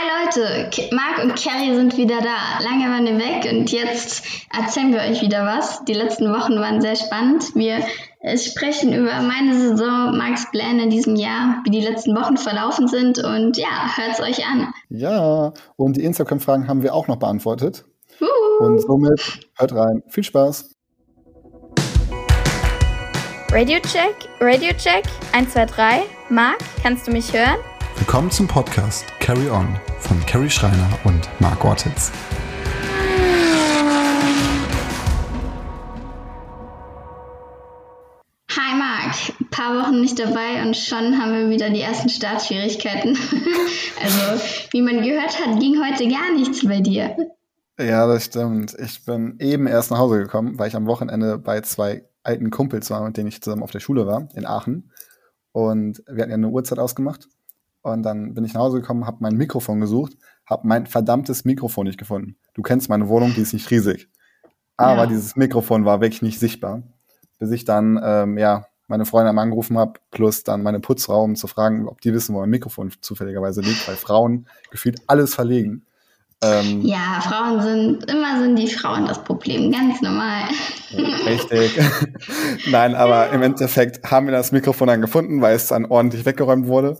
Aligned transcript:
Hi 0.00 0.24
Leute, 0.24 0.70
Marc 0.94 1.22
und 1.22 1.34
Carrie 1.36 1.74
sind 1.74 1.96
wieder 1.98 2.20
da. 2.22 2.64
Lange 2.64 2.86
waren 2.86 3.04
wir 3.04 3.18
weg 3.18 3.52
und 3.52 3.70
jetzt 3.70 4.24
erzählen 4.50 4.92
wir 4.92 5.00
euch 5.00 5.20
wieder 5.20 5.44
was. 5.44 5.84
Die 5.84 5.92
letzten 5.92 6.32
Wochen 6.32 6.54
waren 6.58 6.80
sehr 6.80 6.96
spannend. 6.96 7.54
Wir 7.54 7.80
äh, 8.20 8.38
sprechen 8.38 8.94
über 8.94 9.20
meine 9.20 9.54
Saison, 9.54 10.16
Marcs 10.16 10.50
Pläne 10.50 10.84
in 10.84 10.90
diesem 10.90 11.16
Jahr, 11.16 11.60
wie 11.64 11.70
die 11.70 11.82
letzten 11.82 12.16
Wochen 12.16 12.38
verlaufen 12.38 12.88
sind 12.88 13.22
und 13.22 13.58
ja, 13.58 13.94
hört 13.94 14.12
es 14.12 14.20
euch 14.20 14.46
an. 14.46 14.72
Ja, 14.88 15.52
und 15.76 15.96
die 15.98 16.04
Instagram-Fragen 16.04 16.66
haben 16.66 16.82
wir 16.82 16.94
auch 16.94 17.06
noch 17.06 17.16
beantwortet. 17.16 17.84
Uh. 18.22 18.64
Und 18.64 18.80
somit 18.80 19.50
hört 19.58 19.74
rein. 19.74 20.02
Viel 20.08 20.24
Spaß. 20.24 20.76
Radio 23.52 23.80
Check, 23.80 24.14
Radio 24.40 24.70
Check, 24.78 25.04
1, 25.32 25.52
2, 25.52 25.66
3. 25.66 26.02
Marc, 26.30 26.58
kannst 26.82 27.06
du 27.06 27.10
mich 27.10 27.34
hören? 27.34 27.58
Willkommen 27.96 28.30
zum 28.30 28.48
Podcast 28.48 29.06
Carry 29.20 29.50
On 29.50 29.78
von 29.98 30.18
Carrie 30.26 30.50
Schreiner 30.50 30.88
und 31.04 31.28
Marc 31.40 31.64
Ortiz. 31.64 32.10
Hi 38.50 38.74
Marc, 38.76 39.14
ein 39.40 39.50
paar 39.50 39.76
Wochen 39.76 40.00
nicht 40.00 40.18
dabei 40.18 40.62
und 40.62 40.76
schon 40.76 41.18
haben 41.20 41.32
wir 41.32 41.50
wieder 41.50 41.70
die 41.70 41.80
ersten 41.80 42.08
Startschwierigkeiten. 42.08 43.16
also, 44.02 44.44
wie 44.72 44.82
man 44.82 45.02
gehört 45.02 45.38
hat, 45.38 45.60
ging 45.60 45.82
heute 45.84 46.08
gar 46.08 46.32
nichts 46.34 46.66
bei 46.66 46.80
dir. 46.80 47.16
Ja, 47.78 48.06
das 48.06 48.26
stimmt. 48.26 48.74
Ich 48.78 49.04
bin 49.04 49.36
eben 49.38 49.66
erst 49.66 49.90
nach 49.90 49.98
Hause 49.98 50.18
gekommen, 50.18 50.58
weil 50.58 50.68
ich 50.68 50.76
am 50.76 50.86
Wochenende 50.86 51.38
bei 51.38 51.60
zwei 51.62 52.04
alten 52.22 52.50
Kumpels 52.50 52.90
war, 52.90 53.02
mit 53.04 53.16
denen 53.16 53.28
ich 53.28 53.42
zusammen 53.42 53.62
auf 53.62 53.70
der 53.70 53.80
Schule 53.80 54.06
war, 54.06 54.28
in 54.34 54.46
Aachen. 54.46 54.90
Und 55.52 56.02
wir 56.06 56.22
hatten 56.22 56.30
ja 56.30 56.36
eine 56.36 56.48
Uhrzeit 56.48 56.78
ausgemacht. 56.78 57.28
Und 57.82 58.02
dann 58.02 58.34
bin 58.34 58.44
ich 58.44 58.54
nach 58.54 58.60
Hause 58.60 58.80
gekommen, 58.80 59.06
habe 59.06 59.18
mein 59.20 59.36
Mikrofon 59.36 59.80
gesucht, 59.80 60.16
habe 60.46 60.66
mein 60.66 60.86
verdammtes 60.86 61.44
Mikrofon 61.44 61.86
nicht 61.86 61.98
gefunden. 61.98 62.36
Du 62.54 62.62
kennst 62.62 62.88
meine 62.88 63.08
Wohnung, 63.08 63.32
die 63.34 63.40
ist 63.40 63.52
nicht 63.52 63.70
riesig. 63.70 64.08
Aber 64.76 65.02
ja. 65.02 65.06
dieses 65.06 65.36
Mikrofon 65.36 65.84
war 65.84 66.00
wirklich 66.00 66.22
nicht 66.22 66.38
sichtbar. 66.38 66.82
Bis 67.38 67.50
ich 67.50 67.64
dann, 67.64 67.98
ähm, 68.02 68.36
ja, 68.38 68.66
meine 68.86 69.06
Freundin 69.06 69.38
angerufen 69.38 69.78
habe, 69.78 70.00
plus 70.10 70.42
dann 70.42 70.62
meine 70.62 70.80
Putzfrau, 70.80 71.22
um 71.22 71.36
zu 71.36 71.46
fragen, 71.46 71.88
ob 71.88 72.00
die 72.00 72.12
wissen, 72.12 72.34
wo 72.34 72.40
mein 72.40 72.50
Mikrofon 72.50 72.90
zufälligerweise 73.00 73.60
liegt, 73.60 73.86
weil 73.86 73.96
Frauen 73.96 74.46
gefühlt 74.70 75.00
alles 75.06 75.34
verlegen. 75.34 75.86
Ähm, 76.42 76.80
ja, 76.80 77.20
Frauen 77.20 77.60
sind, 77.60 78.10
immer 78.10 78.40
sind 78.40 78.56
die 78.56 78.66
Frauen 78.66 79.06
das 79.06 79.22
Problem, 79.22 79.70
ganz 79.70 80.00
normal. 80.00 80.44
Richtig. 81.26 81.78
Nein, 82.70 82.94
aber 82.94 83.30
im 83.30 83.42
Endeffekt 83.42 84.10
haben 84.10 84.26
wir 84.26 84.32
das 84.32 84.50
Mikrofon 84.50 84.88
dann 84.88 85.02
gefunden, 85.02 85.42
weil 85.42 85.54
es 85.54 85.68
dann 85.68 85.84
ordentlich 85.84 86.24
weggeräumt 86.24 86.66
wurde. 86.66 86.96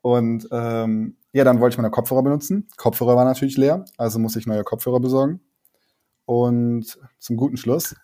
Und 0.00 0.48
ähm, 0.50 1.16
ja, 1.32 1.44
dann 1.44 1.60
wollte 1.60 1.74
ich 1.74 1.78
meine 1.78 1.90
Kopfhörer 1.90 2.22
benutzen. 2.22 2.68
Kopfhörer 2.76 3.16
war 3.16 3.24
natürlich 3.24 3.56
leer, 3.56 3.84
also 3.96 4.18
musste 4.18 4.38
ich 4.38 4.46
neue 4.46 4.64
Kopfhörer 4.64 5.00
besorgen. 5.00 5.40
Und 6.24 6.98
zum 7.18 7.36
guten 7.36 7.56
Schluss 7.56 7.94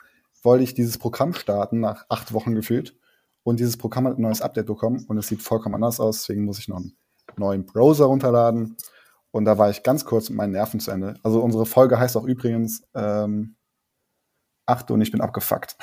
wollte 0.43 0.65
ich 0.65 0.75
dieses 0.75 0.99
Programm 0.99 1.35
starten, 1.35 1.81
nach 1.81 2.05
acht 2.09 2.33
Wochen 2.33 2.55
gefühlt. 2.55 2.97
Und 3.43 3.61
dieses 3.61 3.77
Programm 3.77 4.07
hat 4.07 4.19
ein 4.19 4.23
neues 4.23 4.41
Update 4.41 4.67
bekommen 4.67 5.05
und 5.09 5.19
es 5.19 5.29
sieht 5.29 5.43
vollkommen 5.43 5.75
anders 5.75 6.01
aus, 6.01 6.21
deswegen 6.21 6.45
muss 6.45 6.59
ich 6.59 6.69
noch 6.69 6.79
einen 6.79 6.97
neuen 7.37 7.67
Browser 7.67 8.07
runterladen. 8.07 8.77
Und 9.31 9.45
da 9.45 9.59
war 9.59 9.69
ich 9.69 9.83
ganz 9.83 10.05
kurz 10.05 10.31
mit 10.31 10.39
meinen 10.39 10.53
Nerven 10.53 10.81
zu 10.81 10.91
Ende. 10.91 11.15
Also 11.23 11.43
unsere 11.43 11.67
Folge 11.67 11.99
heißt 11.99 12.17
auch 12.17 12.25
übrigens 12.25 12.85
ähm, 12.95 13.57
Acht 14.67 14.91
und 14.91 15.01
ich 15.03 15.11
bin 15.11 15.21
abgefuckt. 15.21 15.77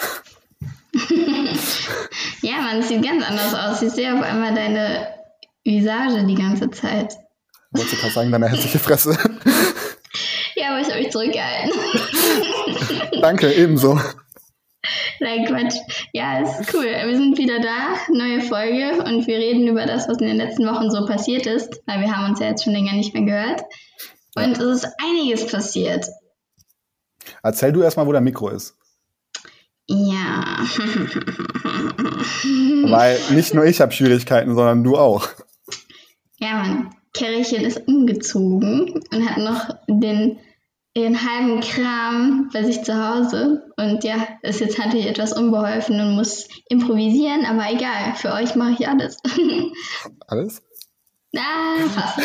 ja, 2.42 2.62
man 2.62 2.82
sieht 2.82 3.04
ganz 3.04 3.24
anders 3.24 3.54
aus. 3.54 3.82
Ich 3.84 3.92
sehe 3.92 4.16
auf 4.16 4.24
einmal 4.24 4.56
deine 4.56 5.21
Visage 5.64 6.26
die 6.26 6.36
ganze 6.36 6.70
Zeit. 6.72 7.18
Wolltest 7.72 7.94
du 7.94 7.98
gerade 7.98 8.14
sagen, 8.14 8.32
deine 8.32 8.50
hässliche 8.50 8.80
Fresse? 8.80 9.12
ja, 10.56 10.70
aber 10.70 10.82
ich 10.82 10.88
habe 10.90 11.00
mich 11.00 11.12
zurückgehalten. 11.12 11.72
Danke, 13.22 13.54
ebenso. 13.54 14.00
Nein, 15.20 15.46
Quatsch. 15.46 15.76
Ja, 16.14 16.42
ist 16.42 16.74
cool. 16.74 16.84
Wir 16.84 17.16
sind 17.16 17.38
wieder 17.38 17.60
da, 17.60 17.96
neue 18.12 18.42
Folge 18.42 19.04
und 19.04 19.28
wir 19.28 19.38
reden 19.38 19.68
über 19.68 19.86
das, 19.86 20.08
was 20.10 20.18
in 20.18 20.28
den 20.28 20.38
letzten 20.38 20.66
Wochen 20.66 20.90
so 20.90 21.06
passiert 21.06 21.46
ist, 21.46 21.82
weil 21.86 22.02
wir 22.02 22.12
haben 22.12 22.32
uns 22.32 22.40
ja 22.40 22.48
jetzt 22.48 22.64
schon 22.64 22.74
länger 22.74 22.94
nicht 22.94 23.14
mehr 23.14 23.24
gehört. 23.24 23.62
Und 24.36 24.58
es 24.58 24.84
ist 24.84 24.88
einiges 25.04 25.46
passiert. 25.48 26.08
Erzähl 27.44 27.72
du 27.72 27.84
erstmal, 27.84 28.08
wo 28.08 28.12
dein 28.12 28.24
Mikro 28.24 28.50
ist. 28.50 28.76
Ja. 29.88 30.58
Weil 32.84 33.20
nicht 33.32 33.54
nur 33.54 33.66
ich 33.66 33.82
habe 33.82 33.92
Schwierigkeiten, 33.92 34.56
sondern 34.56 34.84
du 34.84 34.98
auch. 34.98 35.28
Ja, 36.42 36.56
mein 36.56 36.90
Kerlchen 37.14 37.64
ist 37.64 37.88
umgezogen 37.88 39.04
und 39.12 39.30
hat 39.30 39.38
noch 39.38 39.78
den, 39.88 40.40
den 40.98 41.22
halben 41.22 41.62
Kram 41.62 42.50
bei 42.52 42.64
sich 42.64 42.82
zu 42.84 42.94
Hause. 42.96 43.72
Und 43.78 44.04
ja, 44.04 44.28
ist 44.42 44.60
jetzt 44.60 44.80
natürlich 44.80 45.06
etwas 45.06 45.34
unbeholfen 45.34 46.00
und 46.00 46.16
muss 46.16 46.48
improvisieren, 46.68 47.46
aber 47.46 47.72
egal, 47.72 48.16
für 48.16 48.34
euch 48.34 48.56
mache 48.56 48.76
ich 48.80 48.88
alles. 48.88 49.18
Alles? 50.28 50.64
Na, 51.34 51.42
fast. 51.90 52.20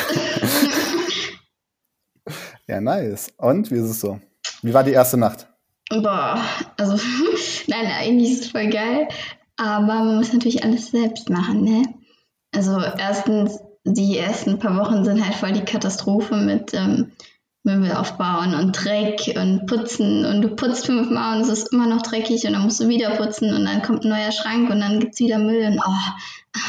ja, 2.66 2.80
nice. 2.80 3.32
Und 3.36 3.70
wie 3.70 3.76
ist 3.76 3.90
es 3.90 4.00
so? 4.00 4.20
Wie 4.62 4.74
war 4.74 4.82
die 4.82 4.92
erste 4.92 5.16
Nacht? 5.16 5.46
Boah, 5.90 6.40
also, 6.78 6.94
nein, 7.68 7.86
eigentlich 7.86 8.32
ist 8.32 8.44
es 8.46 8.50
voll 8.50 8.68
geil, 8.68 9.06
aber 9.56 9.80
man 9.82 10.16
muss 10.16 10.32
natürlich 10.32 10.64
alles 10.64 10.88
selbst 10.88 11.30
machen, 11.30 11.62
ne? 11.62 11.82
Also, 12.52 12.80
erstens, 12.80 13.60
die 13.86 14.18
ersten 14.18 14.58
paar 14.58 14.76
Wochen 14.76 15.04
sind 15.04 15.24
halt 15.24 15.36
voll 15.36 15.52
die 15.52 15.64
Katastrophe 15.64 16.36
mit 16.36 16.74
ähm, 16.74 17.12
Möbel 17.62 17.92
aufbauen 17.92 18.54
und 18.54 18.72
Dreck 18.72 19.34
und 19.36 19.66
putzen 19.66 20.24
und 20.24 20.42
du 20.42 20.54
putzt 20.54 20.86
fünfmal 20.86 21.36
und 21.36 21.42
es 21.42 21.48
ist 21.48 21.72
immer 21.72 21.86
noch 21.86 22.02
dreckig 22.02 22.46
und 22.46 22.52
dann 22.52 22.62
musst 22.62 22.80
du 22.80 22.88
wieder 22.88 23.10
putzen 23.10 23.54
und 23.54 23.64
dann 23.64 23.82
kommt 23.82 24.04
ein 24.04 24.10
neuer 24.10 24.32
Schrank 24.32 24.70
und 24.70 24.80
dann 24.80 25.00
gibt's 25.00 25.20
wieder 25.20 25.38
Müll 25.38 25.64
und 25.66 25.80
oh. 25.84 26.60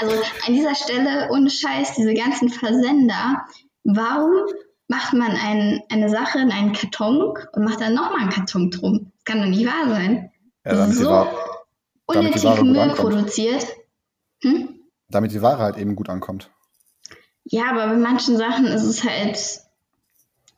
Also 0.00 0.14
an 0.46 0.54
dieser 0.54 0.74
Stelle, 0.74 1.28
ohne 1.30 1.50
Scheiß, 1.50 1.94
diese 1.96 2.14
ganzen 2.14 2.50
Versender, 2.50 3.44
warum 3.82 4.32
macht 4.86 5.12
man 5.12 5.32
ein, 5.32 5.82
eine 5.90 6.08
Sache 6.08 6.38
in 6.38 6.52
einen 6.52 6.72
Karton 6.72 7.36
und 7.52 7.64
macht 7.64 7.80
dann 7.80 7.94
nochmal 7.94 8.20
einen 8.20 8.30
Karton 8.30 8.70
drum? 8.70 9.12
Das 9.16 9.24
kann 9.24 9.42
doch 9.42 9.48
nicht 9.48 9.66
wahr 9.66 9.88
sein. 9.88 10.30
Ja, 10.64 10.74
damit 10.74 10.96
so 10.96 11.10
Ware, 11.10 11.34
unnötig 12.06 12.62
Müll 12.62 12.94
produziert. 12.94 13.66
Hm? 14.42 14.80
Damit 15.08 15.32
die 15.32 15.42
Ware 15.42 15.58
halt 15.58 15.78
eben 15.78 15.96
gut 15.96 16.08
ankommt. 16.08 16.50
Ja, 17.50 17.70
aber 17.70 17.86
bei 17.88 17.96
manchen 17.96 18.36
Sachen 18.36 18.66
ist 18.66 18.84
es 18.84 19.04
halt 19.04 19.38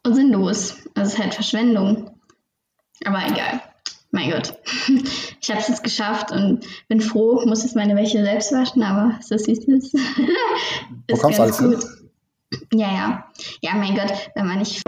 sinnlos. 0.05 0.77
Es 0.95 1.09
ist 1.15 1.19
halt 1.19 1.35
Verschwendung. 1.35 2.11
Aber 3.05 3.21
egal. 3.27 3.63
Mein 4.11 4.31
Gott. 4.31 4.55
Ich 5.43 5.51
habe 5.51 5.63
es 5.63 5.69
jetzt 5.69 5.83
geschafft 5.83 6.31
und 6.33 6.65
bin 6.89 7.01
froh, 7.01 7.43
muss 7.47 7.63
jetzt 7.63 7.75
meine 7.75 7.97
Wäsche 7.97 8.23
selbst 8.23 8.53
waschen, 8.53 8.83
aber 8.83 9.19
so 9.21 9.35
du 9.37 9.43
es. 9.43 9.57
ist 9.57 9.95
ganz 11.23 11.41
alles 11.41 11.59
gut. 11.59 11.83
Hin? 11.83 12.79
Ja, 12.79 12.93
ja. 12.93 13.33
Ja, 13.63 13.75
mein 13.75 13.97
Gott, 13.97 14.13
wenn 14.35 14.47
man 14.47 14.59
nicht. 14.59 14.83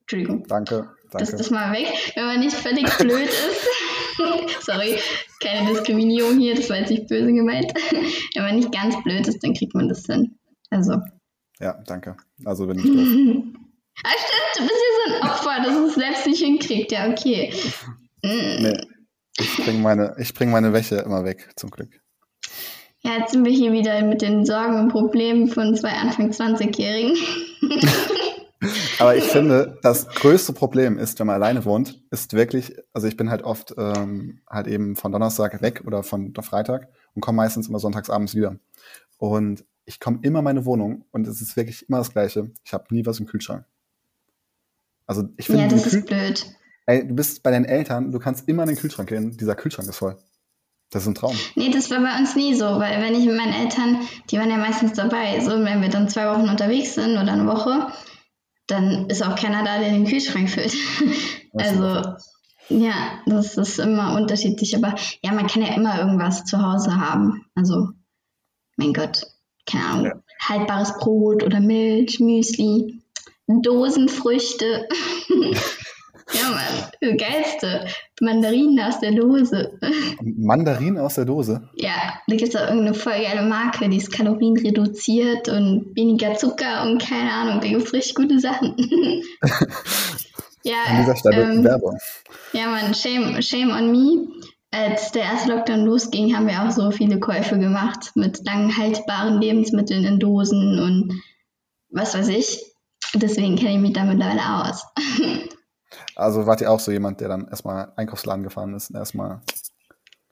Entschuldigung. 0.00 0.44
Danke. 0.48 0.88
danke. 1.10 1.18
Das 1.18 1.32
ist 1.34 1.50
mal 1.50 1.70
weg. 1.72 1.92
Wenn 2.14 2.24
man 2.24 2.40
nicht 2.40 2.56
völlig 2.56 2.90
blöd 2.96 3.28
ist. 3.28 4.64
Sorry, 4.64 4.98
keine 5.40 5.68
Diskriminierung 5.70 6.38
hier, 6.38 6.54
das 6.56 6.70
war 6.70 6.78
jetzt 6.78 6.90
nicht 6.90 7.08
böse 7.08 7.32
gemeint. 7.32 7.72
Wenn 8.34 8.42
man 8.42 8.56
nicht 8.56 8.72
ganz 8.72 9.00
blöd 9.04 9.28
ist, 9.28 9.44
dann 9.44 9.52
kriegt 9.52 9.74
man 9.74 9.88
das 9.88 10.06
hin. 10.06 10.36
Also. 10.70 11.00
Ja, 11.60 11.80
danke. 11.86 12.16
Also 12.44 12.66
bin 12.66 12.78
ich 12.78 12.84
doof. 12.84 12.96
ah, 14.04 14.10
stimmt, 14.18 14.56
du 14.56 14.62
bist 14.62 14.82
ja 14.82 14.90
so 14.96 15.14
ein 15.14 15.30
Opfer, 15.30 15.62
das 15.64 15.88
es 15.88 15.94
selbst 15.94 16.26
nicht 16.26 16.42
hinkriegt. 16.42 16.92
Ja, 16.92 17.08
okay. 17.08 17.52
Mm. 18.22 18.62
Nee. 18.62 18.80
Ich 19.38 19.56
bringe 19.56 19.80
meine, 19.80 20.16
bring 20.34 20.50
meine 20.50 20.72
Wäsche 20.72 20.96
immer 20.96 21.24
weg, 21.24 21.50
zum 21.56 21.70
Glück. 21.70 22.00
Ja, 23.00 23.18
jetzt 23.18 23.32
sind 23.32 23.44
wir 23.44 23.52
hier 23.52 23.72
wieder 23.72 24.02
mit 24.02 24.22
den 24.22 24.44
Sorgen 24.44 24.80
und 24.80 24.88
Problemen 24.88 25.48
von 25.48 25.76
zwei 25.76 25.90
Anfang 25.90 26.30
20-Jährigen. 26.30 27.16
Aber 28.98 29.14
ich 29.14 29.24
finde, 29.24 29.78
das 29.82 30.08
größte 30.08 30.52
Problem 30.52 30.98
ist, 30.98 31.18
wenn 31.18 31.26
man 31.26 31.36
alleine 31.36 31.64
wohnt, 31.64 32.02
ist 32.10 32.32
wirklich, 32.32 32.74
also 32.92 33.06
ich 33.06 33.16
bin 33.16 33.30
halt 33.30 33.42
oft 33.42 33.74
ähm, 33.76 34.40
halt 34.48 34.66
eben 34.66 34.96
von 34.96 35.12
Donnerstag 35.12 35.60
weg 35.62 35.82
oder 35.86 36.02
von 36.02 36.34
Freitag 36.34 36.88
und 37.14 37.20
komme 37.20 37.36
meistens 37.36 37.68
immer 37.68 37.78
sonntagsabends 37.78 38.34
wieder. 38.34 38.56
Und 39.18 39.64
ich 39.86 40.00
komme 40.00 40.18
immer 40.22 40.40
in 40.40 40.44
meine 40.44 40.64
Wohnung 40.64 41.04
und 41.12 41.26
es 41.26 41.40
ist 41.40 41.56
wirklich 41.56 41.88
immer 41.88 41.98
das 41.98 42.12
Gleiche. 42.12 42.50
Ich 42.64 42.72
habe 42.72 42.84
nie 42.90 43.06
was 43.06 43.18
im 43.20 43.26
Kühlschrank. 43.26 43.64
Also 45.06 45.28
ich 45.36 45.46
finde. 45.46 45.62
Ja, 45.62 45.68
das 45.68 45.86
ist 45.86 46.06
blöd. 46.06 46.46
Ey, 46.86 47.06
du 47.06 47.14
bist 47.14 47.42
bei 47.42 47.50
deinen 47.50 47.64
Eltern, 47.64 48.12
du 48.12 48.18
kannst 48.18 48.48
immer 48.48 48.62
in 48.64 48.70
den 48.70 48.78
Kühlschrank 48.78 49.08
gehen, 49.08 49.36
dieser 49.36 49.56
Kühlschrank 49.56 49.88
ist 49.88 49.96
voll. 49.96 50.16
Das 50.90 51.02
ist 51.02 51.08
ein 51.08 51.14
Traum. 51.16 51.36
Nee, 51.56 51.70
das 51.70 51.90
war 51.90 52.00
bei 52.00 52.16
uns 52.16 52.36
nie 52.36 52.54
so, 52.54 52.64
weil 52.64 53.02
wenn 53.02 53.14
ich 53.14 53.26
mit 53.26 53.36
meinen 53.36 53.52
Eltern, 53.52 54.00
die 54.30 54.38
waren 54.38 54.50
ja 54.50 54.56
meistens 54.56 54.92
dabei, 54.92 55.40
so 55.40 55.50
wenn 55.50 55.82
wir 55.82 55.88
dann 55.88 56.08
zwei 56.08 56.30
Wochen 56.30 56.48
unterwegs 56.48 56.94
sind 56.94 57.12
oder 57.12 57.32
eine 57.32 57.46
Woche, 57.46 57.88
dann 58.68 59.08
ist 59.08 59.24
auch 59.24 59.34
keiner 59.34 59.64
da, 59.64 59.80
der 59.80 59.90
den 59.90 60.06
Kühlschrank 60.06 60.48
füllt. 60.48 60.74
also 61.54 62.16
ja, 62.68 63.20
das 63.26 63.56
ist 63.56 63.78
immer 63.78 64.16
unterschiedlich, 64.16 64.76
aber 64.76 64.94
ja, 65.22 65.32
man 65.32 65.46
kann 65.46 65.62
ja 65.62 65.74
immer 65.74 65.98
irgendwas 65.98 66.44
zu 66.44 66.60
Hause 66.62 66.96
haben. 66.96 67.44
Also, 67.54 67.90
mein 68.76 68.92
Gott. 68.92 69.22
Keine 69.70 69.84
Ahnung. 69.84 70.04
Ja. 70.06 70.14
haltbares 70.48 70.92
Brot 70.98 71.42
oder 71.42 71.60
Milch, 71.60 72.20
Müsli, 72.20 73.02
Dosenfrüchte. 73.48 74.88
ja, 76.32 76.50
Mann, 76.50 77.16
Geilste. 77.16 77.86
Mandarinen 78.20 78.80
aus 78.80 79.00
der 79.00 79.12
Dose. 79.12 79.78
Mandarinen 80.22 80.98
aus 80.98 81.16
der 81.16 81.26
Dose? 81.26 81.68
Ja, 81.74 82.20
da 82.26 82.36
gibt 82.36 82.54
es 82.54 82.56
auch 82.56 82.66
irgendeine 82.68 82.94
voll 82.94 83.12
geile 83.12 83.42
Marke, 83.42 83.88
die 83.88 83.98
ist 83.98 84.10
kalorienreduziert 84.12 85.48
und 85.48 85.94
weniger 85.94 86.34
Zucker 86.34 86.82
und 86.84 87.02
keine 87.02 87.30
Ahnung, 87.30 87.60
da 87.60 87.68
gibt 87.68 87.82
es 87.82 87.92
richtig 87.92 88.14
gute 88.14 88.40
Sachen. 88.40 88.74
ja, 90.62 90.76
An 90.86 91.00
dieser 91.00 91.16
Stelle 91.16 91.42
ähm, 91.42 91.64
Werbung. 91.64 91.98
ja, 92.52 92.68
man, 92.68 92.94
shame, 92.94 93.40
shame 93.42 93.70
on 93.70 93.90
me. 93.92 94.26
Als 94.76 95.10
der 95.12 95.22
erste 95.22 95.54
Lockdown 95.54 95.86
losging, 95.86 96.36
haben 96.36 96.48
wir 96.48 96.62
auch 96.62 96.70
so 96.70 96.90
viele 96.90 97.18
Käufe 97.18 97.58
gemacht 97.58 98.12
mit 98.14 98.44
lang 98.44 98.76
haltbaren 98.76 99.40
Lebensmitteln 99.40 100.04
in 100.04 100.18
Dosen 100.18 100.78
und 100.78 101.22
was 101.88 102.14
weiß 102.14 102.28
ich. 102.28 102.62
Deswegen 103.14 103.56
kenne 103.56 103.76
ich 103.76 103.80
mich 103.80 103.94
da 103.94 104.04
mittlerweile 104.04 104.68
aus. 104.68 104.84
Also 106.14 106.46
wart 106.46 106.60
ihr 106.60 106.70
auch 106.70 106.80
so 106.80 106.90
jemand, 106.90 107.20
der 107.20 107.28
dann 107.28 107.46
erstmal 107.48 107.92
Einkaufsladen 107.96 108.42
gefahren 108.42 108.74
ist 108.74 108.90
und 108.90 108.96
erstmal. 108.96 109.40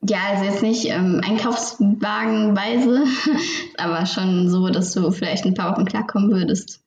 Ja, 0.02 0.18
also 0.30 0.44
jetzt 0.44 0.62
nicht 0.62 0.86
ähm, 0.86 1.20
einkaufswagenweise, 1.24 3.04
aber 3.78 4.04
schon 4.04 4.50
so, 4.50 4.68
dass 4.68 4.92
du 4.92 5.10
vielleicht 5.10 5.44
ein 5.44 5.54
paar 5.54 5.72
Wochen 5.72 5.84
klarkommen 5.84 6.30
würdest. 6.30 6.80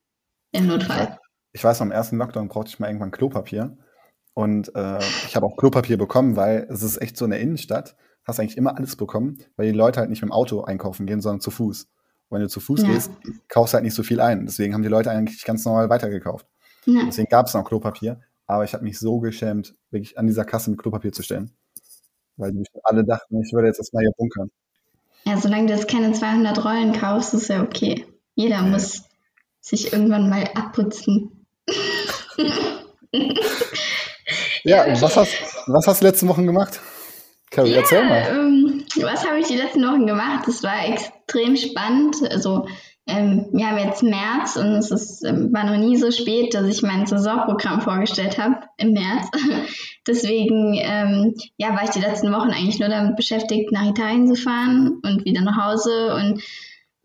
Im 0.52 0.66
Notfall. 0.66 1.18
Ich 1.52 1.64
weiß, 1.64 1.78
beim 1.78 1.90
ersten 1.90 2.18
Lockdown 2.18 2.48
brauchte 2.48 2.70
ich 2.70 2.78
mal 2.78 2.88
irgendwann 2.88 3.10
Klopapier. 3.10 3.76
Und 4.38 4.72
äh, 4.76 5.00
ich 5.26 5.34
habe 5.34 5.46
auch 5.46 5.56
Klopapier 5.56 5.98
bekommen, 5.98 6.36
weil 6.36 6.68
es 6.70 6.84
ist 6.84 7.02
echt 7.02 7.16
so 7.16 7.24
in 7.24 7.32
der 7.32 7.40
Innenstadt, 7.40 7.96
hast 8.24 8.38
eigentlich 8.38 8.56
immer 8.56 8.76
alles 8.76 8.94
bekommen, 8.94 9.38
weil 9.56 9.66
die 9.66 9.76
Leute 9.76 9.98
halt 9.98 10.10
nicht 10.10 10.22
mit 10.22 10.28
dem 10.30 10.32
Auto 10.32 10.62
einkaufen 10.62 11.06
gehen, 11.06 11.20
sondern 11.20 11.40
zu 11.40 11.50
Fuß. 11.50 11.88
Und 12.28 12.36
wenn 12.36 12.42
du 12.42 12.48
zu 12.48 12.60
Fuß 12.60 12.82
Ja. 12.82 12.86
gehst, 12.88 13.10
kaufst 13.48 13.72
du 13.72 13.74
halt 13.74 13.84
nicht 13.84 13.96
so 13.96 14.04
viel 14.04 14.20
ein. 14.20 14.46
Deswegen 14.46 14.74
haben 14.74 14.84
die 14.84 14.88
Leute 14.88 15.10
eigentlich 15.10 15.44
ganz 15.44 15.64
normal 15.64 15.90
weitergekauft. 15.90 16.46
Ja. 16.84 17.00
Deswegen 17.04 17.26
gab 17.28 17.46
es 17.46 17.54
noch 17.54 17.64
Klopapier. 17.64 18.20
Aber 18.46 18.62
ich 18.62 18.74
habe 18.74 18.84
mich 18.84 19.00
so 19.00 19.18
geschämt, 19.18 19.74
wirklich 19.90 20.16
an 20.16 20.28
dieser 20.28 20.44
Kasse 20.44 20.70
mit 20.70 20.78
Klopapier 20.80 21.10
zu 21.10 21.24
stellen. 21.24 21.50
Weil 22.36 22.52
die 22.52 22.62
alle 22.84 23.04
dachten, 23.04 23.42
ich 23.42 23.52
würde 23.52 23.66
jetzt 23.66 23.78
erstmal 23.80 24.04
hier 24.04 24.12
bunkern. 24.16 24.52
ja, 25.24 25.36
solange 25.36 25.66
du 25.66 25.72
jetzt 25.72 25.88
keine 25.88 26.12
200 26.12 26.64
Rollen 26.64 26.92
kaufst, 26.92 27.34
ist 27.34 27.48
ja 27.48 27.60
okay. 27.60 28.06
Jeder 28.36 28.62
muss 28.62 29.02
sich 29.60 29.92
irgendwann 29.92 30.30
mal 30.30 30.44
abputzen. 30.54 31.44
Ja, 34.64 34.84
und 34.84 35.00
was 35.00 35.16
hast, 35.16 35.34
was 35.66 35.86
hast 35.86 36.02
du 36.02 36.06
letzte 36.06 36.28
Wochen 36.28 36.46
gemacht? 36.46 36.80
Carrie, 37.50 37.74
erzähl 37.74 38.04
mal. 38.04 38.26
Ähm, 38.30 38.84
was 39.00 39.26
habe 39.26 39.38
ich 39.38 39.46
die 39.46 39.56
letzten 39.56 39.82
Wochen 39.86 40.06
gemacht? 40.06 40.44
Das 40.46 40.62
war 40.62 40.86
extrem 40.86 41.56
spannend. 41.56 42.16
Also 42.30 42.66
ähm, 43.06 43.48
wir 43.52 43.66
haben 43.66 43.78
jetzt 43.78 44.02
März 44.02 44.56
und 44.56 44.74
es 44.74 44.90
ist, 44.90 45.24
ähm, 45.24 45.50
war 45.52 45.64
noch 45.64 45.78
nie 45.78 45.96
so 45.96 46.10
spät, 46.10 46.52
dass 46.52 46.66
ich 46.66 46.82
mein 46.82 47.06
Saisonprogramm 47.06 47.80
vorgestellt 47.80 48.38
habe 48.38 48.56
im 48.76 48.92
März. 48.92 49.30
Deswegen 50.06 50.74
ähm, 50.74 51.34
ja, 51.56 51.74
war 51.74 51.84
ich 51.84 51.90
die 51.90 52.00
letzten 52.00 52.30
Wochen 52.32 52.50
eigentlich 52.50 52.78
nur 52.78 52.90
damit 52.90 53.16
beschäftigt, 53.16 53.72
nach 53.72 53.88
Italien 53.88 54.26
zu 54.26 54.34
fahren 54.34 55.00
und 55.02 55.24
wieder 55.24 55.40
nach 55.40 55.56
Hause 55.56 56.14
und 56.14 56.42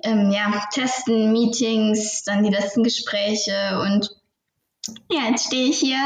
ähm, 0.03 0.31
ja, 0.31 0.51
testen, 0.73 1.31
Meetings, 1.31 2.23
dann 2.23 2.43
die 2.43 2.51
letzten 2.51 2.83
Gespräche 2.83 3.79
und 3.81 4.09
ja, 5.09 5.29
jetzt 5.29 5.47
stehe 5.47 5.69
ich 5.69 5.79
hier, 5.79 5.97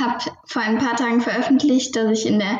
habe 0.00 0.18
vor 0.46 0.62
ein 0.62 0.78
paar 0.78 0.96
Tagen 0.96 1.20
veröffentlicht, 1.20 1.96
dass 1.96 2.18
ich 2.18 2.26
in 2.26 2.38
der 2.38 2.58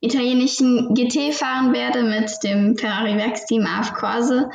italienischen 0.00 0.94
GT 0.94 1.34
fahren 1.34 1.72
werde 1.72 2.02
mit 2.02 2.30
dem 2.42 2.76
Ferrari-Werksteam 2.76 3.66
AF 3.66 3.94
Corse. 3.94 4.50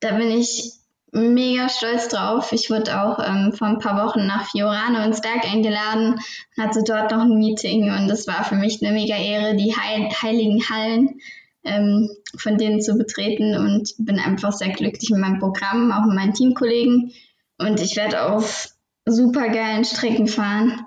Da 0.00 0.12
bin 0.12 0.30
ich 0.30 0.72
mega 1.14 1.68
stolz 1.68 2.08
drauf. 2.08 2.52
Ich 2.52 2.70
wurde 2.70 3.00
auch 3.00 3.18
ähm, 3.20 3.52
vor 3.52 3.68
ein 3.68 3.78
paar 3.78 4.04
Wochen 4.04 4.26
nach 4.26 4.50
Fiorano 4.50 5.04
ins 5.04 5.22
Werk 5.22 5.44
eingeladen 5.44 6.14
und 6.56 6.62
hatte 6.62 6.82
dort 6.84 7.12
noch 7.12 7.22
ein 7.22 7.38
Meeting 7.38 7.90
und 7.90 8.08
das 8.08 8.26
war 8.26 8.44
für 8.44 8.56
mich 8.56 8.82
eine 8.82 8.92
mega 8.92 9.16
Ehre, 9.16 9.54
die 9.56 9.74
Heil 9.76 10.10
heiligen 10.22 10.60
Hallen 10.68 11.20
ähm, 11.62 12.10
von 12.36 12.58
denen 12.58 12.80
zu 12.80 12.96
betreten 12.96 13.56
und 13.56 13.94
bin 13.98 14.18
einfach 14.18 14.52
sehr 14.52 14.70
glücklich 14.70 15.10
mit 15.10 15.20
meinem 15.20 15.38
Programm, 15.38 15.92
auch 15.92 16.04
mit 16.04 16.16
meinen 16.16 16.34
Teamkollegen 16.34 17.12
und 17.58 17.80
ich 17.80 17.96
werde 17.96 18.24
auf 18.24 18.74
super 19.06 19.48
geilen 19.48 19.84
Strecken 19.84 20.26
fahren. 20.26 20.86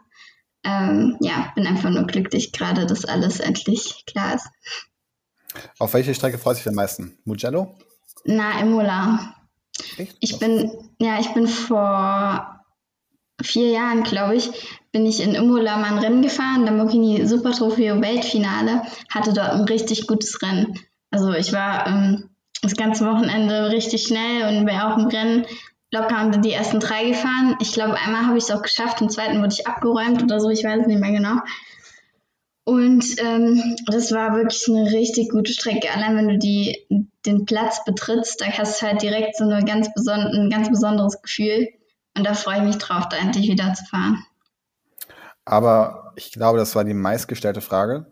Ähm, 0.63 1.17
ja, 1.21 1.51
bin 1.55 1.67
einfach 1.67 1.89
nur 1.89 2.05
glücklich 2.07 2.51
gerade, 2.51 2.85
dass 2.85 3.05
alles 3.05 3.39
endlich 3.39 4.03
klar 4.05 4.35
ist. 4.35 4.47
Auf 5.79 5.93
welche 5.93 6.13
Strecke 6.13 6.37
freust 6.37 6.59
du 6.59 6.63
dich 6.63 6.69
am 6.69 6.75
meisten? 6.75 7.17
Mugello? 7.25 7.75
Na, 8.25 8.59
Imola. 8.59 9.35
Echt? 9.97 10.17
Ich 10.19 10.39
bin, 10.39 10.71
ja, 10.99 11.19
ich 11.19 11.33
bin 11.33 11.47
vor 11.47 12.57
vier 13.41 13.69
Jahren, 13.69 14.03
glaube 14.03 14.35
ich, 14.35 14.49
bin 14.91 15.05
ich 15.05 15.21
in 15.21 15.35
Imola 15.35 15.77
mal 15.77 15.93
ein 15.93 15.99
Rennen 15.99 16.21
gefahren, 16.21 16.65
Lamborghini 16.65 17.27
Super 17.27 17.51
Trofeo 17.51 18.01
Weltfinale, 18.01 18.81
hatte 19.09 19.33
dort 19.33 19.51
ein 19.51 19.65
richtig 19.65 20.07
gutes 20.07 20.41
Rennen. 20.41 20.79
Also 21.11 21.31
ich 21.33 21.53
war 21.53 21.87
ähm, 21.87 22.29
das 22.61 22.75
ganze 22.75 23.05
Wochenende 23.05 23.69
richtig 23.69 24.03
schnell 24.03 24.57
und 24.57 24.65
wäre 24.65 24.91
auch 24.91 24.97
im 24.97 25.05
Rennen 25.05 25.45
locker 25.91 26.25
unter 26.25 26.39
die 26.39 26.51
ersten 26.51 26.79
drei 26.79 27.09
gefahren. 27.09 27.55
Ich 27.61 27.73
glaube, 27.73 27.95
einmal 27.95 28.25
habe 28.27 28.37
ich 28.37 28.45
es 28.45 28.51
auch 28.51 28.61
geschafft, 28.61 29.01
im 29.01 29.09
zweiten 29.09 29.39
wurde 29.39 29.53
ich 29.53 29.67
abgeräumt 29.67 30.21
oder 30.23 30.39
so, 30.39 30.49
ich 30.49 30.63
weiß 30.63 30.81
es 30.81 30.87
nicht 30.87 30.99
mehr 30.99 31.11
genau. 31.11 31.39
Und 32.65 33.05
ähm, 33.23 33.77
das 33.85 34.11
war 34.11 34.35
wirklich 34.35 34.67
eine 34.67 34.91
richtig 34.91 35.29
gute 35.29 35.53
Strecke. 35.53 35.89
Allein 35.89 36.17
wenn 36.17 36.27
du 36.27 36.37
die, 36.37 36.85
den 37.25 37.45
Platz 37.45 37.85
betrittst, 37.85 38.41
da 38.41 38.45
hast 38.47 38.81
du 38.81 38.87
halt 38.87 39.01
direkt 39.01 39.37
so 39.37 39.45
eine 39.45 39.63
ganz 39.63 39.87
ein 40.05 40.49
ganz 40.49 40.69
besonderes 40.69 41.21
Gefühl. 41.21 41.69
Und 42.17 42.25
da 42.25 42.33
freue 42.33 42.57
ich 42.57 42.63
mich 42.63 42.77
drauf, 42.77 43.07
da 43.07 43.15
endlich 43.15 43.49
wieder 43.49 43.73
zu 43.73 43.85
fahren. 43.85 44.21
Aber 45.45 46.11
ich 46.17 46.33
glaube, 46.33 46.57
das 46.57 46.75
war 46.75 46.83
die 46.83 46.93
meistgestellte 46.93 47.61
Frage. 47.61 48.11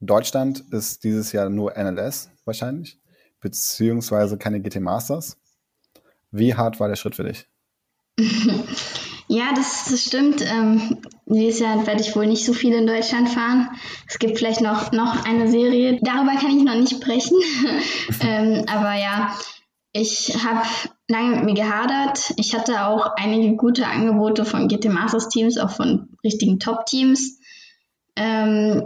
Deutschland 0.00 0.64
ist 0.70 1.04
dieses 1.04 1.32
Jahr 1.32 1.50
nur 1.50 1.76
NLS 1.76 2.30
wahrscheinlich, 2.46 2.98
beziehungsweise 3.40 4.38
keine 4.38 4.62
GT 4.62 4.80
Masters. 4.80 5.36
Wie 6.32 6.54
hart 6.54 6.80
war 6.80 6.88
der 6.88 6.96
Schritt 6.96 7.14
für 7.14 7.24
dich? 7.24 7.46
Ja, 9.28 9.54
das, 9.54 9.86
das 9.86 10.04
stimmt. 10.04 10.42
Ähm, 10.42 10.98
dieses 11.24 11.60
Jahr 11.60 11.86
werde 11.86 12.02
ich 12.02 12.14
wohl 12.14 12.26
nicht 12.26 12.44
so 12.44 12.52
viel 12.52 12.74
in 12.74 12.86
Deutschland 12.86 13.30
fahren. 13.30 13.70
Es 14.06 14.18
gibt 14.18 14.36
vielleicht 14.36 14.60
noch, 14.60 14.92
noch 14.92 15.24
eine 15.24 15.48
Serie, 15.48 15.98
darüber 16.02 16.34
kann 16.36 16.54
ich 16.54 16.62
noch 16.62 16.74
nicht 16.74 16.96
sprechen. 16.96 17.38
ähm, 18.20 18.66
aber 18.68 18.92
ja, 18.92 19.34
ich 19.94 20.36
habe 20.44 20.66
lange 21.08 21.36
mit 21.36 21.44
mir 21.46 21.54
gehadert. 21.54 22.34
Ich 22.36 22.54
hatte 22.54 22.84
auch 22.84 23.12
einige 23.16 23.56
gute 23.56 23.86
Angebote 23.86 24.44
von 24.44 24.68
GT 24.68 24.90
Masters 24.90 25.30
Teams, 25.30 25.56
auch 25.56 25.70
von 25.70 26.10
richtigen 26.22 26.58
Top-Teams. 26.58 27.38
Ähm, 28.16 28.82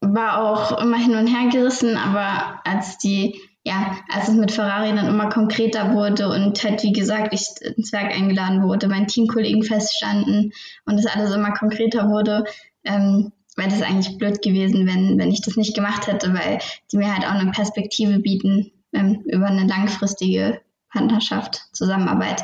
war 0.00 0.40
auch 0.40 0.80
immer 0.80 0.96
hin 0.96 1.14
und 1.14 1.26
her 1.26 1.50
gerissen, 1.50 1.98
aber 1.98 2.60
als 2.64 2.96
die 2.96 3.38
ja, 3.64 3.98
als 4.08 4.28
es 4.28 4.34
mit 4.34 4.52
Ferrari 4.52 4.94
dann 4.94 5.06
immer 5.06 5.28
konkreter 5.28 5.92
wurde 5.92 6.28
und 6.28 6.62
halt, 6.64 6.82
wie 6.82 6.92
gesagt, 6.92 7.34
ich 7.34 7.46
ins 7.76 7.92
Werk 7.92 8.14
eingeladen 8.14 8.62
wurde, 8.62 8.88
meine 8.88 9.06
Teamkollegen 9.06 9.62
feststanden 9.62 10.52
und 10.86 10.98
es 10.98 11.06
alles 11.06 11.34
immer 11.34 11.52
konkreter 11.52 12.08
wurde, 12.08 12.44
ähm, 12.84 13.32
wäre 13.56 13.68
das 13.68 13.82
eigentlich 13.82 14.16
blöd 14.16 14.40
gewesen, 14.40 14.86
wenn, 14.86 15.18
wenn 15.18 15.30
ich 15.30 15.42
das 15.42 15.56
nicht 15.56 15.74
gemacht 15.74 16.06
hätte, 16.06 16.32
weil 16.32 16.58
die 16.90 16.96
mir 16.96 17.12
halt 17.12 17.26
auch 17.26 17.38
eine 17.38 17.50
Perspektive 17.50 18.18
bieten 18.20 18.72
ähm, 18.92 19.22
über 19.26 19.46
eine 19.46 19.66
langfristige 19.66 20.60
Partnerschaft, 20.90 21.68
Zusammenarbeit. 21.72 22.42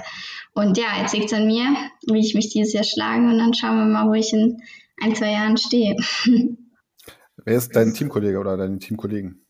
Und 0.53 0.77
ja, 0.77 1.01
jetzt 1.01 1.15
liegt 1.15 1.27
es 1.27 1.33
an 1.33 1.47
mir, 1.47 1.77
wie 2.09 2.21
ich 2.21 2.35
mich 2.35 2.51
dieses 2.51 2.75
Jahr 2.75 2.85
schlage 2.85 3.25
und 3.25 3.39
dann 3.39 3.55
schauen 3.55 3.79
wir 3.79 3.85
mal, 3.87 4.09
wo 4.09 4.15
ich 4.15 4.33
in 4.33 4.59
ein, 5.01 5.15
zwei 5.15 5.33
Jahren 5.33 5.57
stehe. 5.57 5.97
Wer 7.45 7.57
ist 7.57 7.75
dein 7.75 7.95
Teamkollege 7.95 8.39
oder 8.39 8.57
deine 8.57 8.79
Teamkollegen? 8.79 9.46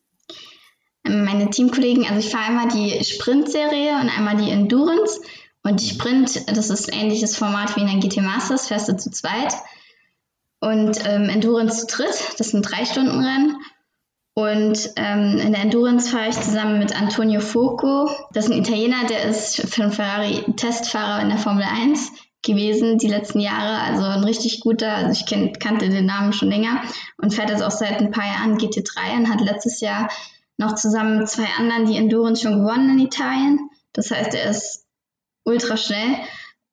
Meine 1.09 1.49
Teamkollegen, 1.49 2.05
also 2.05 2.19
ich 2.19 2.29
fahre 2.29 2.45
einmal 2.45 2.67
die 2.67 3.03
Sprint-Serie 3.03 3.99
und 4.01 4.09
einmal 4.09 4.37
die 4.37 4.51
Endurance. 4.51 5.21
Und 5.63 5.81
die 5.81 5.89
Sprint, 5.89 6.47
das 6.47 6.69
ist 6.69 6.91
ein 6.91 6.99
ähnliches 6.99 7.35
Format 7.35 7.75
wie 7.75 7.81
in 7.81 7.87
der 7.87 7.97
GT 7.97 8.21
Masters, 8.21 8.67
fährst 8.67 8.87
du 8.87 8.95
zu 8.95 9.11
zweit. 9.11 9.53
Und 10.59 11.05
ähm, 11.05 11.29
Endurance 11.29 11.85
zu 11.85 11.97
dritt, 11.97 12.39
das 12.39 12.51
sind 12.51 12.63
drei 12.63 12.85
Stunden 12.85 13.19
Rennen. 13.19 13.57
Und 14.33 14.91
ähm, 14.95 15.39
in 15.39 15.51
der 15.51 15.63
Endurance 15.63 16.09
fahre 16.09 16.29
ich 16.29 16.39
zusammen 16.39 16.79
mit 16.79 16.95
Antonio 16.95 17.41
Foco. 17.41 18.09
Das 18.33 18.45
ist 18.45 18.51
ein 18.51 18.59
Italiener, 18.59 19.05
der 19.09 19.23
ist 19.25 19.57
für 19.57 19.81
den 19.81 19.91
Ferrari 19.91 20.45
Testfahrer 20.55 21.21
in 21.23 21.29
der 21.29 21.39
Formel 21.39 21.63
1 21.63 22.11
gewesen 22.43 22.97
die 22.97 23.07
letzten 23.07 23.39
Jahre. 23.39 23.79
Also 23.81 24.03
ein 24.03 24.23
richtig 24.23 24.59
guter, 24.61 24.93
also 24.93 25.11
ich 25.11 25.25
kenn, 25.25 25.53
kannte 25.53 25.89
den 25.89 26.05
Namen 26.05 26.33
schon 26.33 26.49
länger 26.49 26.81
und 27.17 27.33
fährt 27.33 27.49
jetzt 27.49 27.63
auch 27.63 27.71
seit 27.71 27.99
ein 27.99 28.11
paar 28.11 28.25
Jahren 28.25 28.57
GT3 28.57 29.17
und 29.17 29.29
hat 29.29 29.41
letztes 29.41 29.81
Jahr 29.81 30.09
noch 30.57 30.75
zusammen 30.75 31.19
mit 31.19 31.29
zwei 31.29 31.47
anderen 31.57 31.85
die 31.85 31.97
Endurance 31.97 32.41
schon 32.41 32.59
gewonnen 32.59 32.89
in 32.91 33.05
Italien. 33.05 33.69
Das 33.93 34.11
heißt, 34.11 34.33
er 34.33 34.49
ist 34.49 34.85
ultra 35.43 35.77
schnell. 35.77 36.17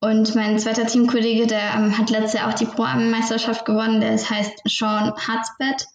Und 0.01 0.35
mein 0.35 0.59
zweiter 0.59 0.87
Teamkollege, 0.87 1.47
der 1.47 1.75
ähm, 1.77 1.97
hat 1.97 2.11
letztes 2.11 2.35
Jahr 2.35 2.51
auch 2.51 2.55
die 2.55 2.67
Pro-Am-Meisterschaft 2.67 3.65
gewonnen, 3.65 4.01
der 4.01 4.13
heißt 4.13 4.63
Sean 4.67 5.15
Hatzbett. 5.17 5.87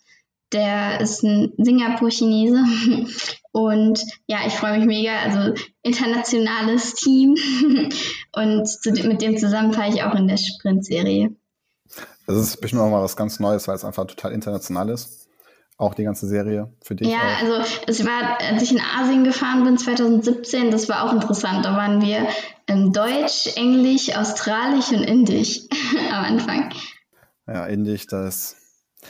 Der 0.51 0.99
ist 0.99 1.23
ein 1.23 1.53
Singapur-Chinese. 1.57 2.63
Und 3.51 4.03
ja, 4.25 4.39
ich 4.47 4.53
freue 4.53 4.79
mich 4.79 4.87
mega. 4.87 5.11
Also 5.19 5.53
internationales 5.83 6.95
Team. 6.95 7.35
Und 8.33 8.67
zu, 8.67 8.91
mit 9.07 9.21
dem 9.21 9.37
zusammen 9.37 9.73
fahre 9.73 9.89
ich 9.89 10.01
auch 10.01 10.15
in 10.15 10.27
der 10.27 10.37
Sprintserie. 10.37 11.35
Das 12.25 12.37
ist 12.37 12.61
bestimmt 12.61 12.81
auch 12.81 12.89
mal 12.89 13.03
was 13.03 13.15
ganz 13.15 13.39
Neues, 13.39 13.67
weil 13.67 13.75
es 13.75 13.85
einfach 13.85 14.05
total 14.05 14.31
international 14.31 14.89
ist. 14.89 15.28
Auch 15.79 15.93
die 15.93 16.03
ganze 16.03 16.27
Serie 16.27 16.73
für 16.83 16.93
dich. 16.93 17.07
Ja, 17.07 17.19
auch. 17.19 17.41
also 17.41 17.73
es 17.87 18.05
war, 18.05 18.37
als 18.41 18.61
ich 18.61 18.73
in 18.73 18.81
Asien 18.81 19.23
gefahren 19.23 19.63
bin, 19.63 19.77
2017, 19.77 20.71
das 20.71 20.89
war 20.89 21.05
auch 21.05 21.13
interessant. 21.13 21.63
Da 21.63 21.71
waren 21.77 22.01
wir 22.01 22.27
in 22.67 22.91
Deutsch, 22.91 23.55
Englisch, 23.55 24.13
Australisch 24.13 24.91
und 24.91 25.03
Indisch 25.03 25.61
am 26.11 26.25
Anfang. 26.25 26.73
Ja, 27.47 27.65
Indisch, 27.65 28.07
das. 28.07 28.57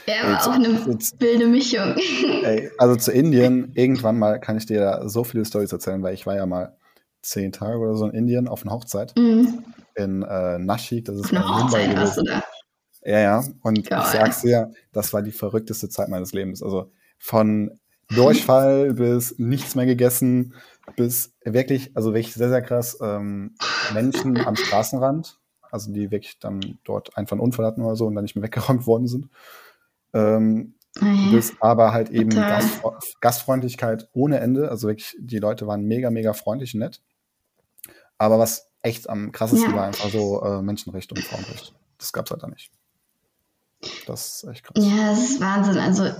Ja, 0.06 0.22
aber 0.22 0.42
auch 0.42 0.54
eine 0.54 0.80
jetzt, 0.86 1.20
wilde 1.20 1.48
Mischung. 1.48 1.96
Ey, 2.44 2.70
also 2.78 2.94
zu 2.94 3.10
Indien, 3.10 3.72
irgendwann 3.74 4.16
mal 4.16 4.38
kann 4.38 4.56
ich 4.56 4.66
dir 4.66 5.02
so 5.06 5.24
viele 5.24 5.44
Stories 5.44 5.72
erzählen, 5.72 6.00
weil 6.04 6.14
ich 6.14 6.24
war 6.24 6.36
ja 6.36 6.46
mal 6.46 6.76
zehn 7.20 7.50
Tage 7.50 7.78
oder 7.78 7.96
so 7.96 8.06
in 8.06 8.12
Indien 8.12 8.46
auf 8.46 8.62
einer 8.62 8.72
Hochzeit. 8.72 9.12
Mhm. 9.18 9.64
In 9.96 10.22
äh, 10.22 10.60
Nashik, 10.60 11.06
das 11.06 11.16
ist 11.16 11.24
auf 11.24 11.32
einer 11.32 11.64
Hochzeit 11.64 11.96
warst 11.96 12.16
du 12.18 12.22
da. 12.22 12.44
Ja, 13.02 13.18
ja. 13.18 13.44
Und 13.62 13.88
Geil. 13.88 14.00
ich 14.02 14.06
sag's 14.06 14.42
dir, 14.42 14.72
das 14.92 15.12
war 15.12 15.22
die 15.22 15.32
verrückteste 15.32 15.88
Zeit 15.88 16.08
meines 16.08 16.32
Lebens. 16.32 16.62
Also 16.62 16.90
von 17.18 17.78
Durchfall 18.08 18.94
bis 18.94 19.38
nichts 19.38 19.74
mehr 19.74 19.86
gegessen, 19.86 20.54
bis 20.96 21.34
wirklich, 21.44 21.96
also 21.96 22.12
wirklich 22.12 22.34
sehr, 22.34 22.48
sehr 22.48 22.62
krass, 22.62 22.98
ähm, 23.00 23.54
Menschen 23.94 24.36
am 24.38 24.56
Straßenrand, 24.56 25.38
also 25.70 25.92
die 25.92 26.10
wirklich 26.10 26.38
dann 26.38 26.78
dort 26.84 27.16
einfach 27.16 27.34
einen 27.34 27.42
Unfall 27.42 27.66
hatten 27.66 27.82
oder 27.82 27.96
so 27.96 28.06
und 28.06 28.14
dann 28.14 28.24
nicht 28.24 28.36
mehr 28.36 28.42
weggeräumt 28.44 28.86
worden 28.86 29.06
sind. 29.06 29.28
Ähm, 30.12 30.74
okay. 30.96 31.30
Bis 31.30 31.54
aber 31.60 31.92
halt 31.92 32.10
eben 32.10 32.30
Gast, 32.30 32.82
Gastfreundlichkeit 33.20 34.08
ohne 34.12 34.40
Ende. 34.40 34.70
Also 34.70 34.88
wirklich, 34.88 35.16
die 35.20 35.38
Leute 35.38 35.66
waren 35.66 35.84
mega, 35.84 36.10
mega 36.10 36.32
freundlich 36.32 36.74
und 36.74 36.80
nett. 36.80 37.00
Aber 38.18 38.38
was 38.38 38.70
echt 38.82 39.08
am 39.08 39.32
krassesten 39.32 39.70
ja. 39.70 39.76
war 39.76 39.86
einfach 39.86 40.10
so 40.10 40.42
äh, 40.42 40.62
Menschenrecht 40.62 41.12
und 41.12 41.20
Frauenrecht. 41.20 41.74
Das 41.98 42.12
gab's 42.12 42.30
halt 42.30 42.42
da 42.42 42.48
nicht. 42.48 42.72
Das 44.06 44.42
ist 44.42 44.50
echt 44.50 44.64
krass. 44.64 44.84
Ja, 44.84 45.10
das 45.10 45.30
ist 45.30 45.40
Wahnsinn. 45.40 45.78
Also, 45.78 46.10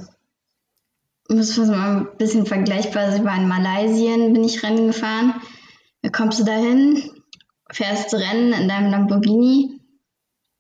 muss 1.29 1.57
man 1.57 1.69
mal 1.69 1.97
ein 1.99 2.17
bisschen 2.17 2.47
vergleichbar. 2.47 3.05
Also, 3.05 3.19
ich 3.19 3.25
war 3.25 3.37
in 3.37 3.49
Malaysia, 3.49 4.17
bin 4.17 4.45
ich 4.45 4.63
Rennen 4.63 4.89
gefahren. 4.89 5.35
Da 6.03 6.11
kommst 6.11 6.41
du 6.41 6.45
dahin, 6.45 7.03
fährst 7.71 8.15
Rennen 8.15 8.53
in 8.53 8.69
deinem 8.69 8.91
Lamborghini 8.91 9.81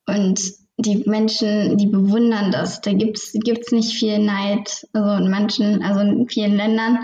und 0.06 0.40
die 0.76 1.04
Menschen, 1.06 1.76
die 1.76 1.86
bewundern 1.86 2.52
das. 2.52 2.80
Da 2.80 2.92
gibt 2.92 3.18
es 3.18 3.72
nicht 3.72 3.92
viel 3.92 4.18
Neid, 4.18 4.86
also 4.92 5.24
in 5.24 5.30
manchen, 5.30 5.82
also 5.82 6.00
in 6.00 6.28
vielen 6.28 6.56
Ländern. 6.56 7.00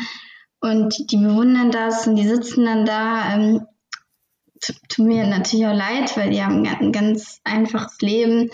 Und 0.61 1.11
die 1.11 1.19
bewundern 1.19 1.71
das 1.71 2.07
und 2.07 2.17
die 2.17 2.27
sitzen 2.27 2.65
dann 2.65 2.87
da. 2.87 3.35
Ähm, 3.35 3.67
tut 4.89 5.07
mir 5.07 5.27
natürlich 5.27 5.67
auch 5.67 5.75
leid, 5.75 6.17
weil 6.17 6.31
die 6.31 6.43
haben 6.43 6.67
ein 6.67 6.93
ganz 6.93 7.41
einfaches 7.45 8.01
Leben 8.01 8.51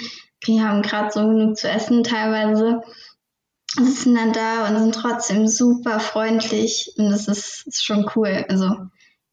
die 0.46 0.61
haben 0.61 0.82
gerade 0.82 1.11
so 1.12 1.20
genug 1.26 1.56
zu 1.56 1.68
essen 1.68 2.04
teilweise, 2.04 2.82
sitzen 3.76 4.14
dann 4.14 4.32
da 4.32 4.68
und 4.68 4.78
sind 4.78 4.94
trotzdem 4.94 5.46
super 5.46 6.00
freundlich 6.00 6.94
und 6.99 7.11
das 7.11 7.28
ist, 7.28 7.66
ist 7.66 7.84
schon 7.84 8.11
cool. 8.16 8.44
Also 8.49 8.68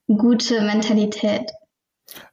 gute 0.07 0.61
Mentalität. 0.61 1.51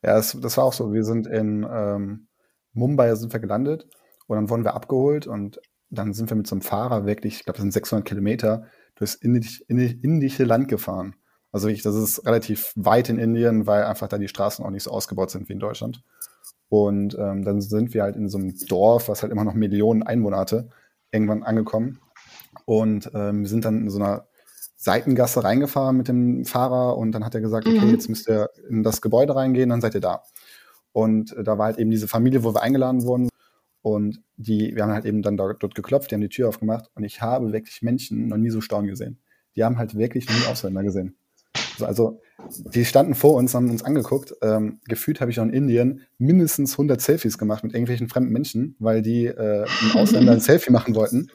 Ja, 0.02 0.14
das, 0.14 0.36
das 0.40 0.56
war 0.56 0.64
auch 0.64 0.72
so. 0.72 0.92
Wir 0.92 1.04
sind 1.04 1.26
in 1.26 1.66
ähm, 1.70 2.28
Mumbai 2.72 3.14
sind 3.14 3.32
wir 3.32 3.40
gelandet 3.40 3.86
und 4.26 4.36
dann 4.36 4.50
wurden 4.50 4.64
wir 4.64 4.74
abgeholt 4.74 5.26
und 5.26 5.60
dann 5.90 6.12
sind 6.12 6.30
wir 6.30 6.36
mit 6.36 6.46
so 6.46 6.54
einem 6.54 6.62
Fahrer 6.62 7.06
wirklich, 7.06 7.36
ich 7.36 7.44
glaube, 7.44 7.56
das 7.56 7.62
sind 7.62 7.72
600 7.72 8.06
Kilometer, 8.06 8.66
durchs 8.96 9.14
indische, 9.14 9.64
indische 9.68 10.44
Land 10.44 10.68
gefahren. 10.68 11.16
Also 11.52 11.68
ich, 11.68 11.82
das 11.82 11.94
ist 11.94 12.26
relativ 12.26 12.72
weit 12.76 13.08
in 13.08 13.18
Indien, 13.18 13.66
weil 13.66 13.84
einfach 13.84 14.08
da 14.08 14.18
die 14.18 14.28
Straßen 14.28 14.64
auch 14.64 14.70
nicht 14.70 14.82
so 14.82 14.90
ausgebaut 14.90 15.30
sind 15.30 15.48
wie 15.48 15.54
in 15.54 15.58
Deutschland. 15.58 16.02
Und 16.68 17.16
ähm, 17.18 17.44
dann 17.44 17.60
sind 17.60 17.94
wir 17.94 18.02
halt 18.02 18.16
in 18.16 18.28
so 18.28 18.38
einem 18.38 18.54
Dorf, 18.68 19.08
was 19.08 19.22
halt 19.22 19.32
immer 19.32 19.44
noch 19.44 19.54
Millionen 19.54 20.02
Einwohner 20.02 20.38
hatte, 20.38 20.68
irgendwann 21.12 21.42
angekommen. 21.42 22.00
Und 22.64 23.10
ähm, 23.14 23.42
wir 23.42 23.48
sind 23.48 23.64
dann 23.64 23.82
in 23.82 23.90
so 23.90 23.98
einer 23.98 24.26
Seitengasse 24.76 25.44
reingefahren 25.44 25.96
mit 25.96 26.08
dem 26.08 26.44
Fahrer 26.44 26.96
und 26.96 27.12
dann 27.12 27.24
hat 27.24 27.34
er 27.34 27.40
gesagt, 27.40 27.66
okay, 27.66 27.80
mhm. 27.80 27.90
jetzt 27.90 28.08
müsst 28.08 28.28
ihr 28.28 28.50
in 28.68 28.82
das 28.82 29.00
Gebäude 29.00 29.34
reingehen, 29.34 29.70
dann 29.70 29.80
seid 29.80 29.94
ihr 29.94 30.00
da. 30.00 30.22
Und 30.92 31.32
äh, 31.36 31.44
da 31.44 31.58
war 31.58 31.66
halt 31.66 31.78
eben 31.78 31.90
diese 31.90 32.08
Familie, 32.08 32.44
wo 32.44 32.54
wir 32.54 32.62
eingeladen 32.62 33.02
wurden. 33.04 33.28
Und 33.82 34.22
die, 34.36 34.74
wir 34.74 34.82
haben 34.82 34.92
halt 34.92 35.04
eben 35.04 35.22
dann 35.22 35.36
dort, 35.36 35.62
dort 35.62 35.74
geklopft, 35.74 36.10
die 36.10 36.16
haben 36.16 36.22
die 36.22 36.28
Tür 36.28 36.48
aufgemacht 36.48 36.90
und 36.94 37.04
ich 37.04 37.22
habe 37.22 37.52
wirklich 37.52 37.82
Menschen 37.82 38.26
noch 38.28 38.36
nie 38.36 38.50
so 38.50 38.60
staunen 38.60 38.88
gesehen. 38.88 39.20
Die 39.54 39.62
haben 39.62 39.78
halt 39.78 39.96
wirklich 39.96 40.28
nie 40.28 40.46
Ausländer 40.50 40.82
gesehen. 40.82 41.16
Also, 41.82 42.20
die 42.48 42.84
standen 42.84 43.14
vor 43.14 43.34
uns, 43.34 43.54
haben 43.54 43.70
uns 43.70 43.82
angeguckt. 43.82 44.34
Ähm, 44.42 44.80
gefühlt 44.86 45.20
habe 45.20 45.30
ich 45.30 45.40
auch 45.40 45.44
in 45.44 45.50
Indien 45.50 46.06
mindestens 46.18 46.72
100 46.72 47.00
Selfies 47.00 47.38
gemacht 47.38 47.64
mit 47.64 47.72
irgendwelchen 47.72 48.08
fremden 48.08 48.32
Menschen, 48.32 48.76
weil 48.78 49.02
die 49.02 49.26
äh, 49.26 49.66
einen 49.82 49.92
Ausländer 49.94 50.32
ein 50.32 50.40
Selfie 50.40 50.70
machen 50.70 50.94
wollten. 50.94 51.30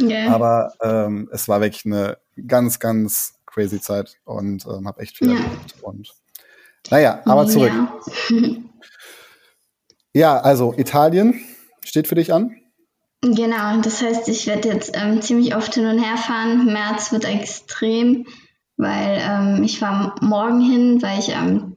Yeah. 0.00 0.34
Aber 0.34 0.72
ähm, 0.82 1.28
es 1.32 1.48
war 1.48 1.60
wirklich 1.60 1.86
eine 1.86 2.18
ganz, 2.46 2.78
ganz 2.78 3.34
crazy 3.46 3.80
Zeit 3.80 4.18
und 4.24 4.66
ähm, 4.66 4.86
habe 4.86 5.00
echt 5.00 5.16
viel 5.16 5.28
yeah. 5.28 5.38
erlebt. 5.38 5.74
Und 5.82 6.14
naja, 6.90 7.22
aber 7.24 7.46
zurück. 7.46 7.72
Ja. 8.30 8.38
ja, 10.14 10.38
also 10.38 10.74
Italien 10.76 11.40
steht 11.84 12.08
für 12.08 12.14
dich 12.14 12.32
an. 12.32 12.56
Genau, 13.22 13.80
das 13.80 14.02
heißt, 14.02 14.28
ich 14.28 14.46
werde 14.46 14.68
jetzt 14.68 14.92
ähm, 14.94 15.22
ziemlich 15.22 15.56
oft 15.56 15.74
hin 15.74 15.86
und 15.86 15.98
her 15.98 16.16
fahren. 16.16 16.66
März 16.66 17.12
wird 17.12 17.24
extrem 17.24 18.26
weil 18.76 19.18
ähm, 19.20 19.62
ich 19.62 19.80
war 19.80 20.14
morgen 20.20 20.60
hin, 20.60 21.02
weil 21.02 21.18
ich 21.18 21.34
am 21.34 21.76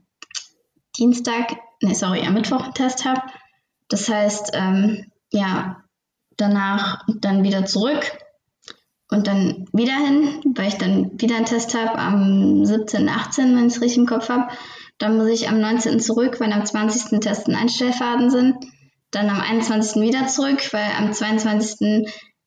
Dienstag, 0.97 1.55
nee, 1.81 1.93
sorry, 1.93 2.25
am 2.25 2.33
Mittwoch 2.33 2.63
einen 2.63 2.73
Test 2.73 3.05
habe. 3.05 3.21
Das 3.87 4.09
heißt, 4.09 4.51
ähm, 4.53 5.05
ja, 5.31 5.83
danach 6.37 7.05
dann 7.19 7.43
wieder 7.43 7.65
zurück 7.65 8.11
und 9.09 9.27
dann 9.27 9.67
wieder 9.73 9.95
hin, 9.95 10.41
weil 10.55 10.67
ich 10.67 10.77
dann 10.77 11.19
wieder 11.19 11.37
einen 11.37 11.45
Test 11.45 11.73
habe 11.75 11.97
am 11.97 12.65
17., 12.65 13.07
18., 13.09 13.55
wenn 13.55 13.67
ich 13.67 13.75
es 13.75 13.81
richtig 13.81 13.99
im 13.99 14.05
Kopf 14.05 14.29
habe. 14.29 14.51
Dann 14.97 15.17
muss 15.17 15.29
ich 15.29 15.47
am 15.47 15.59
19. 15.59 15.99
zurück, 15.99 16.39
weil 16.39 16.51
am 16.51 16.65
20. 16.65 17.19
Testen 17.21 17.55
Einstellfaden 17.55 18.29
sind. 18.29 18.55
Dann 19.11 19.29
am 19.29 19.39
21. 19.39 20.01
wieder 20.01 20.27
zurück, 20.27 20.61
weil 20.73 20.91
am 20.97 21.11
22. 21.13 22.05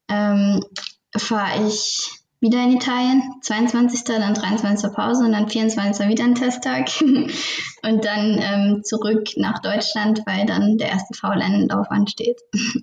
Ähm, 0.09 0.62
fahre 1.16 1.66
ich 1.66 2.21
wieder 2.42 2.62
in 2.64 2.72
Italien, 2.72 3.22
22. 3.40 4.04
dann 4.04 4.34
23. 4.34 4.92
Pause 4.92 5.25
und 5.25 5.32
dann 5.32 5.49
24. 5.49 6.08
wieder 6.08 6.25
ein 6.25 6.34
Testtag 6.34 6.90
und 7.00 8.04
dann 8.04 8.40
ähm, 8.42 8.82
zurück 8.84 9.28
nach 9.37 9.61
Deutschland, 9.61 10.22
weil 10.26 10.44
dann 10.44 10.76
der 10.76 10.88
erste 10.88 11.14
VLN-Lauf 11.14 11.90
ansteht. 11.90 12.40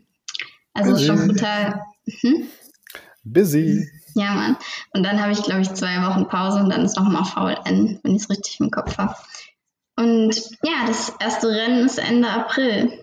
Also 0.72 0.92
Busy. 0.92 1.06
schon 1.08 1.28
brutal. 1.28 1.82
Hm? 2.22 2.48
Busy. 3.24 3.90
Ja, 4.14 4.36
Mann. 4.36 4.56
Und 4.94 5.04
dann 5.04 5.20
habe 5.22 5.34
ich, 5.34 5.42
glaube 5.42 5.62
ich, 5.62 5.74
zwei 5.74 6.06
Wochen 6.06 6.28
Pause 6.28 6.60
und 6.60 6.70
dann 6.70 6.86
ist 6.86 6.96
nochmal 6.96 7.26
VLN, 7.26 8.00
wenn 8.04 8.16
ich 8.16 8.22
es 8.22 8.30
richtig 8.30 8.60
im 8.60 8.70
Kopf 8.70 8.98
habe. 8.98 9.16
Und 9.98 10.36
ja, 10.64 10.86
das 10.88 11.12
erste 11.20 11.50
Rennen 11.50 11.86
ist 11.86 11.98
Ende 11.98 12.30
April. 12.30 12.94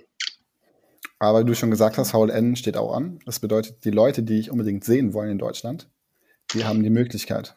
Aber 1.18 1.40
wie 1.40 1.44
du 1.44 1.54
schon 1.54 1.70
gesagt 1.70 1.98
hast, 1.98 2.12
VLN 2.12 2.56
steht 2.56 2.76
auch 2.76 2.94
an. 2.94 3.18
Das 3.26 3.40
bedeutet, 3.40 3.84
die 3.84 3.90
Leute, 3.90 4.22
die 4.22 4.38
ich 4.38 4.50
unbedingt 4.50 4.84
sehen 4.84 5.12
wollen 5.12 5.32
in 5.32 5.38
Deutschland, 5.38 5.90
die 6.54 6.64
haben 6.64 6.82
die 6.82 6.90
Möglichkeit. 6.90 7.54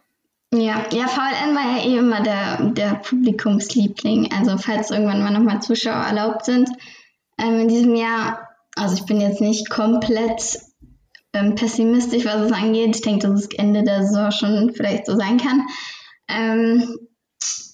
Ja, 0.51 0.85
ja, 0.91 1.07
VLN 1.07 1.55
war 1.55 1.77
ja 1.77 1.85
eh 1.85 1.97
immer 1.97 2.23
der, 2.23 2.71
der 2.71 2.95
Publikumsliebling. 2.95 4.31
Also 4.33 4.57
falls 4.57 4.89
irgendwann 4.89 5.21
mal 5.21 5.31
nochmal 5.31 5.61
Zuschauer 5.61 6.03
erlaubt 6.03 6.45
sind. 6.45 6.69
Ähm, 7.37 7.61
in 7.61 7.67
diesem 7.67 7.95
Jahr, 7.95 8.47
also 8.75 8.95
ich 8.95 9.05
bin 9.05 9.21
jetzt 9.21 9.41
nicht 9.41 9.69
komplett 9.69 10.59
ähm, 11.33 11.53
pessimistisch, 11.53 12.25
was 12.25 12.41
es 12.41 12.51
angeht. 12.51 12.95
Ich 12.95 13.01
denke, 13.03 13.27
dass 13.27 13.41
es 13.41 13.49
Ende 13.53 13.83
der 13.83 14.03
Saison 14.03 14.31
schon 14.31 14.73
vielleicht 14.73 15.05
so 15.05 15.15
sein 15.15 15.37
kann. 15.37 15.67
Ähm, 16.27 16.97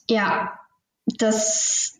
ja, 0.09 0.59
das, 1.05 1.97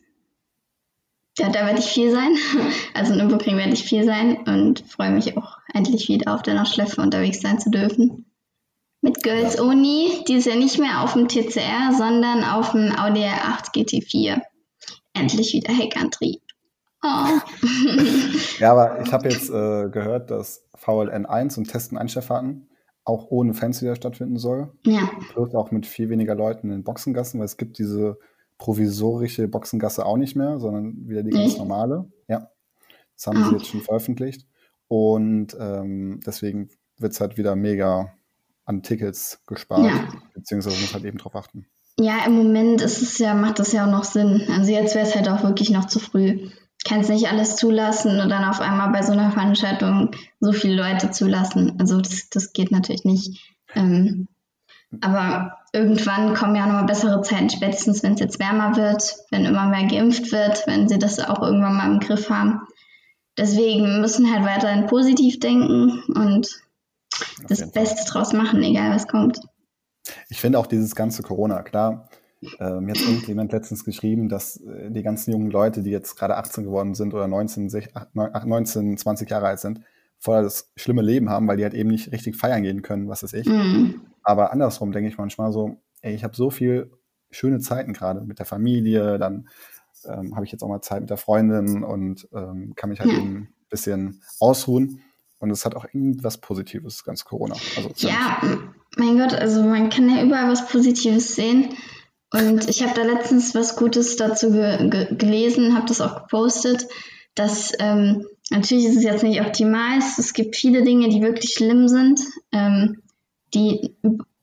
ja, 1.38 1.48
da 1.48 1.66
werde 1.66 1.78
ich 1.78 1.86
viel 1.86 2.10
sein. 2.10 2.36
Also 2.94 3.12
in 3.12 3.18
Nürburgring 3.18 3.56
werde 3.56 3.72
ich 3.72 3.84
viel 3.84 4.04
sein 4.04 4.38
und 4.46 4.80
freue 4.80 5.10
mich 5.10 5.36
auch 5.36 5.58
endlich 5.72 6.08
wieder 6.08 6.34
auf 6.34 6.42
der 6.42 6.54
Nordschleife 6.54 7.00
unterwegs 7.00 7.40
sein 7.40 7.58
zu 7.58 7.70
dürfen. 7.70 8.26
Mit 9.06 9.22
Girls 9.22 9.60
Only, 9.60 10.24
die 10.26 10.34
ist 10.34 10.46
ja 10.46 10.56
nicht 10.56 10.80
mehr 10.80 11.00
auf 11.00 11.12
dem 11.12 11.28
TCR, 11.28 11.92
sondern 11.96 12.42
auf 12.42 12.72
dem 12.72 12.90
Audi 12.90 13.20
R8 13.20 13.72
GT4. 13.72 14.42
Endlich 15.14 15.52
wieder 15.52 15.72
Heckantrieb. 15.72 16.42
Oh. 17.04 17.28
ja, 18.58 18.72
aber 18.72 19.00
ich 19.00 19.12
habe 19.12 19.28
jetzt 19.28 19.48
äh, 19.48 19.90
gehört, 19.90 20.32
dass 20.32 20.66
VLN 20.74 21.24
1 21.24 21.56
und 21.56 21.70
Testen 21.70 21.96
Einstellfahrten 21.96 22.68
auch 23.04 23.30
ohne 23.30 23.54
Fans 23.54 23.80
wieder 23.80 23.94
stattfinden 23.94 24.38
soll. 24.38 24.72
Ja. 24.84 25.08
Plus 25.30 25.54
auch 25.54 25.70
mit 25.70 25.86
viel 25.86 26.10
weniger 26.10 26.34
Leuten 26.34 26.66
in 26.66 26.78
den 26.78 26.82
Boxengassen, 26.82 27.38
weil 27.38 27.46
es 27.46 27.56
gibt 27.56 27.78
diese 27.78 28.18
provisorische 28.58 29.46
Boxengasse 29.46 30.04
auch 30.04 30.16
nicht 30.16 30.34
mehr, 30.34 30.58
sondern 30.58 31.08
wieder 31.08 31.22
die 31.22 31.30
ganz 31.30 31.58
normale. 31.58 32.10
Ja. 32.26 32.50
Das 33.14 33.28
haben 33.28 33.40
oh. 33.40 33.50
sie 33.50 33.52
jetzt 33.54 33.68
schon 33.68 33.82
veröffentlicht. 33.82 34.48
Und 34.88 35.56
ähm, 35.60 36.18
deswegen 36.26 36.70
wird 36.98 37.12
es 37.12 37.20
halt 37.20 37.36
wieder 37.36 37.54
mega 37.54 38.15
an 38.66 38.82
Tickets 38.82 39.40
gespart, 39.46 39.84
Ja. 39.84 40.08
beziehungsweise 40.34 40.80
muss 40.80 40.92
halt 40.92 41.04
eben 41.04 41.18
drauf 41.18 41.34
achten. 41.34 41.66
Ja, 41.98 42.26
im 42.26 42.34
Moment 42.34 42.82
ist 42.82 43.00
es 43.00 43.16
ja, 43.18 43.32
macht 43.32 43.58
das 43.58 43.72
ja 43.72 43.86
auch 43.86 43.90
noch 43.90 44.04
Sinn. 44.04 44.46
Also 44.50 44.70
jetzt 44.70 44.94
wäre 44.94 45.06
es 45.06 45.14
halt 45.14 45.28
auch 45.30 45.42
wirklich 45.42 45.70
noch 45.70 45.86
zu 45.86 45.98
früh. 45.98 46.50
Kannst 46.84 47.08
nicht 47.08 47.28
alles 47.28 47.56
zulassen 47.56 48.20
und 48.20 48.28
dann 48.28 48.44
auf 48.44 48.60
einmal 48.60 48.90
bei 48.90 49.02
so 49.02 49.12
einer 49.12 49.32
Veranstaltung 49.32 50.10
so 50.40 50.52
viele 50.52 50.76
Leute 50.76 51.10
zulassen. 51.10 51.76
Also 51.80 52.00
das, 52.00 52.28
das 52.28 52.52
geht 52.52 52.70
natürlich 52.70 53.04
nicht. 53.04 53.40
Ähm, 53.74 54.28
aber 55.00 55.56
irgendwann 55.72 56.34
kommen 56.34 56.54
ja 56.54 56.66
nochmal 56.66 56.84
bessere 56.84 57.22
Zeiten, 57.22 57.50
spätestens 57.50 58.02
wenn 58.02 58.12
es 58.14 58.20
jetzt 58.20 58.38
wärmer 58.38 58.76
wird, 58.76 59.16
wenn 59.30 59.46
immer 59.46 59.66
mehr 59.66 59.86
geimpft 59.86 60.30
wird, 60.32 60.66
wenn 60.66 60.88
sie 60.88 60.98
das 60.98 61.18
auch 61.18 61.42
irgendwann 61.42 61.76
mal 61.76 61.90
im 61.92 62.00
Griff 62.00 62.30
haben. 62.30 62.60
Deswegen 63.38 64.00
müssen 64.00 64.32
halt 64.32 64.44
weiterhin 64.44 64.86
positiv 64.86 65.40
denken 65.40 66.02
und 66.14 66.48
das. 67.48 67.70
Beste 67.72 68.10
draus 68.10 68.32
machen, 68.32 68.62
egal 68.62 68.94
was 68.94 69.06
kommt. 69.08 69.40
Ich 70.28 70.40
finde 70.40 70.58
auch 70.58 70.66
dieses 70.66 70.94
ganze 70.94 71.22
Corona, 71.22 71.62
klar, 71.62 72.08
äh, 72.60 72.80
mir 72.80 72.92
hat 72.92 73.00
irgendjemand 73.00 73.52
letztens 73.52 73.84
geschrieben, 73.84 74.28
dass 74.28 74.58
äh, 74.58 74.90
die 74.90 75.02
ganzen 75.02 75.32
jungen 75.32 75.50
Leute, 75.50 75.82
die 75.82 75.90
jetzt 75.90 76.16
gerade 76.16 76.36
18 76.36 76.64
geworden 76.64 76.94
sind 76.94 77.14
oder 77.14 77.26
19, 77.26 77.68
sech- 77.70 77.90
ach, 77.94 78.06
neun- 78.14 78.30
ach, 78.32 78.44
19, 78.44 78.96
20 78.98 79.28
Jahre 79.30 79.46
alt 79.48 79.58
sind, 79.60 79.80
voll 80.18 80.42
das 80.42 80.70
schlimme 80.76 81.02
Leben 81.02 81.28
haben, 81.30 81.48
weil 81.48 81.56
die 81.56 81.64
halt 81.64 81.74
eben 81.74 81.90
nicht 81.90 82.12
richtig 82.12 82.36
feiern 82.36 82.62
gehen 82.62 82.82
können, 82.82 83.08
was 83.08 83.22
weiß 83.22 83.32
ich. 83.32 83.46
Mhm. 83.48 84.02
Aber 84.22 84.52
andersrum 84.52 84.92
denke 84.92 85.08
ich 85.08 85.18
manchmal 85.18 85.50
so, 85.52 85.76
ey, 86.02 86.14
ich 86.14 86.24
habe 86.24 86.36
so 86.36 86.50
viel 86.50 86.90
schöne 87.30 87.58
Zeiten 87.60 87.92
gerade 87.92 88.20
mit 88.20 88.38
der 88.38 88.46
Familie, 88.46 89.18
dann 89.18 89.48
ähm, 90.04 90.34
habe 90.36 90.44
ich 90.44 90.52
jetzt 90.52 90.62
auch 90.62 90.68
mal 90.68 90.82
Zeit 90.82 91.00
mit 91.00 91.10
der 91.10 91.16
Freundin 91.16 91.82
und 91.82 92.28
ähm, 92.32 92.74
kann 92.76 92.90
mich 92.90 93.00
halt 93.00 93.10
Ja. 93.10 93.16
eben 93.18 93.36
ein 93.36 93.48
bisschen 93.70 94.22
ausruhen. 94.38 95.00
Und 95.38 95.50
es 95.50 95.64
hat 95.64 95.74
auch 95.74 95.84
irgendwas 95.84 96.38
Positives, 96.38 97.04
ganz 97.04 97.24
Corona. 97.24 97.56
Also 97.76 97.90
Ja, 98.08 98.40
mein 98.96 99.18
Gott, 99.18 99.34
also 99.34 99.62
man 99.62 99.90
kann 99.90 100.08
ja 100.08 100.22
überall 100.22 100.50
was 100.50 100.66
Positives 100.68 101.34
sehen. 101.34 101.76
Und 102.32 102.68
ich 102.68 102.82
habe 102.82 102.94
da 102.94 103.02
letztens 103.02 103.54
was 103.54 103.76
Gutes 103.76 104.16
dazu 104.16 104.50
ge 104.50 104.88
ge 104.88 105.14
gelesen, 105.16 105.76
habe 105.76 105.86
das 105.86 106.00
auch 106.00 106.22
gepostet, 106.22 106.86
dass 107.34 107.72
ähm, 107.78 108.26
natürlich 108.50 108.86
ist 108.86 108.96
es 108.96 109.04
jetzt 109.04 109.22
nicht 109.22 109.40
optimal. 109.40 109.98
Es 109.98 110.32
gibt 110.32 110.56
viele 110.56 110.82
Dinge, 110.82 111.08
die 111.08 111.22
wirklich 111.22 111.52
schlimm 111.52 111.86
sind, 111.86 112.20
ähm, 112.52 113.02
die 113.54 113.94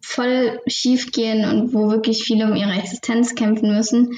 voll 0.02 0.62
schief 0.68 1.12
gehen 1.12 1.46
und 1.50 1.74
wo 1.74 1.90
wirklich 1.90 2.24
viele 2.24 2.46
um 2.46 2.56
ihre 2.56 2.74
Existenz 2.74 3.36
kämpfen 3.36 3.74
müssen. 3.74 4.18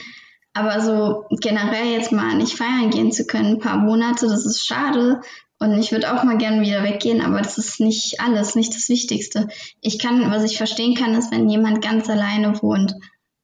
Aber 0.53 0.79
so 0.82 1.25
generell 1.41 1.91
jetzt 1.91 2.12
mal 2.12 2.36
nicht 2.36 2.55
feiern 2.55 2.89
gehen 2.89 3.12
zu 3.12 3.25
können, 3.25 3.55
ein 3.55 3.60
paar 3.60 3.77
Monate, 3.77 4.27
das 4.27 4.46
ist 4.46 4.65
schade. 4.65 5.22
Und 5.59 5.79
ich 5.79 5.91
würde 5.91 6.13
auch 6.13 6.24
mal 6.24 6.38
gerne 6.38 6.62
wieder 6.62 6.83
weggehen, 6.83 7.21
aber 7.21 7.41
das 7.41 7.57
ist 7.57 7.79
nicht 7.79 8.19
alles, 8.19 8.55
nicht 8.55 8.75
das 8.75 8.89
Wichtigste. 8.89 9.47
Ich 9.81 10.00
kann, 10.00 10.29
was 10.29 10.43
ich 10.43 10.57
verstehen 10.57 10.95
kann, 10.95 11.15
ist, 11.15 11.31
wenn 11.31 11.50
jemand 11.50 11.81
ganz 11.81 12.09
alleine 12.09 12.62
wohnt 12.62 12.93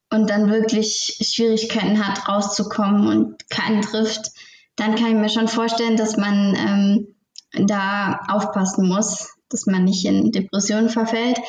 und 0.09 0.29
dann 0.29 0.51
wirklich 0.51 1.17
Schwierigkeiten 1.21 2.05
hat, 2.05 2.27
rauszukommen 2.27 3.07
und 3.07 3.49
keinen 3.49 3.81
trifft, 3.81 4.31
dann 4.75 4.95
kann 4.95 5.07
ich 5.07 5.15
mir 5.15 5.29
schon 5.29 5.47
vorstellen, 5.47 5.95
dass 5.95 6.17
man 6.17 6.55
ähm, 6.55 7.67
da 7.67 8.19
aufpassen 8.27 8.87
muss, 8.87 9.29
dass 9.49 9.65
man 9.65 9.85
nicht 9.85 10.05
in 10.05 10.31
Depressionen 10.31 10.89
verfällt. 10.89 11.39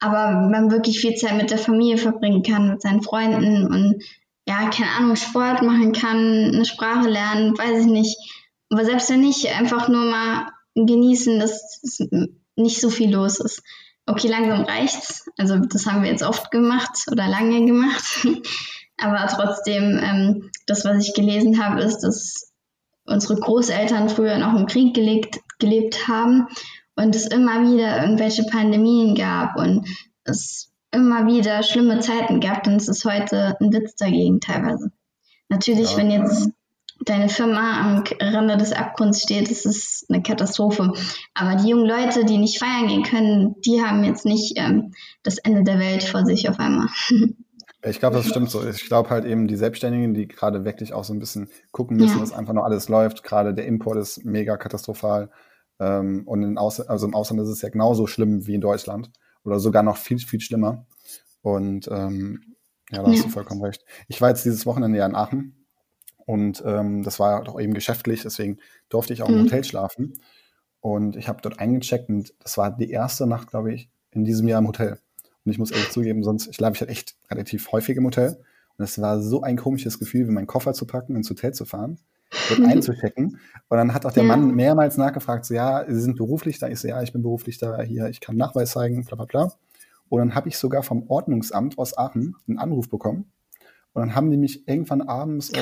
Aber 0.00 0.48
man 0.48 0.70
wirklich 0.70 1.00
viel 1.00 1.14
Zeit 1.14 1.36
mit 1.36 1.50
der 1.50 1.58
Familie 1.58 1.98
verbringen 1.98 2.42
kann, 2.42 2.70
mit 2.70 2.82
seinen 2.82 3.02
Freunden 3.02 3.66
und 3.66 4.02
ja, 4.48 4.70
keine 4.70 4.90
Ahnung, 4.98 5.14
Sport 5.14 5.62
machen 5.62 5.92
kann, 5.92 6.52
eine 6.54 6.64
Sprache 6.64 7.08
lernen, 7.08 7.56
weiß 7.56 7.82
ich 7.82 7.86
nicht. 7.86 8.16
Aber 8.70 8.84
selbst 8.84 9.10
wenn 9.10 9.20
nicht, 9.20 9.46
einfach 9.48 9.88
nur 9.88 10.04
mal 10.04 10.48
genießen, 10.74 11.38
dass 11.40 11.80
es 11.82 12.00
nicht 12.56 12.80
so 12.80 12.90
viel 12.90 13.12
los 13.12 13.40
ist. 13.40 13.62
Okay, 14.06 14.28
langsam 14.28 14.62
reicht's. 14.62 15.28
Also 15.36 15.58
das 15.58 15.86
haben 15.86 16.02
wir 16.02 16.10
jetzt 16.10 16.22
oft 16.22 16.50
gemacht 16.50 17.06
oder 17.10 17.26
lange 17.28 17.64
gemacht. 17.66 18.26
Aber 18.96 19.26
trotzdem, 19.28 19.98
ähm, 20.02 20.50
das, 20.66 20.84
was 20.84 21.06
ich 21.06 21.14
gelesen 21.14 21.62
habe, 21.64 21.80
ist, 21.80 22.00
dass 22.00 22.52
unsere 23.06 23.36
Großeltern 23.36 24.08
früher 24.08 24.38
noch 24.38 24.54
im 24.58 24.66
Krieg 24.66 24.94
gelebt, 24.94 25.40
gelebt 25.58 26.06
haben 26.06 26.46
und 26.96 27.16
es 27.16 27.26
immer 27.26 27.62
wieder 27.62 28.02
irgendwelche 28.02 28.44
Pandemien 28.44 29.14
gab 29.14 29.56
und 29.56 29.86
es 30.24 30.70
immer 30.92 31.26
wieder 31.26 31.62
schlimme 31.62 32.00
Zeiten 32.00 32.40
gab, 32.40 32.66
ist 32.66 32.88
es 32.88 33.04
heute 33.04 33.56
ein 33.60 33.72
Witz 33.72 33.94
dagegen 33.96 34.40
teilweise. 34.40 34.92
Natürlich, 35.48 35.92
Ja. 35.92 35.96
wenn 35.98 36.10
jetzt 36.10 36.50
deine 37.04 37.28
Firma 37.28 37.80
am 37.80 38.04
Rande 38.20 38.56
des 38.56 38.72
Abgrunds 38.72 39.22
steht, 39.22 39.50
ist 39.50 39.66
es 39.66 40.04
eine 40.08 40.22
Katastrophe. 40.22 40.92
Aber 41.34 41.56
die 41.56 41.70
jungen 41.70 41.86
Leute, 41.86 42.24
die 42.24 42.38
nicht 42.38 42.58
feiern 42.58 42.88
gehen 42.88 43.02
können, 43.02 43.54
die 43.64 43.82
haben 43.82 44.04
jetzt 44.04 44.24
nicht 44.24 44.54
ähm, 44.56 44.92
das 45.22 45.38
Ende 45.38 45.64
der 45.64 45.78
Welt 45.78 46.02
vor 46.04 46.24
sich 46.24 46.48
auf 46.48 46.58
einmal. 46.58 46.88
Ich 47.82 47.98
glaube, 47.98 48.16
das 48.16 48.26
stimmt 48.26 48.50
so. 48.50 48.62
Ich 48.68 48.84
glaube 48.88 49.08
halt 49.08 49.24
eben 49.24 49.48
die 49.48 49.56
Selbstständigen, 49.56 50.12
die 50.12 50.28
gerade 50.28 50.66
wirklich 50.66 50.92
auch 50.92 51.02
so 51.02 51.14
ein 51.14 51.18
bisschen 51.18 51.48
gucken 51.72 51.96
müssen, 51.96 52.16
Ja. 52.16 52.20
dass 52.20 52.30
einfach 52.34 52.52
nur 52.52 52.66
alles 52.66 52.90
läuft. 52.90 53.22
Gerade 53.22 53.54
der 53.54 53.64
Import 53.64 53.96
ist 53.96 54.22
mega 54.22 54.58
katastrophal. 54.58 55.30
Ähm, 55.78 56.24
und 56.26 56.42
in 56.42 56.58
Aus 56.58 56.78
also 56.80 57.06
im 57.06 57.14
Ausland 57.14 57.40
ist 57.40 57.48
es 57.48 57.62
ja 57.62 57.70
genauso 57.70 58.06
schlimm 58.06 58.46
wie 58.46 58.54
in 58.54 58.60
Deutschland. 58.60 59.10
Oder 59.44 59.60
sogar 59.60 59.82
noch 59.82 59.96
viel, 59.96 60.18
viel 60.18 60.42
schlimmer. 60.42 60.84
Und 61.40 61.88
ähm, 61.90 62.54
ja, 62.90 63.02
da 63.02 63.08
hast 63.10 63.16
Ja. 63.16 63.22
du 63.24 63.30
vollkommen 63.30 63.64
recht. 63.64 63.82
Ich 64.08 64.20
war 64.20 64.28
jetzt 64.28 64.44
dieses 64.44 64.66
Wochenende 64.66 64.98
ja 64.98 65.06
in 65.06 65.14
Aachen. 65.14 65.59
Und 66.26 66.62
ähm, 66.66 67.02
das 67.02 67.18
war 67.18 67.42
doch 67.44 67.60
eben 67.60 67.74
geschäftlich, 67.74 68.22
deswegen 68.22 68.58
durfte 68.88 69.12
ich 69.12 69.22
auch 69.22 69.28
im 69.28 69.36
Mhm. 69.36 69.40
Hotel 69.42 69.64
schlafen. 69.64 70.14
Und 70.80 71.16
ich 71.16 71.28
habe 71.28 71.40
dort 71.42 71.58
eingecheckt 71.58 72.08
und 72.08 72.32
das 72.40 72.56
war 72.56 72.74
die 72.76 72.90
erste 72.90 73.26
Nacht, 73.26 73.48
glaube 73.50 73.72
ich, 73.72 73.90
in 74.12 74.24
diesem 74.24 74.48
Jahr 74.48 74.60
im 74.60 74.66
Hotel. 74.68 74.98
Und 75.44 75.52
ich 75.52 75.58
muss 75.58 75.70
ehrlich 75.70 75.90
zugeben, 75.90 76.22
sonst 76.22 76.54
schlafe 76.54 76.74
ich 76.74 76.80
halt 76.80 76.90
echt 76.90 77.16
relativ 77.30 77.70
häufig 77.72 77.96
im 77.96 78.06
Hotel. 78.06 78.38
Und 78.78 78.84
es 78.84 79.00
war 79.00 79.20
so 79.20 79.42
ein 79.42 79.56
komisches 79.56 79.98
Gefühl, 79.98 80.26
wie 80.26 80.32
meinen 80.32 80.46
Koffer 80.46 80.72
zu 80.72 80.86
packen, 80.86 81.16
ins 81.16 81.28
Hotel 81.28 81.52
zu 81.52 81.64
fahren, 81.66 81.98
dort 82.48 82.60
einzuchecken. 82.66 83.38
Und 83.68 83.76
dann 83.76 83.92
hat 83.92 84.06
auch 84.06 84.12
der 84.12 84.22
Ja. 84.22 84.28
Mann 84.28 84.54
mehrmals 84.54 84.96
nachgefragt, 84.96 85.44
so, 85.44 85.54
ja, 85.54 85.84
Sie 85.86 86.00
sind 86.00 86.16
beruflich 86.16 86.58
da? 86.58 86.68
Ich 86.68 86.80
so, 86.80 86.88
ja, 86.88 87.02
ich 87.02 87.12
bin 87.12 87.22
beruflich 87.22 87.58
da, 87.58 87.82
hier, 87.82 88.08
ich 88.08 88.20
kann 88.20 88.36
Nachweis 88.36 88.70
zeigen, 88.72 89.04
bla 89.04 89.16
bla 89.16 89.26
bla. 89.26 89.52
Und 90.08 90.18
dann 90.18 90.34
habe 90.34 90.48
ich 90.48 90.56
sogar 90.56 90.82
vom 90.82 91.08
Ordnungsamt 91.08 91.78
aus 91.78 91.96
Aachen 91.96 92.36
einen 92.48 92.58
Anruf 92.58 92.88
bekommen. 92.88 93.30
Und 93.92 94.00
dann 94.00 94.14
haben 94.14 94.30
die 94.30 94.36
mich 94.38 94.66
irgendwann 94.68 95.02
abends 95.02 95.50
um. 95.50 95.56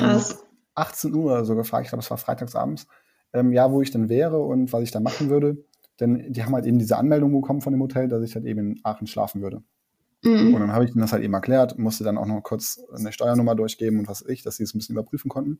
18 0.79 1.13
Uhr 1.13 1.25
oder 1.25 1.45
so 1.45 1.55
gefragt, 1.55 1.85
ich 1.85 1.89
glaube, 1.89 2.03
es 2.03 2.09
war 2.09 2.17
freitagsabends, 2.17 2.87
ähm, 3.33 3.51
ja, 3.51 3.71
wo 3.71 3.81
ich 3.81 3.91
denn 3.91 4.09
wäre 4.09 4.39
und 4.39 4.73
was 4.73 4.83
ich 4.83 4.91
da 4.91 4.99
machen 4.99 5.29
würde. 5.29 5.63
Denn 5.99 6.31
die 6.31 6.43
haben 6.43 6.53
halt 6.55 6.65
eben 6.65 6.79
diese 6.79 6.97
Anmeldung 6.97 7.31
bekommen 7.33 7.61
von 7.61 7.73
dem 7.73 7.81
Hotel, 7.81 8.07
dass 8.07 8.23
ich 8.23 8.33
halt 8.35 8.45
eben 8.45 8.59
in 8.59 8.79
Aachen 8.83 9.05
schlafen 9.07 9.41
würde. 9.41 9.61
Und 10.23 10.51
Mhm. 10.51 10.53
dann 10.53 10.73
habe 10.73 10.85
ich 10.85 10.91
ihnen 10.91 11.01
das 11.01 11.13
halt 11.13 11.23
eben 11.23 11.33
erklärt, 11.33 11.77
musste 11.77 12.03
dann 12.03 12.17
auch 12.17 12.25
noch 12.25 12.41
kurz 12.41 12.79
eine 12.93 13.11
Steuernummer 13.11 13.55
durchgeben 13.55 13.99
und 13.99 14.07
was 14.07 14.21
weiß 14.21 14.29
ich, 14.29 14.43
dass 14.43 14.57
sie 14.57 14.63
es 14.63 14.73
ein 14.73 14.79
bisschen 14.79 14.95
überprüfen 14.95 15.29
konnten. 15.29 15.59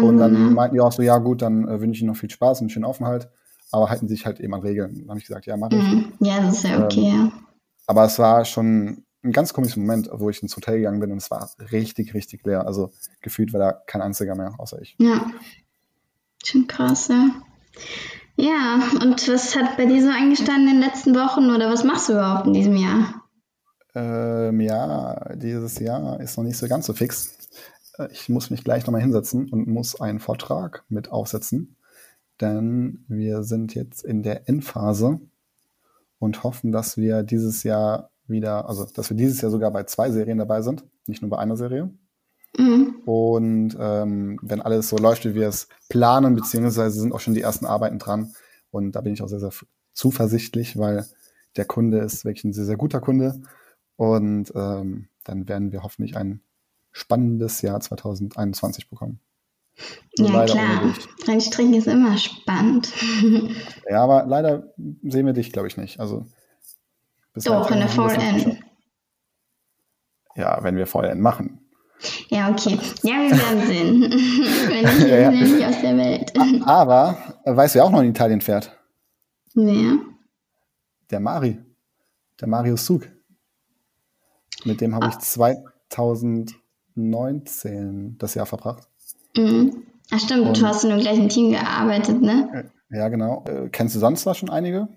Und 0.00 0.18
dann 0.18 0.54
meinten 0.54 0.74
die 0.74 0.80
auch 0.80 0.92
so, 0.92 1.02
ja 1.02 1.18
gut, 1.18 1.42
dann 1.42 1.66
äh, 1.68 1.80
wünsche 1.80 1.96
ich 1.96 2.02
Ihnen 2.02 2.10
noch 2.12 2.16
viel 2.16 2.30
Spaß 2.30 2.60
und 2.60 2.64
einen 2.64 2.70
schönen 2.70 2.84
Aufenthalt, 2.84 3.28
aber 3.70 3.90
halten 3.90 4.08
Sie 4.08 4.14
sich 4.14 4.26
halt 4.26 4.40
eben 4.40 4.54
an 4.54 4.60
Regeln. 4.60 4.94
Dann 4.98 5.08
habe 5.08 5.18
ich 5.18 5.26
gesagt, 5.26 5.46
ja, 5.46 5.56
mache 5.56 5.76
ich. 5.76 5.84
Mhm. 5.84 6.12
Ja, 6.20 6.40
das 6.40 6.56
ist 6.56 6.64
ja 6.64 6.84
okay, 6.84 7.08
ja. 7.08 7.32
Aber 7.86 8.04
es 8.04 8.18
war 8.18 8.44
schon 8.44 9.04
ein 9.24 9.32
ganz 9.32 9.52
komischer 9.52 9.80
Moment, 9.80 10.08
wo 10.12 10.30
ich 10.30 10.42
ins 10.42 10.56
Hotel 10.56 10.78
gegangen 10.78 11.00
bin 11.00 11.12
und 11.12 11.18
es 11.18 11.30
war 11.30 11.50
richtig, 11.70 12.14
richtig 12.14 12.44
leer. 12.44 12.66
Also 12.66 12.92
gefühlt 13.20 13.52
war 13.52 13.60
da 13.60 13.72
kein 13.72 14.02
einziger 14.02 14.34
mehr, 14.34 14.54
außer 14.58 14.80
ich. 14.82 14.96
Ja. 14.98 15.30
Schon 16.44 16.66
krass, 16.66 17.08
ja. 17.08 17.30
Ja, 18.36 18.80
und 19.02 19.28
was 19.28 19.54
hat 19.54 19.76
bei 19.76 19.86
dir 19.86 20.02
so 20.02 20.08
eingestanden 20.08 20.68
in 20.68 20.80
den 20.80 20.82
letzten 20.82 21.14
Wochen 21.14 21.50
oder 21.50 21.70
was 21.70 21.84
machst 21.84 22.08
du 22.08 22.14
überhaupt 22.14 22.46
in 22.46 22.54
diesem 22.54 22.76
Jahr? 22.76 23.22
Ähm, 23.94 24.60
ja, 24.60 25.34
dieses 25.34 25.78
Jahr 25.78 26.18
ist 26.20 26.36
noch 26.36 26.44
nicht 26.44 26.56
so 26.56 26.66
ganz 26.66 26.86
so 26.86 26.94
fix. 26.94 27.36
Äh, 27.98 28.08
Ich 28.10 28.28
muss 28.28 28.50
mich 28.50 28.64
gleich 28.64 28.86
nochmal 28.86 29.02
hinsetzen 29.02 29.50
und 29.50 29.68
muss 29.68 30.00
einen 30.00 30.18
Vortrag 30.18 30.84
mit 30.88 31.12
aufsetzen, 31.12 31.76
denn 32.40 33.04
wir 33.06 33.42
sind 33.44 33.74
jetzt 33.74 34.02
in 34.02 34.22
der 34.22 34.48
Endphase 34.48 35.20
und 36.18 36.42
hoffen, 36.42 36.72
dass 36.72 36.96
wir 36.96 37.22
dieses 37.22 37.62
Jahr 37.64 38.10
wieder, 38.26 38.68
also 38.68 38.84
dass 38.84 39.10
wir 39.10 39.16
dieses 39.16 39.40
Jahr 39.40 39.50
sogar 39.50 39.70
bei 39.70 39.84
zwei 39.84 40.10
Serien 40.10 40.38
dabei 40.38 40.62
sind, 40.62 40.84
nicht 41.06 41.22
nur 41.22 41.30
bei 41.30 41.38
einer 41.38 41.56
Serie. 41.56 41.90
Mhm. 42.56 42.96
Und 43.06 43.76
ähm, 43.78 44.38
wenn 44.42 44.60
alles 44.60 44.88
so 44.88 44.96
läuft, 44.96 45.24
wie 45.24 45.34
wir 45.34 45.48
es 45.48 45.68
planen, 45.88 46.34
beziehungsweise 46.34 47.00
sind 47.00 47.12
auch 47.12 47.20
schon 47.20 47.34
die 47.34 47.42
ersten 47.42 47.66
Arbeiten 47.66 47.98
dran. 47.98 48.34
Und 48.70 48.92
da 48.92 49.00
bin 49.00 49.12
ich 49.12 49.22
auch 49.22 49.28
sehr, 49.28 49.40
sehr 49.40 49.52
zuversichtlich, 49.92 50.78
weil 50.78 51.06
der 51.56 51.64
Kunde 51.64 51.98
ist 51.98 52.24
wirklich 52.24 52.44
ein 52.44 52.52
sehr, 52.52 52.64
sehr 52.64 52.76
guter 52.76 53.00
Kunde. 53.00 53.40
Und 53.96 54.52
ähm, 54.54 55.08
dann 55.24 55.48
werden 55.48 55.72
wir 55.72 55.82
hoffentlich 55.82 56.16
ein 56.16 56.40
spannendes 56.90 57.62
Jahr 57.62 57.80
2021 57.80 58.90
bekommen. 58.90 59.20
Nur 60.18 60.30
Ja, 60.30 60.44
klar. 60.44 60.94
Rennstrecken 61.26 61.74
ist 61.74 61.86
immer 61.86 62.16
spannend. 62.18 62.92
Ja, 63.88 64.02
aber 64.04 64.24
leider 64.26 64.72
sehen 65.02 65.26
wir 65.26 65.32
dich, 65.32 65.52
glaube 65.52 65.68
ich, 65.68 65.76
nicht. 65.76 66.00
Also 66.00 66.26
bis 67.32 67.44
Doch, 67.44 67.70
in 67.70 67.78
der 67.78 67.86
geschafft. 67.86 68.20
Ja, 70.34 70.62
wenn 70.62 70.76
wir 70.76 70.86
VN 70.86 71.20
machen. 71.20 71.58
Ja, 72.28 72.50
okay. 72.50 72.78
Ja, 73.02 73.14
wir 73.14 73.30
werden 73.30 73.66
sehen. 73.70 74.02
Wenn 74.02 74.82
nicht, 74.98 75.08
Ja, 75.08 75.16
ja. 75.16 75.30
nicht 75.30 75.64
aus 75.64 75.80
der 75.82 75.96
Welt. 75.96 76.32
Aber 76.66 77.16
äh, 77.44 77.54
weißt 77.54 77.74
du, 77.74 77.78
wer 77.78 77.84
auch 77.84 77.90
noch 77.90 78.00
in 78.02 78.10
Italien 78.10 78.40
fährt? 78.40 78.76
Ja. 79.54 79.98
der 81.10 81.20
Mari, 81.20 81.58
der 82.40 82.48
Marius 82.48 82.86
Zug. 82.86 83.06
Mit 84.64 84.80
dem 84.80 84.94
habe 84.96 85.08
ich 85.08 85.18
2019 85.18 88.16
das 88.18 88.34
Jahr 88.34 88.46
verbracht. 88.46 88.88
Mhm. 89.36 89.84
Ach 90.10 90.18
stimmt, 90.18 90.46
Und- 90.48 90.60
du 90.60 90.66
hast 90.66 90.82
in 90.84 90.90
dem 90.90 90.98
gleichen 91.00 91.28
Team 91.28 91.52
gearbeitet, 91.52 92.20
ne? 92.20 92.70
Ja, 92.90 93.08
genau. 93.08 93.44
Äh, 93.46 93.68
kennst 93.70 93.94
du 93.94 94.00
sonst 94.00 94.26
da 94.26 94.34
schon 94.34 94.50
einige? 94.50 94.88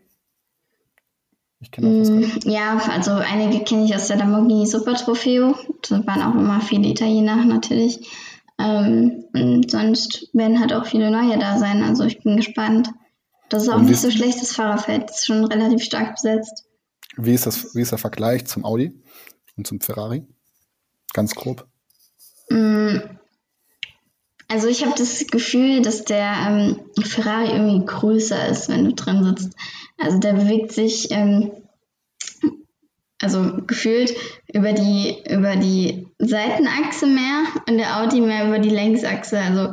Ich 1.60 1.72
kenne 1.72 1.88
auch 1.88 2.10
Mm, 2.10 2.50
Ja, 2.50 2.78
also 2.90 3.12
einige 3.14 3.64
kenne 3.64 3.86
ich 3.86 3.96
aus 3.96 4.08
der 4.08 4.18
Lamborghini 4.18 4.66
Super 4.66 4.96
Trofeo. 4.96 5.56
Da 5.90 6.06
waren 6.06 6.22
auch 6.22 6.36
immer 6.36 6.62
viele 6.62 6.88
Italiener 6.90 7.44
natürlich. 7.46 8.08
Ähm, 8.60 9.26
und 9.34 9.70
sonst 9.72 10.30
werden 10.34 10.60
halt 10.60 10.74
auch 10.74 10.86
viele 10.86 11.12
neue 11.12 11.38
da 11.40 11.58
sein. 11.58 11.84
Also 11.84 12.04
ich 12.04 12.22
bin 12.22 12.38
gespannt. 12.38 12.90
Das 13.50 13.64
ist 13.64 13.70
auch 13.70 13.76
Und 13.78 13.86
nicht 13.86 14.00
so 14.00 14.10
schlecht, 14.12 14.42
das 14.42 14.54
Fahrerfeld. 14.54 15.10
Das 15.10 15.20
ist 15.20 15.26
schon 15.28 15.46
relativ 15.46 15.84
stark 15.84 16.16
besetzt. 16.16 16.66
Wie 17.18 17.34
ist, 17.34 17.46
das, 17.46 17.76
wie 17.76 17.82
ist 17.82 17.92
der 17.92 17.98
Vergleich 17.98 18.46
zum 18.46 18.66
Audi 18.66 18.94
und 19.56 19.68
zum 19.68 19.80
Ferrari? 19.80 20.26
Ganz 21.14 21.36
grob. 21.36 21.68
Mm, 22.50 22.98
Also 24.48 24.68
ich 24.68 24.86
habe 24.86 24.96
das 24.98 25.26
Gefühl, 25.28 25.82
dass 25.82 26.06
der 26.06 26.34
ähm, 26.48 26.80
Ferrari 27.04 27.52
irgendwie 27.52 27.86
größer 27.86 28.48
ist, 28.48 28.70
wenn 28.70 28.86
du 28.86 28.94
drin 28.94 29.24
sitzt. 29.24 29.56
Also 29.98 30.20
der 30.20 30.34
bewegt 30.34 30.72
sich 30.72 31.10
ähm, 31.12 31.52
also 33.22 33.58
gefühlt 33.66 34.14
über 34.54 34.74
die 34.74 35.24
über 35.30 35.56
die 35.56 36.08
Seitenachse 36.20 37.08
mehr 37.08 37.46
und 37.68 37.78
der 37.78 38.00
Audi 38.00 38.22
mehr 38.22 38.48
über 38.48 38.60
die 38.60 38.70
Längsachse. 38.70 39.40
Also 39.40 39.72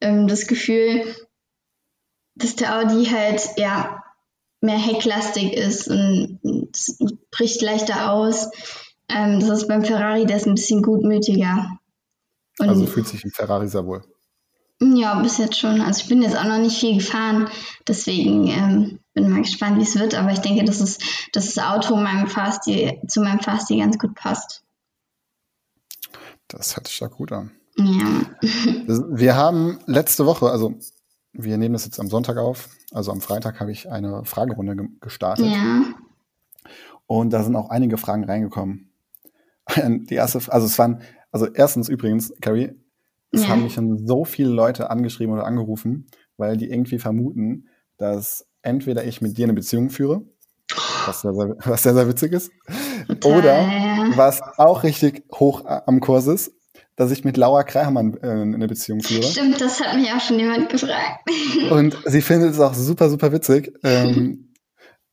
ähm, 0.00 0.28
das 0.28 0.46
Gefühl, 0.46 1.04
dass 2.36 2.56
der 2.56 2.78
Audi 2.78 3.06
halt 3.06 3.42
ja 3.56 4.02
mehr 4.60 4.78
hecklastig 4.78 5.52
ist 5.52 5.88
und 5.88 6.70
bricht 7.30 7.60
leichter 7.60 8.12
aus. 8.12 8.50
Ähm, 9.08 9.40
das 9.40 9.50
ist 9.50 9.68
beim 9.68 9.84
Ferrari, 9.84 10.26
der 10.26 10.36
ist 10.36 10.46
ein 10.46 10.54
bisschen 10.54 10.82
gutmütiger. 10.82 11.78
Und 12.58 12.68
Also 12.68 12.86
fühlt 12.86 13.06
sich 13.08 13.24
ein 13.24 13.30
Ferrari 13.30 13.68
sehr 13.68 13.84
wohl. 13.86 14.02
ja, 14.80 15.20
bis 15.20 15.38
jetzt 15.38 15.58
schon. 15.58 15.80
Also 15.80 16.02
ich 16.02 16.08
bin 16.08 16.22
jetzt 16.22 16.36
auch 16.36 16.44
noch 16.44 16.58
nicht 16.58 16.78
viel 16.78 16.96
gefahren, 16.98 17.48
deswegen 17.86 18.46
ähm, 18.48 18.98
bin 19.14 19.30
mal 19.30 19.42
gespannt, 19.42 19.78
wie 19.78 19.82
es 19.82 19.98
wird. 19.98 20.14
Aber 20.14 20.32
ich 20.32 20.40
denke, 20.40 20.64
dass, 20.64 20.80
es, 20.80 20.98
dass 21.32 21.52
das 21.54 21.64
Auto 21.64 21.96
meinem 21.96 22.28
Fahrstil, 22.28 23.00
zu 23.08 23.20
meinem 23.20 23.40
Fahrstil 23.40 23.78
ganz 23.78 23.98
gut 23.98 24.14
passt. 24.14 24.62
Das 26.48 26.76
hört 26.76 26.86
sich 26.88 26.98
da 26.98 27.06
gut 27.08 27.32
an. 27.32 27.50
Ja. 27.76 28.22
Wir 29.10 29.34
haben 29.36 29.78
letzte 29.86 30.24
Woche, 30.26 30.50
also 30.50 30.74
wir 31.38 31.58
nehmen 31.58 31.74
das 31.74 31.84
jetzt 31.84 32.00
am 32.00 32.08
Sonntag 32.08 32.38
auf, 32.38 32.70
also 32.92 33.12
am 33.12 33.20
Freitag 33.20 33.60
habe 33.60 33.70
ich 33.70 33.90
eine 33.90 34.24
Fragerunde 34.24 34.74
ge- 34.74 34.88
gestartet 35.02 35.44
Ja. 35.44 35.82
und 37.04 37.28
da 37.30 37.42
sind 37.42 37.54
auch 37.56 37.68
einige 37.68 37.98
Fragen 37.98 38.24
reingekommen. 38.24 38.90
Die 39.76 40.14
erste, 40.14 40.40
also 40.50 40.66
es 40.66 40.78
waren, 40.78 41.02
also 41.32 41.46
erstens 41.46 41.88
übrigens, 41.88 42.32
Carrie, 42.40 42.72
es 43.32 43.42
Ja. 43.42 43.48
haben 43.48 43.62
mich 43.64 43.74
schon 43.74 44.06
so 44.06 44.24
viele 44.24 44.50
Leute 44.50 44.90
angeschrieben 44.90 45.34
oder 45.34 45.44
angerufen, 45.44 46.06
weil 46.36 46.56
die 46.56 46.70
irgendwie 46.70 46.98
vermuten, 46.98 47.68
dass 47.98 48.46
entweder 48.62 49.04
ich 49.04 49.20
mit 49.20 49.36
dir 49.36 49.44
eine 49.44 49.52
Beziehung 49.54 49.90
führe, 49.90 50.22
was 51.06 51.20
sehr, 51.22 51.34
sehr, 51.34 51.56
was 51.64 51.82
sehr, 51.82 51.94
sehr 51.94 52.08
witzig 52.08 52.32
ist, 52.32 52.50
Total, 53.20 53.38
oder 53.38 54.16
was 54.16 54.40
auch 54.58 54.82
richtig 54.82 55.24
hoch 55.32 55.64
am 55.64 56.00
Kurs 56.00 56.26
ist, 56.26 56.52
dass 56.96 57.10
ich 57.10 57.24
mit 57.24 57.36
Laura 57.36 57.62
Kreihermann 57.62 58.16
äh, 58.22 58.28
eine 58.28 58.66
Beziehung 58.66 59.00
führe. 59.00 59.22
Stimmt, 59.22 59.60
das 59.60 59.80
hat 59.80 59.94
mich 59.96 60.10
auch 60.12 60.20
schon 60.20 60.38
jemand 60.38 60.70
gefragt. 60.70 61.28
Und 61.70 61.96
sie 62.06 62.22
findet 62.22 62.52
es 62.52 62.60
auch 62.60 62.74
super, 62.74 63.10
super 63.10 63.32
witzig. 63.32 63.72
Ähm, 63.82 64.54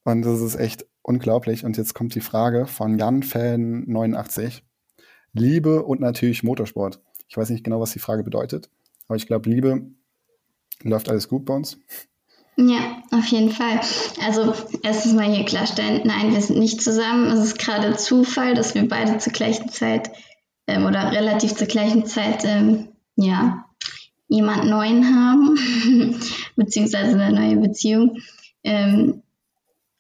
und 0.05 0.21
das 0.23 0.41
ist 0.41 0.55
echt 0.55 0.85
unglaublich. 1.01 1.63
Und 1.65 1.77
jetzt 1.77 1.93
kommt 1.93 2.15
die 2.15 2.21
Frage 2.21 2.67
von 2.67 2.97
JanFan89. 2.99 4.61
Liebe 5.33 5.83
und 5.83 5.99
natürlich 5.99 6.43
Motorsport. 6.43 6.99
Ich 7.27 7.37
weiß 7.37 7.49
nicht 7.49 7.63
genau, 7.63 7.79
was 7.79 7.91
die 7.91 7.99
Frage 7.99 8.23
bedeutet, 8.23 8.69
aber 9.07 9.15
ich 9.15 9.27
glaube, 9.27 9.49
Liebe 9.49 9.87
läuft 10.83 11.09
alles 11.09 11.27
gut 11.27 11.45
bei 11.45 11.55
uns. 11.55 11.77
Ja, 12.55 13.01
auf 13.11 13.25
jeden 13.27 13.49
Fall. 13.49 13.81
Also 14.23 14.53
erstens 14.83 15.13
mal 15.13 15.33
hier 15.33 15.43
klarstellen, 15.43 16.01
nein, 16.05 16.33
wir 16.33 16.41
sind 16.41 16.59
nicht 16.59 16.81
zusammen. 16.83 17.31
Es 17.31 17.43
ist 17.43 17.57
gerade 17.57 17.95
Zufall, 17.97 18.53
dass 18.53 18.75
wir 18.75 18.87
beide 18.87 19.17
zur 19.17 19.33
gleichen 19.33 19.69
Zeit 19.69 20.11
ähm, 20.67 20.85
oder 20.85 21.11
relativ 21.11 21.55
zur 21.55 21.67
gleichen 21.67 22.05
Zeit 22.05 22.43
ähm, 22.45 22.89
ja, 23.15 23.65
jemand 24.27 24.65
Neuen 24.65 25.03
haben, 25.15 26.19
beziehungsweise 26.55 27.19
eine 27.19 27.33
neue 27.33 27.57
Beziehung, 27.57 28.17
ähm, 28.63 29.23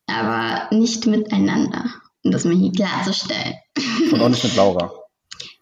aber 0.05 0.75
nicht 0.75 1.07
miteinander, 1.07 1.85
um 2.23 2.31
das 2.31 2.45
mal 2.45 2.55
hier 2.55 2.71
klarzustellen. 2.71 3.55
Und 4.11 4.21
auch 4.21 4.29
nicht 4.29 4.43
mit 4.43 4.55
Laura. 4.55 4.93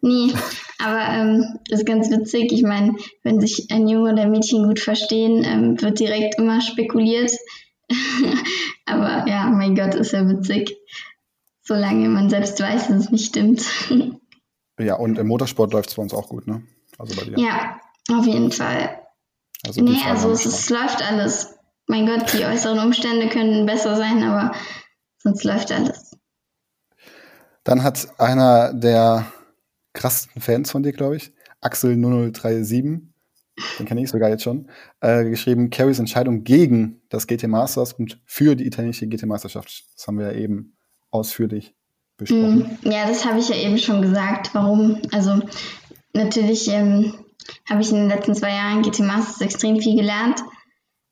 Nee, 0.02 0.34
aber 0.80 1.14
ähm, 1.14 1.60
das 1.70 1.82
ist 1.82 1.86
ganz 1.86 2.10
witzig. 2.10 2.52
Ich 2.52 2.64
meine, 2.64 2.96
wenn 3.24 3.40
sich 3.40 3.68
ein 3.72 3.88
Junge 3.88 4.14
oder 4.14 4.24
ein 4.24 4.32
Mädchen 4.32 4.68
gut 4.68 4.80
verstehen, 4.80 5.44
ähm, 5.46 5.82
wird 5.82 6.00
direkt 6.00 6.40
immer 6.40 6.60
spekuliert. 6.62 7.32
aber 8.86 9.26
ja, 9.28 9.50
mein 9.50 9.76
Gott, 9.76 9.94
ist 9.94 10.12
ja 10.12 10.28
witzig. 10.28 10.76
Solange 11.64 12.10
man 12.10 12.30
selbst 12.32 12.60
weiß, 12.60 12.88
dass 12.88 13.06
es 13.06 13.12
nicht 13.12 13.28
stimmt. 13.28 13.66
Ja, 14.80 14.96
und 14.96 15.20
im 15.20 15.28
Motorsport 15.28 15.74
läuft 15.74 15.90
es 15.90 15.96
bei 15.96 16.02
uns 16.02 16.14
auch 16.14 16.28
gut, 16.30 16.48
ne? 16.48 16.64
Also 16.98 17.16
bei 17.16 17.24
dir. 17.24 17.38
ja, 17.38 17.80
auf 18.10 18.26
jeden 18.26 18.52
Fall. 18.52 19.00
Also 19.64 19.84
Nee, 19.84 20.00
also 20.08 20.32
es, 20.32 20.46
es 20.46 20.72
läuft 20.72 21.08
alles. 21.08 21.54
Mein 21.86 22.08
Gott, 22.08 22.34
die 22.34 22.46
äußeren 22.46 22.80
Umstände 22.80 23.30
können 23.30 23.68
besser 23.68 23.96
sein, 23.96 24.24
aber 24.24 24.56
sonst 25.20 25.44
läuft 25.44 25.72
alles. 25.72 26.18
Dann 27.64 27.84
hat 27.84 28.08
einer 28.20 28.74
der 28.74 29.32
krassesten 29.94 30.42
Fans 30.42 30.72
von 30.72 30.84
dir, 30.84 30.92
glaube 30.92 31.18
ich, 31.18 31.34
Axel 31.62 31.96
0037, 31.96 33.02
den 33.80 33.86
kenne 33.86 34.02
ich 34.02 34.10
sogar 34.10 34.30
jetzt 34.30 34.44
schon, 34.44 34.70
äh, 35.02 35.24
geschrieben, 35.26 35.70
Carries 35.70 36.00
Entscheidung 36.00 36.44
gegen 36.44 37.02
das 37.10 37.28
GT 37.28 37.48
Masters 37.48 37.94
und 37.94 38.20
für 38.26 38.56
die 38.56 38.66
italienische 38.66 39.08
GT 39.08 39.26
Meisterschaft. 39.26 39.86
Das 39.96 40.08
haben 40.08 40.18
wir 40.18 40.32
ja 40.32 40.40
eben 40.40 40.76
ausführlich 41.12 41.76
besprochen. 42.18 42.78
Mm, 42.84 42.90
Ja, 42.90 43.08
das 43.08 43.26
habe 43.26 43.40
ich 43.40 43.50
ja 43.50 43.56
eben 43.56 43.78
schon 43.78 44.02
gesagt. 44.02 44.54
Warum? 44.54 45.02
Also 45.12 45.42
natürlich 46.14 46.68
ähm, 46.70 47.14
habe 47.70 47.82
ich 47.82 47.92
in 47.92 47.98
den 47.98 48.10
letzten 48.10 48.36
zwei 48.36 48.52
Jahren 48.52 48.82
GT 48.82 49.00
Masters 49.02 49.42
extrem 49.42 49.80
viel 49.80 49.96
gelernt. 49.96 50.42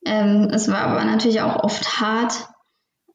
Ähm, 0.05 0.49
es 0.51 0.69
war 0.69 0.81
aber 0.81 1.03
natürlich 1.03 1.41
auch 1.41 1.63
oft 1.63 1.99
hart. 1.99 2.47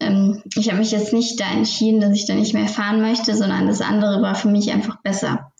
Ähm, 0.00 0.42
ich 0.56 0.68
habe 0.68 0.78
mich 0.78 0.90
jetzt 0.90 1.12
nicht 1.12 1.40
da 1.40 1.50
entschieden, 1.50 2.00
dass 2.00 2.12
ich 2.12 2.26
da 2.26 2.34
nicht 2.34 2.54
mehr 2.54 2.68
fahren 2.68 3.00
möchte, 3.00 3.34
sondern 3.34 3.66
das 3.66 3.80
andere 3.80 4.20
war 4.20 4.34
für 4.34 4.48
mich 4.48 4.70
einfach 4.70 5.00
besser. 5.02 5.52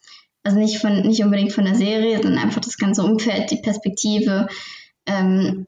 Also 0.45 0.59
nicht 0.59 0.79
von 0.79 1.01
nicht 1.01 1.23
unbedingt 1.25 1.53
von 1.53 1.65
der 1.65 1.75
Serie, 1.75 2.23
sondern 2.23 2.39
einfach 2.39 2.61
das 2.61 2.77
ganze 2.77 3.03
Umfeld, 3.03 3.51
die 3.51 3.63
Perspektive, 3.63 4.47
ähm, 5.07 5.67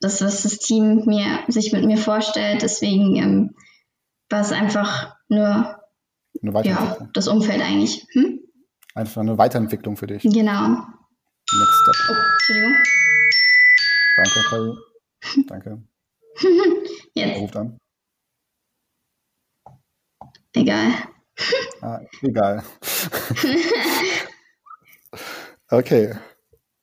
das, 0.00 0.22
was 0.22 0.42
das 0.42 0.58
Team 0.58 1.04
mir, 1.04 1.40
sich 1.48 1.72
mit 1.72 1.84
mir 1.84 1.98
vorstellt. 1.98 2.62
Deswegen 2.62 3.16
ähm, 3.16 3.54
war 4.30 4.40
es 4.40 4.52
einfach 4.52 5.14
nur 5.28 5.78
Eine 6.42 6.64
ja, 6.64 7.08
das 7.12 7.28
Umfeld 7.28 7.60
eigentlich. 7.60 8.06
Hm? 8.12 8.40
Einfach 8.94 9.20
eine 9.20 9.36
Weiterentwicklung 9.36 9.96
für 9.96 10.06
dich. 10.06 10.22
Genau. 10.22 10.68
Next 11.52 11.82
step. 11.82 11.94
Oh, 12.08 12.14
Entschuldigung. 12.32 12.76
Danke, 14.16 14.40
Carrie. 14.48 14.76
Danke. 15.46 15.82
Er 17.14 17.28
Jetzt, 17.28 17.40
ruft 17.40 17.56
an. 17.56 17.78
egal. 20.54 20.92
Ah, 21.82 22.00
egal. 22.22 22.62
okay. 25.70 26.14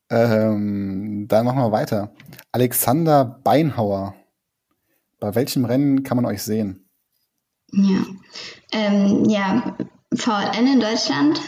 Ähm, 0.09 1.25
dann 1.27 1.45
machen 1.45 1.59
wir 1.59 1.71
weiter. 1.71 2.13
Alexander 2.51 3.25
Beinhauer. 3.43 4.15
Bei 5.19 5.33
welchem 5.35 5.65
Rennen 5.65 6.03
kann 6.03 6.17
man 6.17 6.25
euch 6.25 6.43
sehen? 6.43 6.89
Ja. 7.71 8.03
Ähm, 8.71 9.25
ja, 9.25 9.75
VLN 10.13 10.73
in 10.73 10.79
Deutschland. 10.79 11.41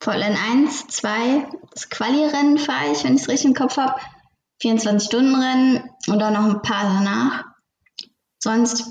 VLN 0.00 0.36
1, 0.36 0.88
2, 0.88 1.48
das 1.72 1.88
Quali-Rennen 1.88 2.58
fahre 2.58 2.92
ich, 2.92 3.02
wenn 3.04 3.14
ich 3.14 3.22
es 3.22 3.28
richtig 3.28 3.46
im 3.46 3.54
Kopf 3.54 3.76
habe. 3.76 3.98
24-Stunden-Rennen 4.62 5.90
und 6.08 6.18
dann 6.18 6.34
noch 6.34 6.44
ein 6.44 6.62
paar 6.62 6.84
danach. 6.84 7.44
Sonst 8.38 8.90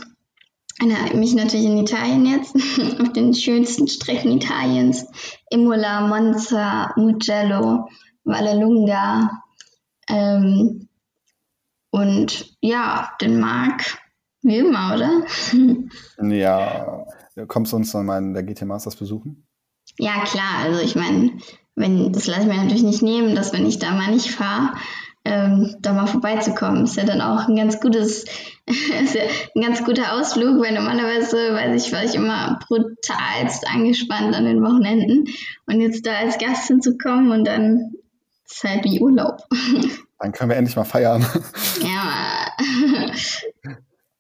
mich 0.82 1.34
natürlich 1.36 1.66
in 1.66 1.78
Italien 1.78 2.26
jetzt, 2.26 2.56
auf 3.02 3.14
den 3.14 3.34
schönsten 3.34 3.88
Strecken 3.88 4.32
Italiens. 4.32 5.08
Imola, 5.50 6.08
Monza, 6.08 6.94
Mugello, 6.96 7.88
Vallelunga. 8.24 9.42
Ähm, 10.10 10.88
und 11.92 12.58
ja, 12.62 13.12
den 13.22 13.40
Mark 13.40 14.00
wie 14.46 14.60
immer, 14.60 14.94
oder? 14.94 15.24
Ja, 16.36 17.06
kommst 17.48 17.74
du 17.74 17.78
uns 17.78 17.92
dann 17.92 18.06
mal 18.06 18.20
in 18.20 18.34
der 18.34 18.44
GT 18.44 18.62
Masters 18.62 18.96
besuchen? 18.96 19.46
Ja, 19.98 20.24
klar. 20.24 20.60
Also 20.64 20.80
ich 20.82 20.96
meine, 20.96 21.32
wenn 21.76 22.14
das 22.14 22.28
lasse 22.28 22.42
ich 22.42 22.48
mir 22.48 22.56
natürlich 22.56 22.84
nicht 22.84 23.02
nehmen, 23.02 23.36
dass 23.36 23.54
wenn 23.54 23.66
ich 23.66 23.80
da 23.80 23.92
mal 23.92 24.12
nicht 24.12 24.32
fahre, 24.32 24.74
ähm, 25.26 25.76
da 25.80 25.94
mal 25.94 26.06
vorbeizukommen. 26.06 26.86
Ist 26.86 26.96
ja 26.96 27.04
dann 27.04 27.22
auch 27.22 27.48
ein 27.48 27.56
ganz 27.56 27.82
gutes, 27.82 28.24
ist 28.66 29.16
ja 29.16 29.24
ein 29.56 29.62
ganz 29.62 29.84
guter 29.84 30.14
Ausflug, 30.14 30.62
weil 30.62 30.74
normalerweise, 30.74 31.54
weiß 31.54 31.86
ich, 31.86 31.92
war 31.92 32.04
ich 32.04 32.16
immer 32.16 32.60
brutalst 32.68 33.68
angespannt 33.68 34.36
an 34.36 34.46
den 34.46 34.64
Wochenenden. 34.64 35.26
Und 35.66 35.82
jetzt 35.82 36.06
da 36.06 36.14
als 36.14 36.38
Gast 36.38 36.68
hinzukommen 36.68 37.32
und 37.32 37.46
dann 37.46 37.94
ist 38.46 38.64
halt 38.64 38.86
wie 38.86 39.02
Urlaub. 39.02 39.42
Dann 40.18 40.32
können 40.32 40.50
wir 40.50 40.56
endlich 40.56 40.78
mal 40.78 40.86
feiern. 40.86 41.26
Ja. 41.82 42.48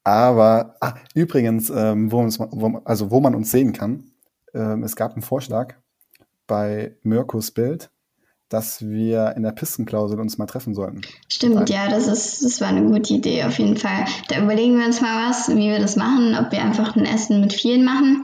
Aber 0.04 0.76
ah, 0.82 0.96
übrigens, 1.15 1.70
ähm, 1.70 2.12
wo, 2.12 2.20
uns, 2.20 2.39
wo, 2.39 2.82
also 2.84 3.10
wo 3.12 3.22
man 3.22 3.34
uns 3.34 3.50
sehen 3.50 3.72
kann, 3.72 4.12
ähm, 4.54 4.84
es 4.84 4.96
gab 4.96 5.13
einen 5.13 5.22
Vorschlag 5.22 5.76
bei 6.48 6.96
Mirkus 7.02 7.52
Bild, 7.52 7.89
dass 8.56 8.82
wir 8.88 9.34
in 9.36 9.44
der 9.44 9.52
Pistenklausel 9.52 10.18
uns 10.18 10.38
mal 10.38 10.46
treffen 10.46 10.74
sollten. 10.74 11.02
Stimmt, 11.28 11.70
ja, 11.70 11.89
das 11.89 12.08
ist, 12.08 12.41
das 12.41 12.62
war 12.62 12.70
eine 12.70 12.84
gute 12.86 13.13
Idee 13.15 13.44
auf 13.44 13.60
jeden 13.60 13.76
Fall. 13.76 14.06
Da 14.30 14.41
überlegen 14.41 14.80
wir 14.80 14.86
uns 14.86 15.02
mal 15.02 15.30
was, 15.30 15.50
wie 15.50 15.70
wir 15.70 15.80
das 15.80 15.98
machen, 15.98 16.34
ob 16.39 16.54
wir 16.54 16.62
einfach 16.62 16.96
ein 16.96 17.04
Essen 17.04 17.41
mit 17.41 17.52
vielen 17.52 17.84
machen 17.84 18.24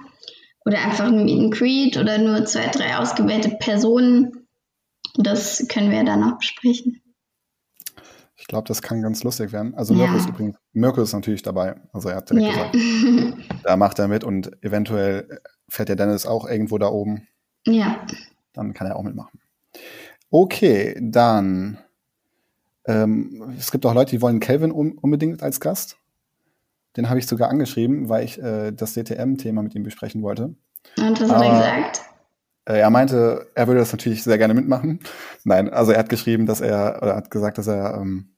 oder 0.66 0.78
einfach 0.80 1.08
ein 1.08 1.26
Meet 1.26 1.40
and 1.42 1.54
Greet 1.54 1.98
oder 1.98 2.18
nur 2.18 2.46
zwei, 2.46 2.68
drei 2.68 2.96
ausgewählte 2.98 3.50
Personen. 3.60 4.48
Das 5.18 5.66
können 5.68 5.92
wir 5.92 6.02
dann 6.06 6.22
noch 6.22 6.38
besprechen. 6.38 7.02
Ich 8.38 8.48
glaube, 8.48 8.70
das 8.70 8.82
kann 8.82 9.02
ganz 9.02 9.22
lustig 9.26 9.52
werden. 9.52 9.76
Also 9.76 9.94
Ja. 9.94 10.04
Mirko 10.06 10.18
ist 10.18 10.30
übrigens, 10.30 10.56
Mirko 10.72 11.02
ist 11.02 11.12
natürlich 11.12 11.42
dabei. 11.44 11.76
Also 11.92 12.08
er 12.08 12.16
hat 12.16 12.30
direkt 12.30 12.46
Ja. 12.56 12.70
gesagt, 12.72 13.36
da 13.66 13.76
macht 13.76 14.00
er 14.00 14.08
mit 14.08 14.24
und 14.24 14.64
eventuell 14.64 15.42
fährt 15.68 15.90
der 15.90 15.98
Dennis 15.98 16.26
auch 16.26 16.48
irgendwo 16.48 16.78
da 16.78 16.88
oben. 16.88 17.28
ja. 17.68 18.00
Dann 18.54 18.74
kann 18.74 18.88
er 18.88 18.96
auch 18.96 19.04
mitmachen. 19.04 19.40
Okay, 20.32 20.98
dann. 21.00 21.78
Ähm, 22.86 23.54
es 23.60 23.72
gibt 23.72 23.86
auch 23.86 23.94
Leute, 23.94 24.12
die 24.12 24.22
wollen 24.22 24.40
Kelvin 24.40 24.72
un 24.72 24.94
unbedingt 24.94 25.44
als 25.44 25.60
Gast. 25.60 25.98
Den 26.98 27.10
habe 27.10 27.20
ich 27.20 27.28
sogar 27.28 27.50
angeschrieben, 27.50 28.10
weil 28.10 28.26
ich 28.26 28.42
äh, 28.42 28.72
das 28.72 28.94
DTM-Thema 28.94 29.62
mit 29.62 29.76
ihm 29.76 29.84
besprechen 29.84 30.24
wollte. 30.24 30.56
Und 30.98 31.22
was 31.22 31.32
hat 31.32 31.44
er 31.44 31.52
gesagt? 31.52 32.02
Äh, 32.66 32.80
er 32.80 32.90
meinte, 32.90 33.48
er 33.56 33.68
würde 33.68 33.82
das 33.82 33.92
natürlich 33.92 34.24
sehr 34.24 34.38
gerne 34.38 34.54
mitmachen. 34.54 35.00
Nein, 35.44 35.70
also 35.70 35.92
er 35.92 36.00
hat 36.00 36.10
geschrieben, 36.10 36.46
dass 36.46 36.62
er, 36.62 37.00
oder 37.02 37.16
hat 37.16 37.30
gesagt, 37.30 37.58
dass 37.58 37.68
er 37.68 37.98
ähm, 38.02 38.32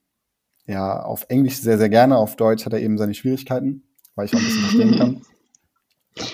ja 0.65 1.01
auf 1.01 1.25
Englisch 1.29 1.57
sehr, 1.57 1.77
sehr 1.77 1.89
gerne, 1.89 2.17
auf 2.17 2.35
Deutsch 2.35 2.65
hat 2.65 2.73
er 2.73 2.79
eben 2.79 2.97
seine 2.97 3.13
Schwierigkeiten, 3.13 3.83
weil 4.15 4.25
ich 4.25 4.33
auch 4.33 4.39
ein 4.39 4.45
bisschen 4.45 4.61
verstehen 4.61 4.97
kann. 4.97 5.21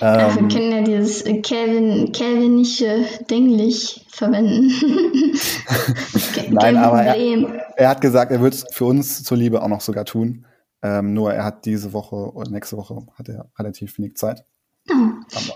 Dafür 0.00 0.42
Ähm, 0.42 0.48
können 0.48 0.72
ja 0.72 0.82
dieses 0.82 1.22
äh, 1.22 1.40
Kelvin, 1.40 2.12
Kelvinische 2.12 3.04
Denglisch 3.30 4.00
verwenden. 4.08 4.70
Nein, 6.50 6.76
aber 6.76 7.02
er- 7.02 7.70
er 7.76 7.88
hat 7.88 8.00
gesagt, 8.00 8.30
er 8.30 8.40
wird 8.42 8.54
es 8.54 8.64
für 8.72 8.84
uns 8.84 9.22
zuliebe 9.24 9.62
auch 9.62 9.68
noch 9.68 9.80
sogar 9.80 10.04
tun. 10.04 10.44
Ähm, 10.82 11.14
nur 11.14 11.32
er 11.32 11.44
hat 11.44 11.64
diese 11.64 11.92
Woche 11.92 12.16
oder 12.16 12.50
nächste 12.50 12.76
Woche 12.76 13.06
hat 13.18 13.28
er 13.28 13.50
relativ 13.58 13.96
wenig 13.98 14.16
Zeit. 14.16 14.44
Oh. 14.90 14.94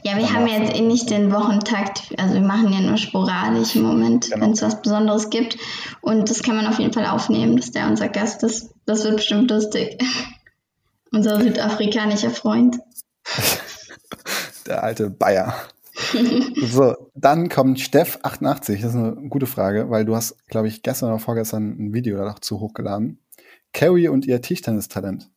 Ja, 0.04 0.16
wir 0.16 0.32
haben 0.32 0.46
jetzt 0.46 0.74
eh 0.76 0.82
nicht 0.82 1.10
den 1.10 1.32
Wochentakt. 1.32 2.12
Also 2.18 2.34
wir 2.34 2.42
machen 2.42 2.72
ja 2.72 2.80
nur 2.80 2.98
sporadisch 2.98 3.74
im 3.76 3.82
Moment, 3.82 4.30
Genau. 4.30 4.44
wenn 4.46 4.52
es 4.52 4.62
was 4.62 4.80
Besonderes 4.80 5.30
gibt. 5.30 5.56
Und 6.02 6.30
das 6.30 6.42
kann 6.42 6.56
man 6.56 6.66
auf 6.66 6.78
jeden 6.78 6.92
Fall 6.92 7.06
aufnehmen, 7.06 7.56
dass 7.56 7.70
der 7.72 7.86
unser 7.88 8.08
Gast 8.08 8.42
ist. 8.42 8.70
Das 8.86 9.04
wird 9.04 9.16
bestimmt 9.16 9.50
lustig. 9.50 9.98
unser 11.12 11.40
südafrikanischer 11.40 12.30
Freund. 12.30 12.78
Der 14.66 14.82
alte 14.82 15.10
Bayer. 15.10 15.54
so, 16.62 16.94
dann 17.14 17.48
kommt 17.48 17.78
Steff88. 17.78 18.82
Das 18.82 18.90
ist 18.90 18.94
eine 18.94 19.28
gute 19.28 19.46
Frage, 19.46 19.90
weil 19.90 20.04
du 20.04 20.16
hast, 20.16 20.36
glaube 20.48 20.68
ich, 20.68 20.82
gestern 20.82 21.10
oder 21.10 21.18
vorgestern 21.18 21.76
ein 21.78 21.94
Video 21.94 22.16
dazu 22.18 22.60
hochgeladen. 22.60 23.18
Carrie 23.72 24.08
und 24.08 24.26
ihr 24.26 24.40
Tischtennistalent. 24.40 25.30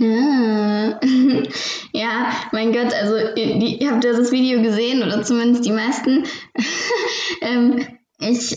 Ah. 0.00 1.00
Ja, 1.96 2.32
mein 2.50 2.72
Gott, 2.72 2.92
also 2.92 3.16
ihr, 3.16 3.80
ihr 3.80 3.90
habt 3.92 4.02
ja 4.02 4.12
das 4.12 4.32
Video 4.32 4.60
gesehen 4.60 5.04
oder 5.04 5.22
zumindest 5.22 5.64
die 5.64 5.70
meisten. 5.70 6.24
ähm, 7.40 7.86
ich 8.18 8.56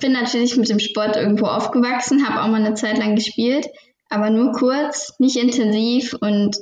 bin 0.00 0.10
natürlich 0.12 0.56
mit 0.56 0.68
dem 0.68 0.80
Sport 0.80 1.14
irgendwo 1.14 1.46
aufgewachsen, 1.46 2.28
habe 2.28 2.42
auch 2.42 2.48
mal 2.48 2.64
eine 2.64 2.74
Zeit 2.74 2.98
lang 2.98 3.14
gespielt, 3.14 3.68
aber 4.08 4.30
nur 4.30 4.50
kurz, 4.50 5.14
nicht 5.20 5.36
intensiv 5.36 6.16
und 6.20 6.56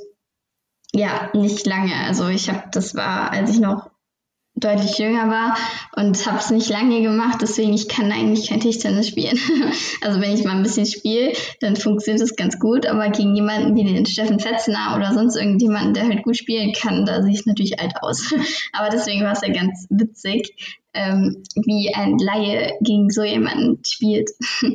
ja, 0.95 1.29
nicht 1.33 1.67
lange. 1.67 1.93
Also 2.07 2.27
ich 2.29 2.49
habe, 2.49 2.63
das 2.71 2.95
war, 2.95 3.31
als 3.31 3.51
ich 3.51 3.59
noch 3.59 3.89
deutlich 4.57 4.97
jünger 4.97 5.29
war 5.29 5.57
und 5.97 6.25
habe 6.25 6.37
es 6.37 6.49
nicht 6.49 6.69
lange 6.69 7.01
gemacht, 7.01 7.39
deswegen 7.41 7.73
ich 7.73 7.89
kann 7.89 8.13
eigentlich 8.13 8.47
kein 8.47 8.61
Tischtennis 8.61 9.09
spielen. 9.09 9.37
also 10.01 10.21
wenn 10.21 10.33
ich 10.33 10.45
mal 10.45 10.55
ein 10.55 10.63
bisschen 10.63 10.85
spiele, 10.85 11.33
dann 11.59 11.75
funktioniert 11.75 12.21
es 12.21 12.37
ganz 12.37 12.57
gut, 12.57 12.85
aber 12.85 13.09
gegen 13.09 13.35
jemanden 13.35 13.75
wie 13.75 13.83
den 13.83 14.05
Steffen 14.05 14.39
Fetzner 14.39 14.93
oder 14.95 15.13
sonst 15.13 15.35
irgendjemanden, 15.35 15.93
der 15.93 16.07
halt 16.07 16.23
gut 16.23 16.37
spielen 16.37 16.71
kann, 16.71 17.05
da 17.05 17.21
sehe 17.21 17.33
ich 17.33 17.45
natürlich 17.45 17.81
alt 17.81 17.95
aus. 18.01 18.33
aber 18.71 18.89
deswegen 18.89 19.25
war 19.25 19.33
es 19.33 19.41
ja 19.41 19.51
ganz 19.51 19.87
witzig, 19.89 20.55
ähm, 20.93 21.43
wie 21.55 21.93
ein 21.93 22.17
Laie 22.17 22.71
gegen 22.79 23.09
so 23.09 23.23
jemanden 23.23 23.83
spielt. 23.85 24.29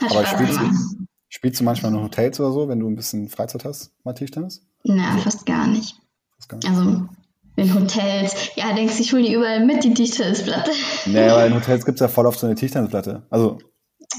Hat 0.00 0.10
Aber 0.12 0.24
Spaß 0.24 0.30
spielst 0.30 0.58
gemacht. 0.60 0.74
du, 0.74 1.06
spielst 1.28 1.60
du 1.60 1.64
manchmal 1.64 1.92
in 1.92 2.00
Hotels 2.00 2.38
oder 2.38 2.52
so, 2.52 2.68
wenn 2.68 2.78
du 2.78 2.88
ein 2.88 2.94
bisschen 2.94 3.28
Freizeit 3.28 3.64
hast, 3.64 3.92
mal 4.04 4.12
Tischtennis? 4.12 4.64
Na, 4.84 5.16
fast 5.18 5.46
gar 5.46 5.66
nicht. 5.66 5.96
Das 6.36 6.48
kann 6.48 6.60
ich. 6.62 6.68
Also 6.68 7.08
in 7.56 7.74
Hotels, 7.74 8.50
ja, 8.56 8.72
denkst 8.74 8.96
du, 8.96 9.02
ich 9.02 9.12
hole 9.12 9.22
die 9.22 9.32
überall 9.32 9.64
mit, 9.64 9.84
die 9.84 9.94
Tischtennisplatte. 9.94 10.70
Nee, 11.06 11.28
aber 11.28 11.46
in 11.46 11.54
Hotels 11.54 11.84
gibt 11.84 11.96
es 11.96 12.00
ja 12.00 12.08
voll 12.08 12.26
oft 12.26 12.38
so 12.38 12.46
eine 12.46 12.56
Tischtennisplatte. 12.56 13.22
Also, 13.30 13.58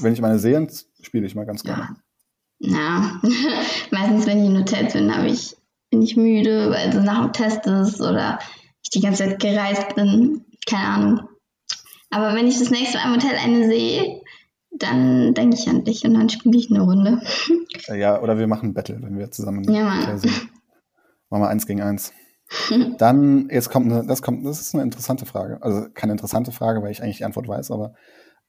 wenn 0.00 0.12
ich 0.12 0.20
meine 0.20 0.38
sehe, 0.38 0.66
spiele 1.00 1.26
ich 1.26 1.34
mal 1.34 1.46
ganz 1.46 1.62
gerne. 1.62 1.96
Ja, 2.58 3.20
meistens, 3.90 4.26
wenn 4.26 4.42
ich 4.42 4.50
in 4.50 4.58
Hotels 4.58 4.94
bin, 4.94 5.14
habe 5.14 5.28
ich, 5.28 5.56
bin 5.90 6.02
ich 6.02 6.16
müde, 6.16 6.70
weil 6.70 6.88
es 6.88 6.94
nach 6.96 7.22
dem 7.22 7.32
Test 7.32 7.66
ist 7.66 8.00
oder 8.00 8.38
ich 8.82 8.90
die 8.90 9.00
ganze 9.00 9.24
Zeit 9.24 9.38
gereist 9.38 9.94
bin. 9.94 10.44
Keine 10.66 10.88
Ahnung. 10.88 11.20
Aber 12.10 12.34
wenn 12.34 12.46
ich 12.46 12.58
das 12.58 12.70
nächste 12.70 12.98
Mal 12.98 13.14
im 13.14 13.22
Hotel 13.22 13.36
eine 13.36 13.66
sehe, 13.66 14.22
dann 14.70 15.34
denke 15.34 15.56
ich 15.56 15.68
an 15.68 15.84
dich 15.84 16.04
und 16.04 16.14
dann 16.14 16.28
spiele 16.28 16.58
ich 16.58 16.70
eine 16.70 16.82
Runde. 16.82 17.20
Ja, 17.88 18.20
oder 18.20 18.36
wir 18.36 18.48
machen 18.48 18.74
Battle, 18.74 18.98
wenn 19.00 19.16
wir 19.16 19.30
zusammen 19.30 19.62
Ja, 19.72 19.84
Mann. 19.84 20.20
Machen 21.36 21.42
wir 21.42 21.48
eins 21.50 21.66
gegen 21.66 21.82
eins. 21.82 22.14
Dann, 22.98 23.50
jetzt 23.50 23.68
kommt 23.68 23.92
eine, 23.92 24.06
das 24.06 24.22
kommt, 24.22 24.46
das 24.46 24.58
ist 24.58 24.74
eine 24.74 24.84
interessante 24.84 25.26
Frage. 25.26 25.58
Also 25.60 25.88
keine 25.92 26.12
interessante 26.12 26.50
Frage, 26.50 26.82
weil 26.82 26.92
ich 26.92 27.02
eigentlich 27.02 27.18
die 27.18 27.24
Antwort 27.26 27.46
weiß, 27.46 27.70
aber 27.72 27.92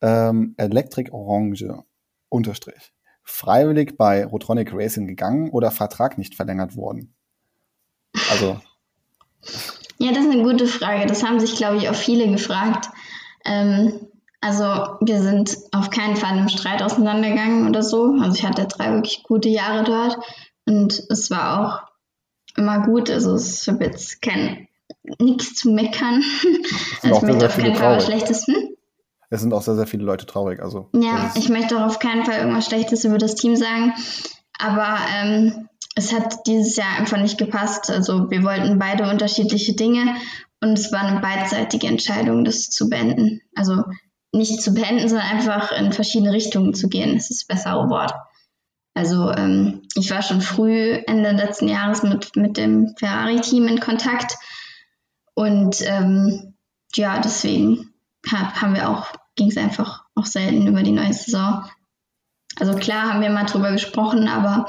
ähm, 0.02 0.54
Electric 0.56 1.12
Orange 1.12 1.84
Unterstrich. 2.30 2.94
Freiwillig 3.24 3.98
bei 3.98 4.26
Rotronic 4.26 4.72
Racing 4.72 5.06
gegangen 5.06 5.50
oder 5.50 5.70
Vertrag 5.70 6.18
nicht 6.18 6.36
verlängert 6.36 6.78
worden? 6.78 7.14
Also, 8.32 8.62
Ja, 10.00 10.12
das 10.12 10.26
ist 10.26 10.32
eine 10.32 10.44
gute 10.44 10.68
Frage. 10.68 11.08
Das 11.08 11.24
haben 11.24 11.40
sich, 11.42 11.56
glaube 11.56 11.78
ich, 11.78 11.90
auch 11.90 11.96
viele 11.96 12.30
gefragt. 12.30 12.90
Ähm, 13.44 14.08
also 14.42 14.64
wir 15.02 15.22
sind 15.22 15.58
auf 15.72 15.90
keinen 15.90 16.16
Fall 16.16 16.38
im 16.38 16.50
Streit 16.50 16.84
auseinandergegangen 16.84 17.68
oder 17.68 17.82
so. 17.82 18.16
Also 18.22 18.36
ich 18.36 18.46
hatte 18.46 18.68
drei 18.68 18.94
wirklich 18.94 19.24
gute 19.24 19.50
Jahre 19.50 19.84
dort 19.84 20.18
und 20.66 21.04
es 21.10 21.32
war 21.32 21.60
auch 21.60 21.87
immer 22.58 22.86
gut. 22.86 23.10
Also 23.10 23.36
es 23.36 23.68
ist 23.68 23.80
jetzt 23.80 24.22
kein 24.22 24.68
nichts 25.20 25.56
zu 25.56 25.72
meckern. 25.72 26.24
Also 27.02 27.16
ich 27.16 27.22
möchte 27.22 27.46
auf 27.46 27.56
keinen 27.56 27.76
Fall 27.76 27.98
was. 27.98 28.06
Schlechtes. 28.06 28.48
Hm? 28.48 28.76
es 29.30 29.42
sind 29.42 29.54
auch 29.54 29.62
sehr, 29.62 29.76
sehr 29.76 29.88
viele 29.88 30.04
Leute 30.04 30.26
traurig. 30.26 30.62
Also, 30.62 30.90
Ja, 30.94 31.32
ich 31.36 31.50
möchte 31.50 31.78
auch 31.78 31.86
auf 31.86 32.00
keinen 32.00 32.26
Fall 32.26 32.40
irgendwas 32.40 32.66
Schlechtes 32.66 33.04
über 33.06 33.18
das 33.18 33.36
Team 33.36 33.56
sagen. 33.56 33.94
Aber 34.60 34.98
ähm, 35.16 35.68
es 35.96 36.14
hat 36.14 36.48
dieses 36.48 36.76
Jahr 36.76 36.98
einfach 36.98 37.20
nicht 37.20 37.38
gepasst. 37.38 37.90
Also 37.90 38.30
wir 38.30 38.44
wollten 38.44 38.80
beide 38.80 39.10
unterschiedliche 39.10 39.74
Dinge 39.74 40.16
und 40.62 40.80
es 40.80 40.92
war 40.92 41.02
eine 41.02 41.20
beidseitige 41.20 41.88
Entscheidung, 41.88 42.46
das 42.46 42.70
zu 42.70 42.90
beenden. 42.90 43.42
Also 43.56 43.84
nicht 44.32 44.62
zu 44.62 44.74
beenden, 44.74 45.08
sondern 45.08 45.28
einfach 45.28 45.72
in 45.72 45.92
verschiedene 45.92 46.32
Richtungen 46.32 46.74
zu 46.74 46.90
gehen. 46.90 47.16
Das 47.16 47.30
ist 47.30 47.50
das 47.50 47.58
bessere 47.58 47.90
Wort. 47.90 48.14
Also 48.98 49.32
ähm, 49.32 49.84
ich 49.94 50.10
war 50.10 50.24
schon 50.24 50.42
früh 50.42 50.94
Ende 51.06 51.32
letzten 51.32 51.68
Jahres 51.68 52.02
mit, 52.02 52.36
mit 52.36 52.58
dem 52.58 52.96
Ferrari-Team 52.98 53.68
in 53.68 53.80
Kontakt 53.80 54.36
und 55.36 55.82
ähm, 55.86 56.56
ja, 56.96 57.20
deswegen 57.20 57.94
ha- 58.32 58.60
haben 58.60 58.74
wir 58.74 58.90
auch, 58.90 59.06
ging 59.36 59.50
es 59.50 59.58
einfach 59.58 60.04
auch 60.16 60.26
selten 60.26 60.66
über 60.66 60.82
die 60.82 60.94
neue 60.94 61.14
Saison. 61.14 61.64
Also 62.60 62.74
klar 62.74 63.14
haben 63.14 63.22
wir 63.22 63.30
mal 63.30 63.46
drüber 63.46 63.72
gesprochen, 63.72 64.28
aber 64.28 64.66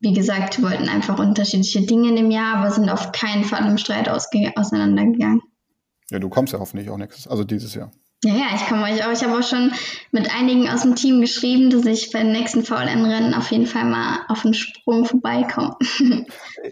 wie 0.00 0.14
gesagt, 0.14 0.56
wir 0.58 0.70
wollten 0.70 0.88
einfach 0.88 1.18
unterschiedliche 1.18 1.82
Dinge 1.82 2.08
in 2.08 2.16
dem 2.16 2.30
Jahr, 2.30 2.56
aber 2.56 2.70
sind 2.70 2.88
auf 2.88 3.12
keinen 3.12 3.44
Fall 3.44 3.66
im 3.68 3.76
Streit 3.76 4.08
auseinandergegangen. 4.08 5.42
ja, 6.10 6.18
du 6.18 6.30
kommst 6.30 6.54
ja 6.54 6.58
hoffentlich 6.58 6.88
auch 6.88 6.96
nächstes, 6.96 7.28
also 7.28 7.44
dieses 7.44 7.74
Jahr. 7.74 7.92
Ja, 8.24 8.34
ja, 8.34 8.46
ich 8.54 8.66
komme 8.68 8.84
euch 8.84 9.04
auch. 9.04 9.10
Ich 9.10 9.24
habe 9.24 9.36
auch 9.36 9.42
schon 9.42 9.72
mit 10.12 10.32
einigen 10.32 10.68
aus 10.68 10.82
dem 10.82 10.94
Team 10.94 11.20
geschrieben, 11.20 11.70
dass 11.70 11.84
ich 11.86 12.12
beim 12.12 12.30
nächsten 12.30 12.64
VLN-Rennen 12.64 13.34
auf 13.34 13.50
jeden 13.50 13.66
Fall 13.66 13.84
mal 13.84 14.20
auf 14.28 14.42
den 14.42 14.54
Sprung 14.54 15.04
vorbeikomme. 15.04 15.76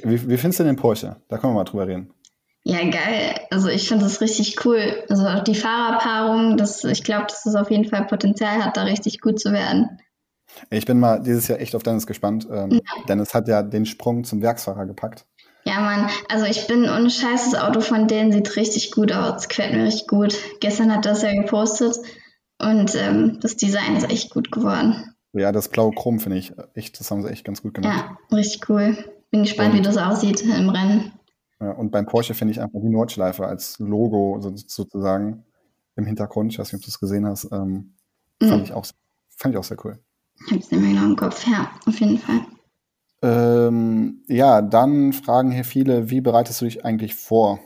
Wie, 0.04 0.28
wie 0.28 0.36
findest 0.36 0.60
du 0.60 0.64
den 0.64 0.76
Porsche? 0.76 1.16
Da 1.28 1.38
können 1.38 1.52
wir 1.52 1.58
mal 1.58 1.64
drüber 1.64 1.88
reden. 1.88 2.14
Ja, 2.62 2.78
geil. 2.78 3.40
Also 3.50 3.68
ich 3.68 3.88
finde 3.88 4.04
das 4.04 4.20
richtig 4.20 4.64
cool. 4.64 5.02
Also 5.08 5.26
auch 5.26 5.42
die 5.42 5.54
Fahrerpaarung, 5.54 6.56
das, 6.56 6.84
ich 6.84 7.02
glaube, 7.02 7.26
dass 7.26 7.42
das 7.42 7.56
auf 7.56 7.70
jeden 7.70 7.88
Fall 7.88 8.06
Potenzial 8.06 8.64
hat, 8.64 8.76
da 8.76 8.82
richtig 8.82 9.20
gut 9.20 9.40
zu 9.40 9.52
werden. 9.52 9.98
Ich 10.68 10.84
bin 10.84 11.00
mal 11.00 11.20
dieses 11.20 11.48
Jahr 11.48 11.60
echt 11.60 11.74
auf 11.74 11.82
Dennis 11.82 12.06
gespannt. 12.06 12.46
Ähm, 12.50 12.70
ja. 12.72 12.80
Dennis 13.08 13.34
hat 13.34 13.48
ja 13.48 13.62
den 13.62 13.86
Sprung 13.86 14.24
zum 14.24 14.42
Werksfahrer 14.42 14.86
gepackt. 14.86 15.26
Ja, 15.70 15.80
Mann, 15.80 16.10
also 16.28 16.46
ich 16.46 16.66
bin 16.66 16.88
ohne 16.88 17.10
Scheiß, 17.10 17.50
das 17.52 17.60
Auto 17.60 17.80
von 17.80 18.08
denen 18.08 18.32
sieht 18.32 18.56
richtig 18.56 18.90
gut 18.90 19.12
aus. 19.12 19.46
Gefällt 19.46 19.72
mir 19.72 19.84
richtig 19.84 20.08
gut. 20.08 20.36
Gestern 20.58 20.92
hat 20.92 21.06
das 21.06 21.22
ja 21.22 21.32
gepostet 21.32 21.96
und 22.60 22.96
ähm, 22.96 23.38
das 23.40 23.56
Design 23.56 23.94
ist 23.94 24.10
echt 24.10 24.32
gut 24.32 24.50
geworden. 24.50 25.14
Ja, 25.32 25.52
das 25.52 25.68
blaue 25.68 25.94
Chrom 25.94 26.18
finde 26.18 26.38
ich 26.38 26.52
echt, 26.74 26.98
das 26.98 27.12
haben 27.12 27.22
sie 27.22 27.30
echt 27.30 27.44
ganz 27.44 27.62
gut 27.62 27.74
gemacht. 27.74 28.04
Ja, 28.30 28.36
richtig 28.36 28.68
cool. 28.68 28.98
Bin 29.30 29.44
gespannt, 29.44 29.74
und, 29.74 29.78
wie 29.78 29.82
das 29.82 29.96
aussieht 29.96 30.42
im 30.42 30.70
Rennen. 30.70 31.12
Ja, 31.60 31.70
und 31.70 31.92
beim 31.92 32.06
Porsche 32.06 32.34
finde 32.34 32.50
ich 32.50 32.60
einfach 32.60 32.80
die 32.80 32.88
Nordschleife 32.88 33.46
als 33.46 33.78
Logo 33.78 34.40
sozusagen 34.40 35.44
im 35.94 36.04
Hintergrund. 36.04 36.52
Ich 36.52 36.58
weiß 36.58 36.72
nicht, 36.72 36.80
ob 36.80 36.84
du 36.84 36.88
es 36.88 36.98
gesehen 36.98 37.28
hast. 37.28 37.48
Ähm, 37.52 37.94
mhm. 38.42 38.48
fand, 38.48 38.64
ich 38.64 38.72
auch, 38.72 38.86
fand 39.36 39.54
ich 39.54 39.58
auch 39.58 39.64
sehr 39.64 39.76
cool. 39.84 40.00
Ich 40.46 40.50
habe 40.50 40.60
es 40.60 40.70
nicht 40.72 40.80
mehr 40.80 40.94
genau 40.94 41.04
im 41.04 41.16
Kopf. 41.16 41.46
Ja, 41.46 41.70
auf 41.86 42.00
jeden 42.00 42.18
Fall. 42.18 42.40
Ähm, 43.22 44.22
ja, 44.28 44.62
dann 44.62 45.12
fragen 45.12 45.50
hier 45.50 45.64
viele, 45.64 46.10
wie 46.10 46.20
bereitest 46.20 46.60
du 46.60 46.64
dich 46.64 46.84
eigentlich 46.84 47.14
vor? 47.14 47.60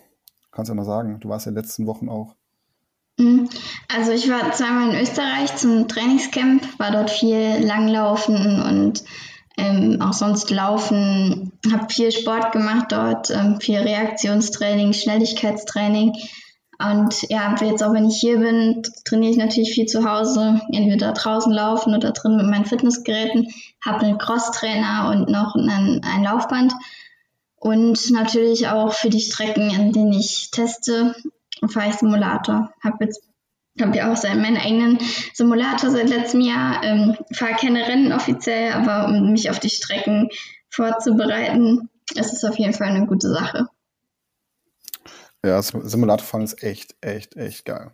Kannst 0.51 0.69
du 0.69 0.73
ja 0.73 0.77
mal 0.77 0.85
sagen, 0.85 1.21
du 1.21 1.29
warst 1.29 1.47
ja 1.47 1.51
in 1.51 1.55
den 1.55 1.63
letzten 1.63 1.87
Wochen 1.87 2.09
auch. 2.09 2.35
Mhm. 3.19 3.49
Also 3.89 4.13
ich 4.13 4.29
war 4.29 4.53
zweimal 4.53 4.91
in 4.91 5.01
Österreich 5.01 5.55
zum 5.57 5.87
Trainingscamp, 5.87 6.79
war 6.79 6.91
dort 6.91 7.11
viel 7.11 7.59
Langlaufen 7.61 8.61
und 8.63 9.05
ähm, 9.57 10.01
auch 10.01 10.13
sonst 10.13 10.51
Laufen, 10.51 11.53
habe 11.73 11.93
viel 11.93 12.11
Sport 12.11 12.51
gemacht 12.51 12.87
dort, 12.91 13.31
ähm, 13.31 13.61
viel 13.61 13.79
Reaktionstraining, 13.79 14.93
Schnelligkeitstraining. 14.93 16.15
Und 16.79 17.23
ja, 17.31 17.55
jetzt 17.61 17.83
auch 17.83 17.93
wenn 17.93 18.09
ich 18.09 18.17
hier 18.17 18.39
bin, 18.39 18.83
trainiere 19.05 19.31
ich 19.33 19.39
natürlich 19.39 19.73
viel 19.73 19.87
zu 19.87 20.09
Hause, 20.09 20.61
entweder 20.73 21.13
draußen 21.13 21.53
laufen 21.53 21.95
oder 21.95 22.13
drin 22.13 22.37
mit 22.37 22.47
meinen 22.47 22.65
Fitnessgeräten, 22.65 23.49
habe 23.85 24.07
einen 24.07 24.19
Crosstrainer 24.19 25.11
und 25.11 25.29
noch 25.29 25.55
einen, 25.55 26.03
ein 26.05 26.25
Laufband. 26.25 26.73
Und 27.57 28.11
natürlich 28.11 28.69
auch 28.69 28.93
für 28.93 29.09
die 29.09 29.21
Strecken, 29.21 29.71
in 29.71 29.93
denen 29.93 30.13
ich 30.13 30.51
teste, 30.51 31.15
fahre 31.67 31.89
ich 31.89 31.95
Simulator. 31.95 32.71
Habe 32.83 33.05
jetzt 33.05 33.23
habe 33.81 33.97
ja 33.97 34.13
auch 34.13 34.23
meinen 34.23 34.57
eigenen 34.57 34.99
Simulator 35.33 35.91
seit 35.91 36.09
letztem 36.09 36.41
Jahr. 36.41 36.83
Ähm, 36.85 37.17
fahre 37.33 37.55
keine 37.55 37.87
Rennen 37.87 38.13
offiziell, 38.13 38.73
aber 38.73 39.09
um 39.09 39.33
mich 39.33 39.51
auf 39.51 39.59
die 39.59 39.71
Strecken 39.71 40.29
vorzubereiten, 40.69 41.89
ist 42.15 42.33
es 42.33 42.45
auf 42.45 42.59
jeden 42.59 42.75
Fall 42.75 42.89
eine 42.89 43.07
gute 43.07 43.31
Sache. 43.31 43.67
Ja, 45.45 45.61
Simulatorfahren 45.61 46.45
ist 46.45 46.63
echt, 46.63 46.97
echt, 47.01 47.37
echt 47.37 47.65
geil. 47.65 47.91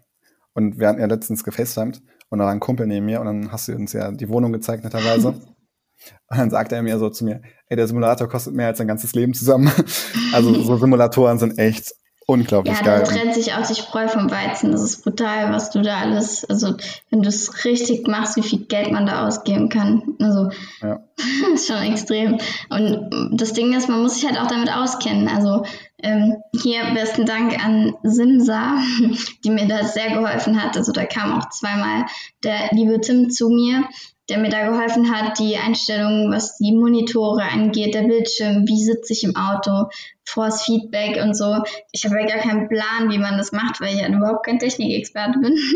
Und 0.55 0.79
wir 0.79 0.89
hatten 0.89 1.01
ja 1.01 1.07
letztens 1.07 1.43
gefacetimed 1.43 2.01
und 2.29 2.39
da 2.39 2.45
war 2.45 2.53
ein 2.53 2.61
Kumpel 2.61 2.87
neben 2.87 3.07
mir 3.07 3.21
und 3.21 3.27
dann 3.27 3.53
hast 3.53 3.69
du 3.69 3.75
uns 3.75 3.93
ja 3.93 4.11
die 4.13 4.29
Wohnung 4.29 4.53
gezeigt, 4.53 4.85
netterweise. 4.85 5.29
und 6.29 6.39
dann 6.39 6.51
sagte 6.51 6.77
er 6.77 6.83
mir 6.83 6.99
so 6.99 7.11
zu 7.11 7.25
mir, 7.25 7.43
ey, 7.67 7.77
der 7.77 7.89
Simulator 7.89 8.29
kostet 8.29 8.55
mehr 8.55 8.69
als 8.69 8.79
dein 8.79 8.89
ganzes 8.89 9.15
Leben 9.15 9.35
zusammen. 9.35 9.73
also 10.33 10.55
so 10.63 10.77
Simulatoren 10.77 11.39
sind 11.39 11.59
echt 11.59 11.93
Unglaublich 12.31 12.77
ja, 12.77 12.83
geil. 12.85 13.01
Ja, 13.01 13.05
da 13.05 13.11
trennt 13.11 13.35
sich 13.35 13.55
auch 13.55 13.67
die 13.67 13.75
Spreu 13.75 14.07
vom 14.07 14.31
Weizen. 14.31 14.71
Das 14.71 14.83
ist 14.83 15.03
brutal, 15.03 15.53
was 15.53 15.71
du 15.71 15.83
da 15.83 15.99
alles, 15.99 16.45
also 16.45 16.77
wenn 17.11 17.23
du 17.23 17.29
es 17.29 17.65
richtig 17.65 18.07
machst, 18.07 18.37
wie 18.37 18.43
viel 18.43 18.67
Geld 18.67 18.93
man 18.93 19.05
da 19.05 19.27
ausgeben 19.27 19.69
kann. 19.69 20.15
Also 20.21 20.49
ja. 20.81 21.01
ist 21.55 21.67
schon 21.67 21.83
extrem. 21.83 22.39
Und 22.69 23.33
das 23.33 23.53
Ding 23.53 23.77
ist, 23.77 23.89
man 23.89 24.03
muss 24.03 24.15
sich 24.15 24.27
halt 24.27 24.39
auch 24.39 24.47
damit 24.47 24.73
auskennen. 24.73 25.27
Also 25.27 25.65
ähm, 26.03 26.43
hier 26.61 26.83
besten 26.95 27.27
Dank 27.27 27.63
an 27.65 27.95
Simsa, 28.03 28.79
die 29.45 29.51
mir 29.51 29.67
da 29.67 29.85
sehr 29.85 30.11
geholfen 30.11 30.63
hat. 30.63 30.77
Also 30.77 30.93
da 30.93 31.05
kam 31.05 31.39
auch 31.39 31.49
zweimal 31.51 32.07
der 32.45 32.71
liebe 32.73 33.01
Tim 33.01 33.31
zu 33.31 33.49
mir 33.49 33.89
der 34.31 34.39
mir 34.39 34.49
da 34.49 34.65
geholfen 34.65 35.11
hat, 35.11 35.39
die 35.39 35.57
Einstellungen, 35.57 36.33
was 36.33 36.57
die 36.57 36.73
Monitore 36.73 37.43
angeht, 37.43 37.95
der 37.95 38.03
Bildschirm, 38.03 38.65
wie 38.67 38.83
sitze 38.83 39.13
ich 39.13 39.25
im 39.25 39.35
Auto, 39.35 39.91
Force 40.25 40.63
Feedback 40.63 41.21
und 41.23 41.37
so. 41.37 41.63
Ich 41.91 42.05
habe 42.05 42.21
ja 42.21 42.27
gar 42.27 42.39
keinen 42.39 42.69
Plan, 42.69 43.11
wie 43.11 43.19
man 43.19 43.37
das 43.37 43.51
macht, 43.51 43.81
weil 43.81 43.95
ich 43.95 44.01
ja 44.01 44.09
überhaupt 44.09 44.47
kein 44.47 44.61
Technikexperte 44.61 45.39
bin. 45.41 45.59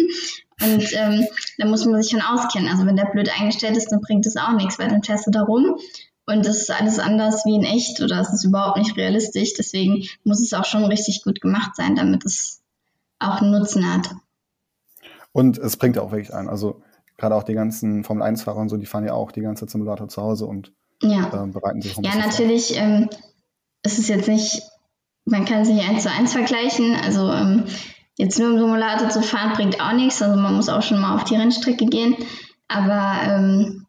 Und 0.62 0.92
ähm, 0.92 1.26
da 1.58 1.66
muss 1.66 1.84
man 1.84 2.00
sich 2.00 2.12
schon 2.12 2.22
auskennen. 2.22 2.68
Also 2.68 2.86
wenn 2.86 2.94
der 2.94 3.06
blöd 3.06 3.28
eingestellt 3.28 3.76
ist, 3.76 3.90
dann 3.90 4.00
bringt 4.00 4.24
das 4.24 4.36
auch 4.36 4.52
nichts, 4.52 4.78
weil 4.78 4.86
dann 4.88 5.02
fährst 5.02 5.26
du 5.26 5.32
da 5.32 5.42
rum 5.42 5.76
und 6.26 6.46
das 6.46 6.62
ist 6.62 6.70
alles 6.70 6.98
anders 6.98 7.44
wie 7.44 7.54
in 7.54 7.64
echt 7.64 8.00
oder 8.00 8.20
es 8.20 8.32
ist 8.32 8.44
überhaupt 8.44 8.78
nicht 8.78 8.96
realistisch. 8.96 9.52
Deswegen 9.54 10.06
muss 10.24 10.40
es 10.40 10.54
auch 10.54 10.64
schon 10.64 10.84
richtig 10.84 11.22
gut 11.22 11.40
gemacht 11.40 11.76
sein, 11.76 11.96
damit 11.96 12.24
es 12.24 12.62
auch 13.18 13.42
einen 13.42 13.50
Nutzen 13.50 13.92
hat. 13.92 14.10
Und 15.32 15.58
es 15.58 15.76
bringt 15.76 15.96
ja 15.96 16.02
auch 16.02 16.12
wirklich 16.12 16.32
ein. 16.32 16.48
Also 16.48 16.82
gerade 17.18 17.34
auch 17.34 17.42
die 17.42 17.54
ganzen 17.54 18.04
Formel-1-Fahrer 18.04 18.58
und 18.58 18.68
so, 18.68 18.76
die 18.76 18.86
fahren 18.86 19.04
ja 19.04 19.12
auch 19.12 19.32
die 19.32 19.42
ganze 19.42 19.66
Simulator 19.68 20.08
zu 20.08 20.22
Hause 20.22 20.46
und 20.46 20.72
ja. 21.02 21.44
äh, 21.44 21.46
bereiten 21.48 21.82
sich 21.82 21.96
Ja, 21.96 22.16
natürlich 22.16 22.76
ähm, 22.76 23.10
ist 23.82 23.98
es 23.98 24.08
jetzt 24.08 24.28
nicht, 24.28 24.62
man 25.26 25.44
kann 25.44 25.60
es 25.60 25.68
nicht 25.68 25.86
eins 25.86 26.04
zu 26.04 26.10
eins 26.10 26.32
vergleichen. 26.32 26.96
Also 26.96 27.30
ähm, 27.30 27.64
jetzt 28.16 28.38
nur 28.38 28.50
im 28.50 28.58
Simulator 28.58 29.10
zu 29.10 29.22
fahren 29.22 29.52
bringt 29.52 29.80
auch 29.80 29.92
nichts. 29.92 30.22
Also 30.22 30.40
man 30.40 30.54
muss 30.54 30.70
auch 30.70 30.82
schon 30.82 31.00
mal 31.00 31.14
auf 31.14 31.24
die 31.24 31.36
Rennstrecke 31.36 31.84
gehen. 31.86 32.16
Aber 32.68 33.20
ähm, 33.24 33.83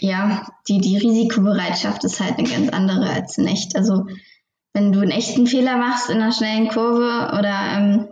ja, 0.00 0.46
die, 0.68 0.80
die 0.80 0.96
Risikobereitschaft 0.96 2.04
ist 2.04 2.20
halt 2.20 2.38
eine 2.38 2.48
ganz 2.48 2.70
andere 2.70 3.10
als 3.10 3.38
in 3.38 3.46
echt. 3.46 3.76
Also 3.76 4.06
wenn 4.72 4.92
du 4.92 5.00
einen 5.00 5.10
echten 5.10 5.46
Fehler 5.46 5.76
machst 5.76 6.10
in 6.10 6.20
einer 6.20 6.32
schnellen 6.32 6.68
Kurve 6.68 7.32
oder 7.38 7.78
ähm, 7.78 8.08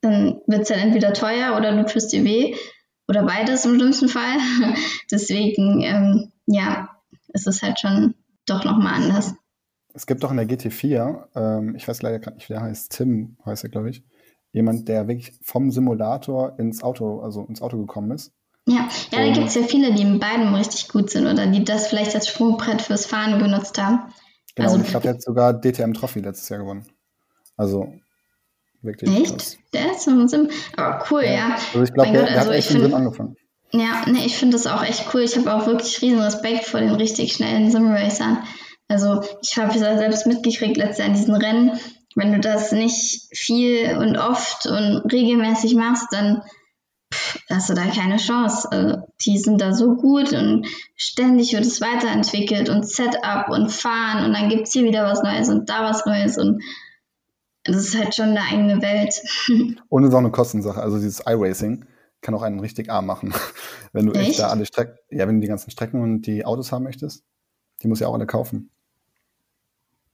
dann 0.00 0.40
wird 0.46 0.62
es 0.62 0.70
halt 0.70 0.82
entweder 0.82 1.12
teuer 1.12 1.56
oder 1.56 1.74
du 1.74 1.84
tust 1.86 2.12
dir 2.12 2.24
weh 2.24 2.54
oder 3.08 3.24
beides 3.24 3.64
im 3.64 3.76
schlimmsten 3.76 4.08
Fall. 4.08 4.38
Deswegen, 5.10 5.82
ähm, 5.82 6.32
ja, 6.46 6.88
ist 7.32 7.46
es 7.46 7.62
halt 7.62 7.80
schon 7.80 8.14
doch 8.46 8.64
nochmal 8.64 8.94
anders. 8.94 9.34
Es 9.94 10.06
gibt 10.06 10.22
doch 10.22 10.30
in 10.30 10.36
der 10.36 10.48
GT4, 10.48 11.28
ähm, 11.34 11.74
ich 11.76 11.86
weiß 11.86 12.02
leider 12.02 12.18
gerade 12.18 12.36
nicht, 12.36 12.48
wie 12.48 12.54
der 12.54 12.62
heißt, 12.62 12.92
Tim 12.92 13.36
heißt 13.46 13.64
er, 13.64 13.70
glaube 13.70 13.90
ich, 13.90 14.04
jemand, 14.52 14.88
der 14.88 15.08
wirklich 15.08 15.32
vom 15.42 15.70
Simulator 15.70 16.58
ins 16.58 16.82
Auto, 16.82 17.20
also 17.20 17.44
ins 17.44 17.62
Auto 17.62 17.78
gekommen 17.78 18.10
ist. 18.10 18.32
Ja, 18.66 18.88
ja 19.12 19.18
da 19.18 19.32
gibt 19.32 19.48
es 19.48 19.54
ja 19.54 19.62
viele, 19.62 19.92
die 19.92 20.02
in 20.02 20.20
beidem 20.20 20.54
richtig 20.54 20.88
gut 20.88 21.10
sind 21.10 21.26
oder 21.26 21.46
die 21.46 21.64
das 21.64 21.88
vielleicht 21.88 22.14
als 22.14 22.28
Sprungbrett 22.28 22.82
fürs 22.82 23.06
Fahren 23.06 23.38
genutzt 23.38 23.78
haben. 23.78 24.12
Genau, 24.54 24.70
also, 24.70 24.82
ich 24.82 24.90
glaube, 24.90 25.02
der 25.02 25.14
hat 25.14 25.22
sogar 25.22 25.52
DTM 25.52 25.92
Trophy 25.92 26.20
letztes 26.20 26.48
Jahr 26.48 26.60
gewonnen. 26.60 26.86
Also 27.56 27.92
Wirklich 28.84 29.18
echt? 29.18 29.58
Der 29.72 29.92
ist 29.92 30.02
so 30.02 30.10
ein 30.10 30.28
Sim. 30.28 30.50
Aber 30.76 31.02
cool, 31.10 31.22
ja. 31.24 31.32
ja. 31.32 31.54
Also 31.54 31.82
ich 31.82 31.94
glaube, 31.94 32.12
der, 32.12 32.24
der 32.24 32.36
also 32.36 32.50
hat 32.50 32.56
echt 32.56 32.68
find, 32.68 32.92
angefangen. 32.92 33.36
Ja, 33.72 34.04
ne, 34.06 34.24
ich 34.26 34.36
finde 34.36 34.56
das 34.56 34.66
auch 34.66 34.84
echt 34.84 35.06
cool. 35.14 35.22
Ich 35.22 35.36
habe 35.36 35.52
auch 35.54 35.66
wirklich 35.66 36.02
riesen 36.02 36.20
Respekt 36.20 36.66
vor 36.66 36.80
den 36.80 36.94
richtig 36.94 37.32
schnellen 37.32 37.70
Simracern. 37.70 38.44
Also 38.86 39.22
ich 39.42 39.56
habe 39.56 39.76
ja 39.78 39.96
selbst 39.96 40.26
mitgekriegt 40.26 40.76
letztes 40.76 40.98
Jahr 40.98 41.08
in 41.08 41.14
diesen 41.14 41.34
Rennen, 41.34 41.80
wenn 42.14 42.32
du 42.32 42.40
das 42.40 42.72
nicht 42.72 43.26
viel 43.34 43.96
und 43.96 44.18
oft 44.18 44.66
und 44.66 45.10
regelmäßig 45.10 45.74
machst, 45.74 46.08
dann 46.12 46.42
hast 47.50 47.70
du 47.70 47.74
da 47.74 47.86
keine 47.86 48.16
Chance. 48.16 48.70
Also 48.70 48.96
die 49.20 49.38
sind 49.38 49.60
da 49.60 49.72
so 49.72 49.94
gut 49.96 50.32
und 50.32 50.66
ständig 50.96 51.52
wird 51.52 51.64
es 51.64 51.80
weiterentwickelt 51.80 52.68
und 52.68 52.88
Setup 52.88 53.48
und 53.48 53.70
Fahren 53.70 54.24
und 54.24 54.32
dann 54.32 54.48
gibt 54.48 54.66
es 54.66 54.72
hier 54.72 54.84
wieder 54.84 55.04
was 55.04 55.22
Neues 55.22 55.48
und 55.48 55.68
da 55.68 55.84
was 55.84 56.06
Neues 56.06 56.38
und 56.38 56.62
das 57.64 57.76
ist 57.76 57.98
halt 57.98 58.14
schon 58.14 58.30
eine 58.30 58.42
eigene 58.42 58.82
Welt. 58.82 59.22
Und 59.88 60.02
es 60.02 60.10
ist 60.10 60.14
auch 60.14 60.18
eine 60.18 60.30
Kostensache. 60.30 60.82
Also 60.82 60.98
dieses 60.98 61.20
iRacing 61.26 61.86
kann 62.20 62.34
auch 62.34 62.42
einen 62.42 62.60
richtig 62.60 62.90
arm 62.90 63.06
machen. 63.06 63.32
wenn 63.92 64.06
du 64.06 64.12
echt, 64.12 64.30
echt 64.30 64.38
da 64.40 64.48
alle 64.48 64.66
Strecken, 64.66 64.98
ja, 65.10 65.26
wenn 65.26 65.36
du 65.36 65.40
die 65.40 65.48
ganzen 65.48 65.70
Strecken 65.70 66.02
und 66.02 66.22
die 66.26 66.44
Autos 66.44 66.72
haben 66.72 66.84
möchtest, 66.84 67.24
die 67.82 67.88
muss 67.88 68.00
ja 68.00 68.08
auch 68.08 68.14
alle 68.14 68.26
kaufen. 68.26 68.70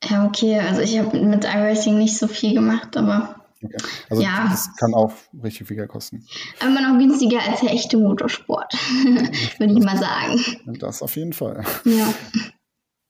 Ja, 0.05 0.27
okay. 0.27 0.61
Also 0.61 0.81
ich 0.81 0.99
habe 0.99 1.19
mit 1.21 1.45
iRacing 1.45 1.99
nicht 1.99 2.17
so 2.17 2.29
viel 2.29 2.55
gemacht, 2.55 2.97
aber 2.97 3.40
Okay. 3.63 3.77
Also 4.09 4.23
ja. 4.23 4.49
das 4.51 4.75
kann 4.77 4.95
auch 4.95 5.13
richtig 5.43 5.69
viel 5.69 5.87
kosten. 5.87 6.25
Immer 6.63 6.81
noch 6.81 6.99
günstiger 6.99 7.41
als 7.47 7.61
der 7.61 7.73
echte 7.73 7.99
Motorsport, 7.99 8.73
würde 9.59 9.73
ich 9.73 9.85
mal 9.85 9.99
sagen. 9.99 10.79
Das 10.79 11.03
auf 11.03 11.17
jeden 11.17 11.33
Fall. 11.33 11.65
Ja. 11.85 12.15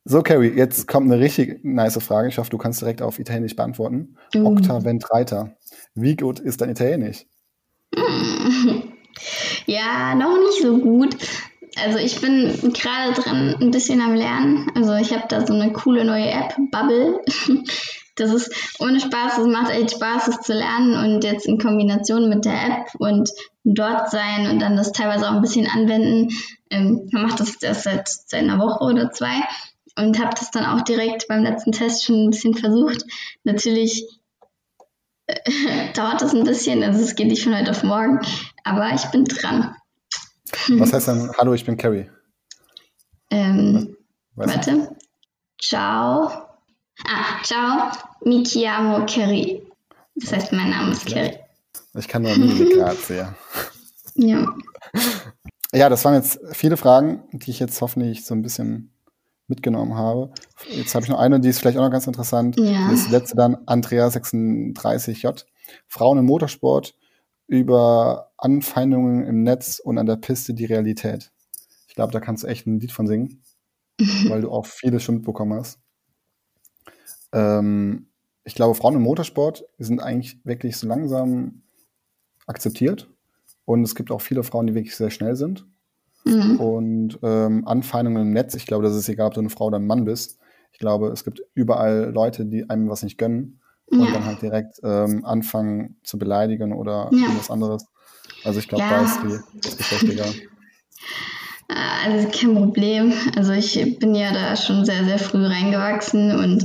So, 0.04 0.22
Carrie, 0.22 0.48
jetzt 0.48 0.88
kommt 0.88 1.10
eine 1.10 1.20
richtig 1.20 1.62
nice 1.62 2.02
Frage. 2.02 2.28
Ich 2.28 2.38
hoffe, 2.38 2.50
du 2.50 2.58
kannst 2.58 2.80
direkt 2.80 3.02
auf 3.02 3.18
Italienisch 3.18 3.54
beantworten. 3.54 4.16
Mm. 4.34 4.46
Octa 4.46 4.82
Ventreiter. 4.82 5.56
Wie 5.94 6.16
gut 6.16 6.40
ist 6.40 6.60
dein 6.60 6.70
Italienisch? 6.70 7.26
Ja, 9.66 10.14
noch 10.14 10.36
nicht 10.38 10.62
so 10.62 10.78
gut. 10.78 11.16
Also 11.76 11.98
ich 11.98 12.20
bin 12.20 12.72
gerade 12.72 13.12
dran 13.12 13.54
ein 13.60 13.70
bisschen 13.70 14.00
am 14.00 14.14
Lernen. 14.14 14.70
Also 14.74 14.94
ich 14.94 15.12
habe 15.12 15.24
da 15.28 15.46
so 15.46 15.54
eine 15.54 15.72
coole 15.72 16.04
neue 16.04 16.30
App, 16.30 16.56
Bubble. 16.70 17.20
Das 18.16 18.32
ist 18.32 18.52
ohne 18.80 19.00
Spaß, 19.00 19.38
es 19.38 19.46
macht 19.46 19.70
echt 19.70 19.92
Spaß, 19.92 20.28
es 20.28 20.40
zu 20.40 20.52
lernen 20.52 20.94
und 20.94 21.24
jetzt 21.24 21.46
in 21.46 21.58
Kombination 21.58 22.28
mit 22.28 22.44
der 22.44 22.52
App 22.52 22.94
und 22.98 23.30
dort 23.64 24.10
sein 24.10 24.50
und 24.50 24.60
dann 24.60 24.76
das 24.76 24.92
teilweise 24.92 25.28
auch 25.28 25.34
ein 25.34 25.42
bisschen 25.42 25.66
anwenden. 25.66 26.28
Ähm, 26.70 27.08
man 27.12 27.22
macht 27.22 27.40
das 27.40 27.62
erst 27.62 27.84
seit, 27.84 28.08
seit 28.08 28.42
einer 28.42 28.58
Woche 28.58 28.84
oder 28.84 29.10
zwei 29.10 29.40
und 29.96 30.18
habe 30.18 30.30
das 30.30 30.50
dann 30.50 30.66
auch 30.66 30.82
direkt 30.82 31.28
beim 31.28 31.42
letzten 31.42 31.72
Test 31.72 32.04
schon 32.04 32.26
ein 32.26 32.30
bisschen 32.30 32.54
versucht. 32.54 33.04
Natürlich 33.44 34.06
dauert 35.94 36.22
das 36.22 36.34
ein 36.34 36.44
bisschen, 36.44 36.82
also 36.82 37.00
es 37.00 37.14
geht 37.14 37.28
nicht 37.28 37.44
von 37.44 37.56
heute 37.56 37.70
auf 37.70 37.82
morgen, 37.82 38.20
aber 38.64 38.90
ich 38.94 39.04
bin 39.06 39.24
dran. 39.24 39.74
Was 40.68 40.92
heißt 40.92 41.08
dann, 41.08 41.30
hallo, 41.38 41.54
ich 41.54 41.64
bin 41.64 41.76
Carrie? 41.76 42.10
Ähm, 43.30 43.96
warte. 44.34 44.96
Ciao. 45.60 46.49
Ah, 47.06 47.42
ciao, 47.42 47.90
mi 48.24 48.42
chiamo 48.42 49.04
Kerry. 49.06 49.62
Das 50.14 50.32
heißt, 50.32 50.52
mein 50.52 50.70
Name 50.70 50.92
ist 50.92 51.06
Kerry. 51.06 51.38
Ich 51.94 52.08
kann 52.08 52.22
nur 52.22 52.36
Mimik 52.36 52.74
grazie. 52.74 53.26
Ja. 54.16 54.44
Ja, 55.72 55.88
das 55.88 56.04
waren 56.04 56.14
jetzt 56.14 56.40
viele 56.52 56.76
Fragen, 56.76 57.22
die 57.32 57.52
ich 57.52 57.60
jetzt 57.60 57.80
hoffentlich 57.80 58.26
so 58.26 58.34
ein 58.34 58.42
bisschen 58.42 58.92
mitgenommen 59.46 59.94
habe. 59.94 60.32
Jetzt 60.68 60.94
habe 60.94 61.04
ich 61.04 61.10
noch 61.10 61.20
eine, 61.20 61.40
die 61.40 61.48
ist 61.48 61.60
vielleicht 61.60 61.78
auch 61.78 61.84
noch 61.84 61.92
ganz 61.92 62.06
interessant. 62.08 62.58
Ja. 62.58 62.90
Das 62.90 63.08
letzte 63.08 63.36
dann, 63.36 63.56
Andrea36J. 63.66 65.44
Frauen 65.86 66.18
im 66.18 66.26
Motorsport 66.26 66.94
über 67.46 68.32
Anfeindungen 68.36 69.24
im 69.24 69.42
Netz 69.42 69.78
und 69.78 69.96
an 69.98 70.06
der 70.06 70.16
Piste 70.16 70.54
die 70.54 70.66
Realität. 70.66 71.32
Ich 71.88 71.94
glaube, 71.94 72.12
da 72.12 72.20
kannst 72.20 72.42
du 72.42 72.48
echt 72.48 72.66
ein 72.66 72.80
Lied 72.80 72.92
von 72.92 73.06
singen, 73.06 73.42
weil 74.28 74.40
du 74.42 74.50
auch 74.50 74.66
vieles 74.66 75.02
schon 75.02 75.16
mitbekommen 75.16 75.58
hast. 75.58 75.78
Ähm, 77.32 78.06
ich 78.44 78.54
glaube, 78.54 78.74
Frauen 78.74 78.94
im 78.96 79.02
Motorsport 79.02 79.64
sind 79.78 80.00
eigentlich 80.00 80.38
wirklich 80.44 80.76
so 80.76 80.86
langsam 80.86 81.62
akzeptiert. 82.46 83.08
Und 83.64 83.82
es 83.84 83.94
gibt 83.94 84.10
auch 84.10 84.20
viele 84.20 84.42
Frauen, 84.42 84.66
die 84.66 84.74
wirklich 84.74 84.96
sehr 84.96 85.10
schnell 85.10 85.36
sind. 85.36 85.66
Mhm. 86.24 86.56
Und 86.56 87.18
ähm, 87.22 87.66
Anfeindungen 87.66 88.22
im 88.22 88.32
Netz, 88.32 88.54
ich 88.54 88.66
glaube, 88.66 88.84
das 88.84 88.96
ist 88.96 89.08
egal, 89.08 89.28
ob 89.28 89.34
du 89.34 89.40
eine 89.40 89.50
Frau 89.50 89.66
oder 89.66 89.78
ein 89.78 89.86
Mann 89.86 90.04
bist. 90.04 90.38
Ich 90.72 90.78
glaube, 90.78 91.08
es 91.08 91.24
gibt 91.24 91.42
überall 91.54 92.10
Leute, 92.12 92.46
die 92.46 92.68
einem 92.68 92.88
was 92.88 93.02
nicht 93.02 93.18
gönnen 93.18 93.60
und 93.86 94.06
Ja. 94.06 94.12
dann 94.12 94.24
halt 94.24 94.42
direkt 94.42 94.80
ähm, 94.82 95.24
anfangen 95.24 95.96
zu 96.02 96.18
beleidigen 96.18 96.72
oder 96.72 97.10
Ja. 97.12 97.18
irgendwas 97.18 97.50
anderes. 97.50 97.86
Also 98.44 98.58
ich 98.60 98.68
glaube, 98.68 98.84
Ja. 98.84 98.98
da 98.98 99.04
ist 99.04 99.20
die, 99.22 99.38
das 99.62 99.76
Geschlecht 99.76 100.04
egal. 100.08 100.34
Äh, 101.68 102.08
Also 102.10 102.28
kein 102.28 102.54
Problem. 102.54 103.12
Also 103.36 103.52
ich 103.52 103.98
bin 104.00 104.14
ja 104.16 104.32
da 104.32 104.56
schon 104.56 104.84
sehr, 104.84 105.04
sehr 105.04 105.18
früh 105.20 105.46
reingewachsen 105.46 106.32
und 106.36 106.64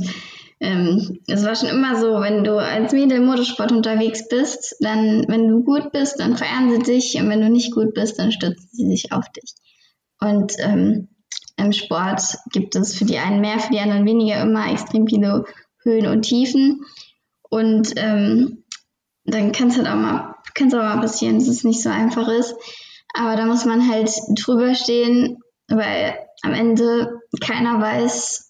ähm, 0.60 1.20
es 1.26 1.44
war 1.44 1.54
schon 1.54 1.68
immer 1.68 1.96
so, 2.00 2.20
wenn 2.20 2.42
du 2.42 2.56
als 2.56 2.92
Mädel 2.92 3.18
im 3.18 3.26
Motorsport 3.26 3.72
unterwegs 3.72 4.26
bist, 4.28 4.76
dann, 4.80 5.26
wenn 5.28 5.48
du 5.48 5.62
gut 5.62 5.92
bist, 5.92 6.18
dann 6.18 6.36
verehren 6.36 6.70
sie 6.70 6.82
dich 6.82 7.16
und 7.20 7.28
wenn 7.28 7.42
du 7.42 7.50
nicht 7.50 7.74
gut 7.74 7.92
bist, 7.94 8.18
dann 8.18 8.32
stützen 8.32 8.68
sie 8.72 8.86
sich 8.86 9.12
auf 9.12 9.24
dich. 9.30 9.54
Und 10.18 10.54
ähm, 10.58 11.08
im 11.56 11.72
Sport 11.72 12.22
gibt 12.52 12.74
es 12.74 12.94
für 12.94 13.04
die 13.04 13.18
einen 13.18 13.40
mehr, 13.40 13.58
für 13.58 13.72
die 13.72 13.80
anderen 13.80 14.06
weniger 14.06 14.40
immer 14.40 14.70
extrem 14.70 15.06
viele 15.06 15.44
Höhen 15.82 16.06
und 16.06 16.22
Tiefen. 16.22 16.84
Und 17.42 17.92
ähm, 17.96 18.64
dann 19.24 19.52
kann 19.52 19.68
es 19.68 19.76
halt 19.76 19.88
auch 19.88 19.94
mal, 19.94 20.36
kann 20.54 20.68
es 20.68 20.74
auch 20.74 20.78
mal 20.78 21.00
passieren, 21.00 21.38
dass 21.38 21.48
es 21.48 21.64
nicht 21.64 21.82
so 21.82 21.90
einfach 21.90 22.28
ist. 22.28 22.54
Aber 23.14 23.36
da 23.36 23.46
muss 23.46 23.64
man 23.64 23.88
halt 23.88 24.10
drüber 24.34 24.74
stehen, 24.74 25.38
weil 25.68 26.18
am 26.42 26.52
Ende 26.52 27.20
keiner 27.40 27.80
weiß, 27.80 28.45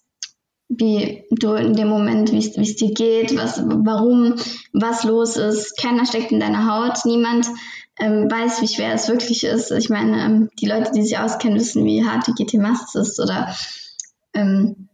wie 0.69 1.23
du 1.31 1.53
in 1.53 1.73
dem 1.73 1.87
Moment, 1.87 2.31
wie 2.31 2.39
es 2.39 2.75
dir 2.75 2.93
geht, 2.93 3.35
was, 3.37 3.61
warum, 3.65 4.35
was 4.73 5.03
los 5.03 5.37
ist. 5.37 5.77
Keiner 5.79 6.05
steckt 6.05 6.31
in 6.31 6.39
deiner 6.39 6.67
Haut, 6.67 7.05
niemand 7.05 7.47
ähm, 7.99 8.29
weiß, 8.29 8.61
wie 8.61 8.67
schwer 8.67 8.93
es 8.93 9.07
wirklich 9.07 9.43
ist. 9.43 9.71
Ich 9.71 9.89
meine, 9.89 10.23
ähm, 10.23 10.49
die 10.59 10.67
Leute, 10.67 10.91
die 10.91 11.03
sich 11.03 11.17
auskennen, 11.17 11.57
wissen, 11.57 11.85
wie 11.85 12.05
hart 12.05 12.27
die 12.27 12.33
GT 12.33 12.55
Mast 12.55 12.95
ist 12.95 13.19
oder 13.19 13.55
ähm, 14.33 14.89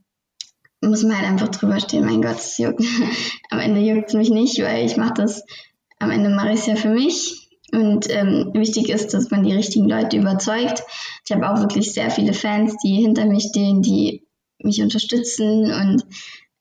muss 0.81 1.03
man 1.03 1.17
halt 1.17 1.27
einfach 1.27 1.49
drüber 1.49 1.79
stehen. 1.79 2.05
Mein 2.05 2.21
Gott, 2.21 2.37
es 2.37 2.57
juckt. 2.57 2.83
am 3.49 3.59
Ende 3.59 3.81
juckt 3.81 4.09
es 4.09 4.13
mich 4.13 4.29
nicht, 4.29 4.61
weil 4.61 4.85
ich 4.85 4.97
mache 4.97 5.13
das, 5.15 5.43
am 5.99 6.11
Ende 6.11 6.29
mache 6.29 6.51
ich 6.51 6.59
es 6.59 6.65
ja 6.67 6.75
für 6.75 6.89
mich. 6.89 7.49
Und 7.71 8.07
ähm, 8.11 8.51
wichtig 8.53 8.89
ist, 8.89 9.15
dass 9.15 9.31
man 9.31 9.43
die 9.43 9.53
richtigen 9.53 9.89
Leute 9.89 10.17
überzeugt. 10.17 10.83
Ich 11.25 11.31
habe 11.33 11.49
auch 11.49 11.59
wirklich 11.59 11.93
sehr 11.93 12.11
viele 12.11 12.33
Fans, 12.33 12.75
die 12.83 13.01
hinter 13.01 13.25
mir 13.25 13.39
stehen, 13.39 13.81
die 13.81 14.22
mich 14.63 14.81
unterstützen. 14.81 15.71
Und 15.71 16.05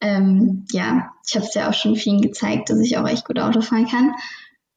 ähm, 0.00 0.64
ja, 0.72 1.10
ich 1.26 1.34
habe 1.34 1.46
es 1.46 1.54
ja 1.54 1.68
auch 1.68 1.74
schon 1.74 1.96
vielen 1.96 2.20
gezeigt, 2.20 2.70
dass 2.70 2.80
ich 2.80 2.96
auch 2.98 3.08
echt 3.08 3.24
gut 3.24 3.38
Auto 3.38 3.60
fahren 3.60 3.86
kann. 3.86 4.14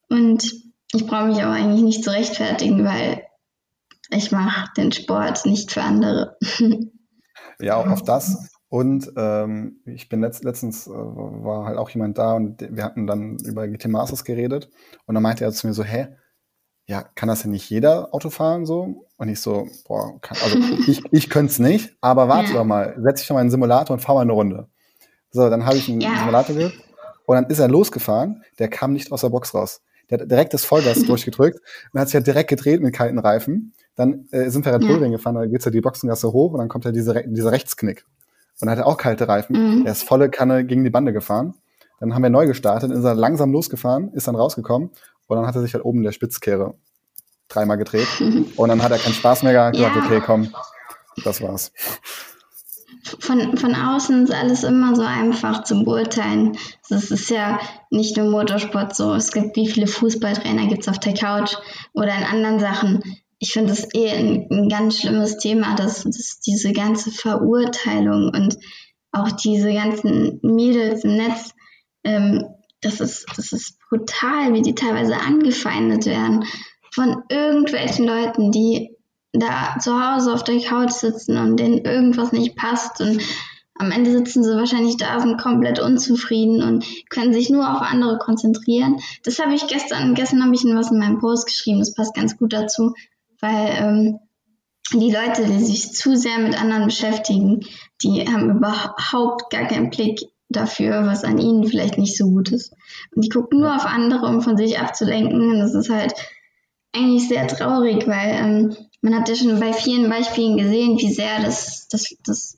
Und 0.10 0.54
ich 0.94 1.08
brauche 1.08 1.28
mich 1.28 1.38
auch 1.38 1.52
eigentlich 1.52 1.84
nicht 1.84 2.04
zu 2.04 2.12
rechtfertigen, 2.12 2.86
weil 2.86 3.24
ich 4.12 4.32
mache 4.32 4.72
den 4.78 4.92
Sport 4.92 5.46
nicht 5.46 5.72
für 5.72 5.82
andere. 5.82 6.38
Ja, 7.60 7.78
auch 7.78 7.88
auf 7.88 8.04
das. 8.04 8.50
Und 8.68 9.14
ähm, 9.16 9.80
ich 9.86 10.10
bin 10.10 10.20
letzt, 10.20 10.44
letztens, 10.44 10.88
äh, 10.88 10.92
war 10.92 11.66
halt 11.66 11.78
auch 11.78 11.90
jemand 11.90 12.18
da 12.18 12.34
und 12.34 12.60
wir 12.60 12.84
hatten 12.84 13.08
dann 13.08 13.38
über 13.46 13.66
GT 13.68 13.88
Masters 13.88 14.26
geredet. 14.26 14.70
Und 15.06 15.16
dann 15.16 15.24
meinte 15.24 15.46
er 15.46 15.54
zu 15.54 15.66
mir 15.66 15.74
so, 15.74 15.84
hä, 15.84 16.08
ja, 16.88 17.04
kann 17.16 17.28
das 17.30 17.42
denn 17.42 17.52
nicht 17.52 17.70
jeder 17.70 18.14
Auto 18.14 18.30
fahren 18.30 18.66
so? 18.66 19.06
Und 19.18 19.30
ich 19.30 19.40
so, 19.40 19.68
boah, 19.88 20.20
kann, 20.22 20.38
also 20.42 20.58
ich, 20.88 21.02
ich 21.12 21.30
könnte 21.30 21.52
es 21.52 21.60
nicht, 21.60 21.96
aber 22.02 22.28
warte 22.28 22.52
Ja. 22.54 22.60
doch 22.60 22.66
mal, 22.66 22.96
setz 23.00 23.22
dich 23.22 23.28
doch 23.28 23.36
mal 23.36 23.42
in 23.42 23.48
den 23.48 23.52
Simulator 23.52 23.96
und 23.96 24.00
fahr 24.02 24.16
mal 24.16 24.22
eine 24.22 24.34
Runde. 24.34 24.68
So, 25.32 25.50
dann 25.50 25.66
habe 25.66 25.78
ich 25.78 25.90
einen 25.90 26.02
Ja. 26.02 26.18
Simulator 26.20 26.56
gehört 26.56 26.74
und 27.26 27.36
dann 27.36 27.46
ist 27.48 27.60
er 27.60 27.68
losgefahren, 27.68 28.44
der 28.60 28.68
kam 28.70 28.94
nicht 28.94 29.12
aus 29.12 29.22
der 29.22 29.30
Box 29.30 29.54
raus. 29.54 29.82
Der 30.10 30.20
hat 30.20 30.30
direkt 30.30 30.54
das 30.54 30.64
Vollgas 30.66 31.04
durchgedrückt 31.06 31.60
und 31.92 32.00
hat 32.00 32.08
sich 32.08 32.16
halt 32.16 32.28
direkt 32.28 32.50
gedreht 32.50 32.82
mit 32.82 32.94
kalten 32.94 33.18
Reifen. 33.20 33.74
Dann 33.96 34.28
äh, 34.32 34.50
sind 34.50 34.66
wir 34.66 34.74
Red 34.74 34.82
Bull 34.82 35.02
Ja. 35.02 35.08
Gefahren, 35.08 35.36
dann 35.36 35.50
geht's 35.50 35.66
ja 35.66 35.72
die 35.72 35.82
Boxengasse 35.82 36.32
hoch 36.32 36.52
und 36.54 36.60
dann 36.60 36.70
kommt 36.70 36.86
ja 36.86 36.92
diese, 36.92 37.24
dieser 37.26 37.52
Rechtsknick. 37.52 38.06
Und 38.62 38.68
dann 38.68 38.70
hat 38.70 38.78
er 38.78 38.88
auch 38.88 38.98
kalte 38.98 39.28
Reifen. 39.28 39.80
Mhm. 39.80 39.84
Der 39.84 39.94
ist 39.94 40.04
volle 40.04 40.30
Kanne 40.30 40.66
gegen 40.66 40.84
die 40.84 40.90
Bande 40.90 41.12
gefahren. 41.14 41.56
Dann 42.00 42.14
haben 42.14 42.22
wir 42.24 42.30
neu 42.30 42.46
gestartet, 42.46 42.92
ist 42.92 43.04
er 43.06 43.16
langsam 43.16 43.52
losgefahren, 43.52 44.12
ist 44.14 44.28
dann 44.28 44.36
rausgekommen 44.36 44.92
und 45.28 45.38
dann 45.38 45.48
hat 45.48 45.56
er 45.56 45.62
sich 45.62 45.74
halt 45.74 45.84
oben 45.86 46.00
in 46.00 46.04
der 46.06 46.12
Spitzkehre 46.12 46.76
dreimal 47.48 47.78
gedreht. 47.78 48.08
Und 48.56 48.70
dann 48.70 48.82
hat 48.82 48.92
er 48.92 48.98
keinen 48.98 49.14
Spaß 49.14 49.44
mehr 49.44 49.54
gehabt, 49.54 49.76
Ja. 49.78 49.90
gesagt, 49.90 50.08
okay, 50.08 50.22
komm, 50.26 50.50
das 51.24 51.42
war's. 51.42 51.72
von, 53.20 53.58
von 53.58 53.76
außen 53.76 54.24
ist 54.24 54.34
alles 54.34 54.64
immer 54.64 54.96
so 54.96 55.04
einfach 55.04 55.64
zu 55.64 55.84
beurteilen. 55.84 56.58
Es 56.90 57.12
ist 57.12 57.30
ja 57.30 57.60
nicht 57.92 58.18
nur 58.18 58.30
Motorsport 58.32 58.96
so. 58.96 59.14
Es 59.14 59.32
gibt, 59.32 59.56
wie 59.58 59.68
viele 59.68 59.88
Fußballtrainer 59.88 60.68
gibt 60.68 60.82
es 60.82 60.88
auf 60.88 61.00
der 61.00 61.14
Couch 61.14 61.56
oder 61.94 62.16
in 62.16 62.24
anderen 62.24 62.60
Sachen. 62.60 63.04
Ich 63.38 63.52
finde 63.54 63.74
es 63.74 63.88
eh 63.94 64.10
ein, 64.10 64.48
ein 64.50 64.70
ganz 64.70 65.00
schlimmes 65.02 65.38
Thema, 65.38 65.76
dass, 65.76 66.04
dass 66.04 66.40
diese 66.40 66.72
ganze 66.74 67.12
Verurteilung 67.12 68.32
und 68.34 68.58
auch 69.12 69.32
diese 69.34 69.72
ganzen 69.74 70.40
Mädels 70.42 71.04
im 71.04 71.16
Netz, 71.18 71.52
ähm, 72.04 72.44
das, 72.86 73.00
ist, 73.00 73.26
das 73.36 73.52
ist 73.52 73.80
brutal, 73.90 74.54
wie 74.54 74.62
die 74.62 74.76
teilweise 74.76 75.18
angefeindet 75.18 76.06
werden 76.06 76.46
von 76.94 77.24
irgendwelchen 77.30 78.06
Leuten, 78.06 78.52
die 78.52 78.96
da 79.34 79.78
zu 79.80 79.92
Hause 79.94 80.34
auf 80.34 80.44
der 80.44 80.62
Couch 80.62 80.92
sitzen 80.92 81.38
und 81.38 81.58
denen 81.58 81.80
irgendwas 81.80 82.32
nicht 82.32 82.56
passt 82.56 83.02
und 83.02 83.22
am 83.78 83.92
Ende 83.92 84.12
sitzen 84.12 84.42
sie 84.42 84.56
wahrscheinlich 84.56 84.96
da, 84.96 85.20
sind 85.20 85.38
komplett 85.38 85.80
unzufrieden 85.80 86.64
und 86.64 86.86
können 87.10 87.34
sich 87.34 87.50
nur 87.50 87.70
auf 87.70 87.82
andere 87.82 88.18
konzentrieren. 88.18 89.02
Das 89.26 89.40
habe 89.40 89.54
ich 89.54 89.68
gestern, 89.68 90.16
gestern 90.16 90.42
habe 90.44 90.56
ich 90.56 90.64
was 90.64 90.92
in 90.92 91.00
meinem 91.00 91.20
Post 91.20 91.48
geschrieben, 91.48 91.80
das 91.80 91.94
passt 91.94 92.14
ganz 92.14 92.38
gut 92.38 92.54
dazu, 92.54 92.94
weil 93.42 93.76
ähm, 93.78 94.20
die 94.94 95.12
Leute, 95.12 95.46
die 95.46 95.62
sich 95.62 95.92
zu 95.92 96.16
sehr 96.16 96.38
mit 96.38 96.60
anderen 96.60 96.86
beschäftigen, 96.86 97.66
die 98.02 98.26
haben 98.26 98.58
überhaupt 98.58 99.50
gar 99.50 99.68
keinen 99.68 99.90
Blick 99.90 100.22
dafür, 100.56 101.06
was 101.06 101.24
an 101.24 101.38
ihnen 101.38 101.66
vielleicht 101.66 101.98
nicht 101.98 102.18
so 102.18 102.26
gut 102.26 102.52
ist. 102.52 102.74
Und 103.16 103.24
die 103.24 103.30
gucken 103.30 103.60
nur 103.60 103.76
auf 103.76 103.86
andere, 103.86 104.26
um 104.26 104.42
von 104.42 104.58
sich 104.58 104.80
abzulenken. 104.80 105.52
Und 105.52 105.60
das 105.60 105.74
ist 105.74 105.90
halt 105.90 106.14
eigentlich 106.94 107.28
sehr 107.28 107.48
traurig, 107.48 108.08
weil 108.08 108.30
ähm, 108.32 108.76
man 109.02 109.16
hat 109.16 109.30
ja 109.30 109.36
schon 109.36 109.60
bei 109.60 109.74
vielen 109.74 110.10
Beispielen 110.10 110.58
gesehen, 110.58 110.98
wie 110.98 111.14
sehr 111.14 111.42
das, 111.42 111.88
das, 111.90 112.16
das 112.26 112.58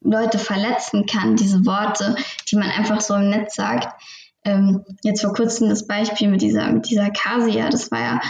Leute 0.00 0.38
verletzen 0.38 1.06
kann, 1.06 1.36
diese 1.36 1.64
Worte, 1.64 2.16
die 2.50 2.56
man 2.56 2.70
einfach 2.70 3.00
so 3.00 3.14
im 3.14 3.30
Netz 3.30 3.54
sagt. 3.54 3.88
Ähm, 4.44 4.84
jetzt 5.02 5.22
vor 5.22 5.32
kurzem 5.32 5.68
das 5.68 5.86
Beispiel 5.86 6.28
mit 6.28 6.42
dieser, 6.42 6.70
mit 6.70 6.90
dieser 6.90 7.10
Kasia, 7.10 7.68
das 7.68 7.90
war 7.90 8.00
ja, 8.00 8.20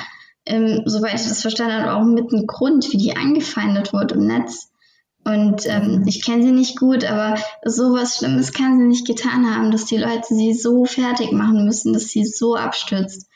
ähm, 0.44 0.82
soweit 0.84 1.14
ich 1.14 1.28
das 1.28 1.40
verstanden 1.40 1.74
habe, 1.74 1.94
auch 1.94 2.04
mit 2.04 2.32
einem 2.32 2.46
Grund, 2.46 2.92
wie 2.92 2.98
die 2.98 3.16
angefeindet 3.16 3.92
wurde 3.92 4.16
im 4.16 4.26
Netz. 4.26 4.71
Und 5.24 5.66
ähm, 5.66 6.02
ich 6.06 6.24
kenne 6.24 6.42
sie 6.42 6.52
nicht 6.52 6.78
gut, 6.78 7.04
aber 7.04 7.36
sowas 7.64 8.16
Schlimmes 8.16 8.52
kann 8.52 8.78
sie 8.78 8.86
nicht 8.86 9.06
getan 9.06 9.54
haben, 9.54 9.70
dass 9.70 9.84
die 9.84 9.96
Leute 9.96 10.34
sie 10.34 10.52
so 10.52 10.84
fertig 10.84 11.30
machen 11.30 11.64
müssen, 11.64 11.92
dass 11.92 12.08
sie 12.08 12.24
so 12.24 12.56
abstürzt. 12.56 13.28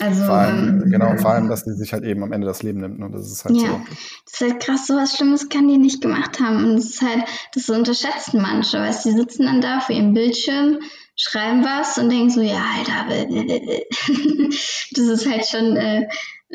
Also, 0.00 0.24
Vor 0.24 0.34
allem, 0.34 0.82
ähm, 0.82 0.90
genau, 0.90 1.16
vor 1.16 1.30
allem, 1.30 1.48
dass 1.48 1.64
die 1.64 1.72
sich 1.72 1.92
halt 1.92 2.04
eben 2.04 2.22
am 2.24 2.32
Ende 2.32 2.46
das 2.46 2.64
Leben 2.64 2.80
nimmt. 2.80 3.00
Und 3.00 3.12
das 3.12 3.30
ist 3.30 3.44
halt 3.44 3.56
ja, 3.56 3.68
so. 3.68 3.80
das 4.24 4.34
ist 4.34 4.40
halt 4.40 4.60
krass, 4.60 4.86
sowas 4.86 5.16
Schlimmes 5.16 5.48
kann 5.48 5.68
die 5.68 5.78
nicht 5.78 6.00
gemacht 6.00 6.40
haben. 6.40 6.64
Und 6.64 6.76
das 6.76 6.86
ist 6.86 7.02
halt, 7.02 7.24
das 7.54 7.68
unterschätzen 7.68 8.42
manche, 8.42 8.78
weißt 8.78 9.04
die 9.04 9.12
sitzen 9.12 9.46
dann 9.46 9.60
da 9.60 9.80
vor 9.80 9.94
ihrem 9.94 10.12
Bildschirm, 10.12 10.78
schreiben 11.16 11.64
was 11.64 11.96
und 11.98 12.10
denken 12.10 12.30
so, 12.30 12.40
ja, 12.42 12.64
Alter, 12.76 13.06
das 14.92 15.04
ist 15.04 15.30
halt 15.30 15.46
schon, 15.46 15.76
äh, 15.76 16.08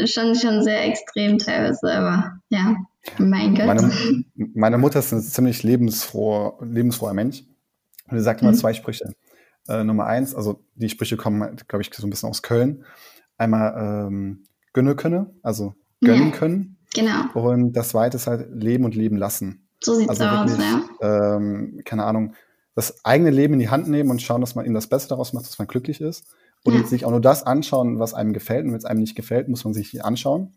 schon, 0.05 0.35
schon 0.35 0.63
sehr 0.63 0.85
extrem 0.85 1.37
teilweise, 1.37 1.93
aber 1.93 2.41
ja, 2.49 2.75
mein 3.17 3.55
Gott. 3.55 3.65
Meine, 3.65 3.91
meine 4.35 4.77
Mutter 4.77 4.99
ist 4.99 5.11
ein 5.11 5.21
ziemlich 5.21 5.63
lebensfroher, 5.63 6.57
lebensfroher 6.61 7.13
Mensch. 7.13 7.43
Und 8.09 8.17
sie 8.17 8.23
sagt 8.23 8.41
immer 8.41 8.51
Mhm. 8.51 8.55
zwei 8.57 8.73
Sprüche. 8.73 9.13
äh, 9.67 9.83
Nummer 9.83 10.05
eins, 10.07 10.33
also 10.33 10.63
die 10.73 10.89
Sprüche 10.89 11.15
kommen, 11.15 11.55
glaube 11.67 11.83
ich, 11.83 11.93
so 11.93 12.07
ein 12.07 12.09
bisschen 12.09 12.29
aus 12.29 12.41
Köln. 12.41 12.83
Einmal 13.37 14.07
ähm, 14.07 14.43
gönne 14.73 14.95
könne, 14.95 15.31
also 15.43 15.75
gönnen 16.01 16.29
Ja. 16.31 16.35
können. 16.35 16.77
Genau. 16.95 17.31
Und 17.35 17.73
das 17.73 17.89
zweite 17.89 18.17
ist 18.17 18.25
halt 18.25 18.47
leben 18.51 18.83
und 18.83 18.95
leben 18.95 19.15
lassen. 19.15 19.67
So 19.83 19.93
sieht's 19.93 20.09
Also 20.09 20.23
aus, 20.25 20.49
wirklich, 20.49 20.65
ja. 21.01 21.35
ähm, 21.35 21.81
keine 21.85 22.03
Ahnung, 22.05 22.33
das 22.73 23.05
eigene 23.05 23.29
Leben 23.29 23.53
in 23.55 23.59
die 23.59 23.69
Hand 23.69 23.87
nehmen 23.87 24.09
und 24.09 24.21
schauen, 24.23 24.41
dass 24.41 24.55
man 24.55 24.65
ihm 24.65 24.73
das 24.73 24.87
Beste 24.87 25.09
daraus 25.09 25.33
macht, 25.33 25.45
dass 25.45 25.59
man 25.59 25.67
glücklich 25.67 26.01
ist. 26.01 26.25
Und 26.63 26.73
Ja. 26.73 26.83
sich 26.85 27.05
auch 27.05 27.11
nur 27.11 27.21
das 27.21 27.43
anschauen, 27.43 27.99
was 27.99 28.13
einem 28.15 28.33
gefällt. 28.33 28.65
Und 28.65 28.71
wenn 28.71 28.77
es 28.79 28.85
einem 28.85 28.99
nicht 29.01 29.15
gefällt, 29.15 29.49
muss 29.49 29.63
man 29.65 29.73
sich 29.75 30.03
anschauen. 30.03 30.55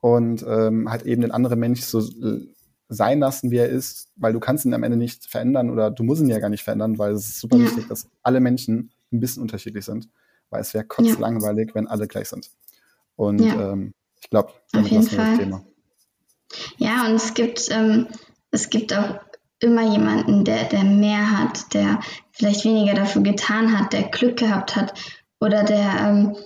Und 0.00 0.44
ähm, 0.46 0.90
halt 0.90 1.02
eben 1.02 1.22
den 1.22 1.32
anderen 1.32 1.58
Mensch 1.58 1.80
so 1.80 2.00
äh, 2.00 2.46
sein 2.88 3.18
lassen, 3.20 3.50
wie 3.50 3.56
er 3.58 3.68
ist, 3.68 4.08
weil 4.16 4.32
du 4.32 4.40
kannst 4.40 4.64
ihn 4.64 4.74
am 4.74 4.82
Ende 4.82 4.96
nicht 4.96 5.26
verändern 5.26 5.70
oder 5.70 5.90
du 5.90 6.04
musst 6.04 6.22
ihn 6.22 6.28
ja 6.28 6.38
gar 6.38 6.48
nicht 6.48 6.62
verändern, 6.64 6.98
weil 6.98 7.12
es 7.12 7.28
ist 7.28 7.40
super 7.40 7.58
Ja. 7.58 7.64
wichtig, 7.66 7.88
dass 7.88 8.08
alle 8.22 8.40
Menschen 8.40 8.90
ein 9.12 9.20
bisschen 9.20 9.42
unterschiedlich 9.42 9.84
sind, 9.84 10.08
weil 10.50 10.60
es 10.60 10.72
wäre 10.72 10.84
kotzlangweilig, 10.84 11.74
wenn 11.74 11.86
alle 11.86 12.06
gleich 12.06 12.28
sind. 12.28 12.50
Und 13.16 13.40
Ja. 13.40 13.72
ähm, 13.72 13.92
ich 14.20 14.30
glaube, 14.30 14.52
damit 14.72 14.90
lassen 14.92 15.10
wir 15.12 15.18
das. 15.18 15.38
Thema. 15.38 15.64
Ja, 16.78 17.06
und 17.06 17.14
es 17.16 17.34
gibt, 17.34 17.68
ähm, 17.70 18.06
es 18.50 18.70
gibt 18.70 18.96
auch 18.96 19.20
immer 19.60 19.90
jemanden, 19.92 20.44
der, 20.44 20.64
der 20.64 20.84
mehr 20.84 21.38
hat, 21.38 21.74
der 21.74 22.00
vielleicht 22.32 22.64
weniger 22.64 22.94
dafür 22.94 23.22
getan 23.22 23.76
hat, 23.78 23.92
der 23.92 24.04
Glück 24.04 24.38
gehabt 24.38 24.76
hat 24.76 24.94
oder 25.40 25.64
der, 25.64 25.94
ähm, 26.00 26.36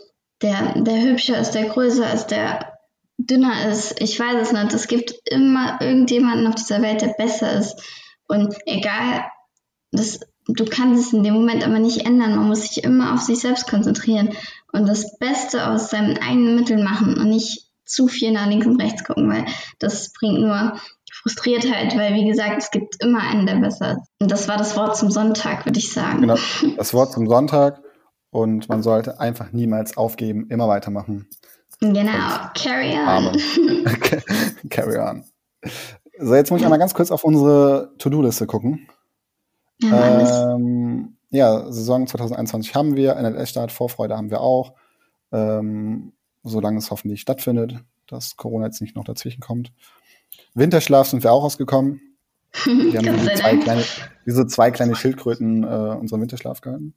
der, 0.41 0.83
der 0.83 1.03
hübscher 1.03 1.39
ist, 1.39 1.53
der 1.53 1.67
größer 1.67 2.13
ist, 2.13 2.29
der 2.29 2.72
dünner 3.19 3.69
ist. 3.69 4.01
Ich 4.01 4.19
weiß 4.19 4.41
es 4.41 4.53
nicht. 4.53 4.73
Es 4.73 4.89
gibt 4.89 5.15
immer 5.25 5.81
irgendjemanden 5.81 6.47
auf 6.47 6.55
dieser 6.55 6.83
Welt, 6.83 7.03
der 7.03 7.15
besser 7.19 7.53
ist. 7.53 7.83
Und 8.27 8.55
egal, 8.67 9.25
das, 9.91 10.21
du 10.47 10.65
kannst 10.65 11.07
es 11.07 11.13
in 11.13 11.23
dem 11.23 11.35
Moment 11.35 11.65
aber 11.65 11.79
nicht 11.79 12.07
ändern. 12.07 12.37
Man 12.37 12.49
muss 12.49 12.63
sich 12.63 12.85
immer 12.85 13.15
auf 13.15 13.21
sich 13.21 13.41
selbst 13.41 13.69
konzentrieren 13.69 14.31
und 14.73 14.89
das 14.89 15.19
Beste 15.19 15.69
aus 15.69 15.91
seinen 15.91 16.19
eigenen 16.19 16.57
Mitteln 16.57 16.83
machen 16.83 17.19
und 17.19 17.29
nicht 17.29 17.71
zu 17.85 18.09
viel 18.09 18.33
nach 18.33 18.47
links 18.47 18.67
und 18.67 18.81
rechts 18.81 19.05
gucken, 19.05 19.29
weil 19.29 19.45
das 19.79 20.13
bringt 20.13 20.41
nur 20.41 20.79
Frustriertheit, 21.13 21.97
weil 21.97 22.15
wie 22.15 22.27
gesagt, 22.27 22.57
es 22.59 22.71
gibt 22.71 23.03
immer 23.03 23.21
einen, 23.21 23.47
der 23.47 23.57
besser 23.57 23.93
ist. 23.93 24.09
Und 24.19 24.33
das 24.33 24.49
war 24.49 24.57
das 24.57 24.77
Wort 24.77 24.97
zum 24.97 25.11
Sonntag, 25.11 25.67
würde 25.67 25.79
ich 25.79 25.93
sagen. 25.93 26.23
Genau, 26.23 26.37
das 26.77 26.95
Wort 26.95 27.13
zum 27.13 27.27
Sonntag. 27.27 27.83
Und 28.31 28.71
man 28.71 28.83
sollte 28.83 29.21
einfach 29.21 29.53
niemals 29.53 29.99
aufgeben, 29.99 30.47
immer 30.49 30.67
weitermachen. 30.67 31.29
Genau, 31.83 32.49
carry 32.55 32.97
on. 32.97 33.33
Carry 34.71 34.99
on. 34.99 35.25
So, 36.19 36.35
jetzt 36.37 36.53
muss 36.53 36.61
ich 36.61 36.65
einmal 36.65 36.79
ganz 36.79 36.95
kurz 36.95 37.11
auf 37.11 37.25
unsere 37.25 37.93
To-Do-Liste 37.99 38.47
gucken. 38.47 38.87
Ja, 39.83 40.55
Ähm, 40.55 41.17
ja, 41.31 41.73
Saison 41.73 42.07
2021 42.07 42.77
haben 42.77 42.95
wir, 42.95 43.17
NLS-Start, 43.17 43.73
Vorfreude 43.73 44.17
haben 44.17 44.31
wir 44.31 44.41
auch. 44.41 44.75
Ähm, 45.33 46.13
solange 46.45 46.79
es 46.79 46.93
hoffentlich 46.93 47.21
stattfindet, 47.21 47.75
dass 48.07 48.37
Corona 48.37 48.67
jetzt 48.67 48.81
nicht 48.81 48.95
noch 48.95 49.05
dazwischen 49.05 49.41
kommt. 49.41 49.73
Winterschlaf 50.55 51.09
sind 51.09 51.25
wir 51.25 51.33
auch 51.33 51.43
rausgekommen. 51.43 52.01
Wir 52.65 52.99
haben 52.99 53.07
wie 53.27 53.35
zwei 53.35 53.57
kleine, 53.57 53.83
wie 54.25 54.31
so 54.31 54.45
zwei 54.45 54.71
kleine 54.71 54.95
Schildkröten 54.95 55.65
äh, 55.65 55.97
unseren 55.99 56.21
Winterschlaf 56.21 56.61
gehalten. 56.61 56.95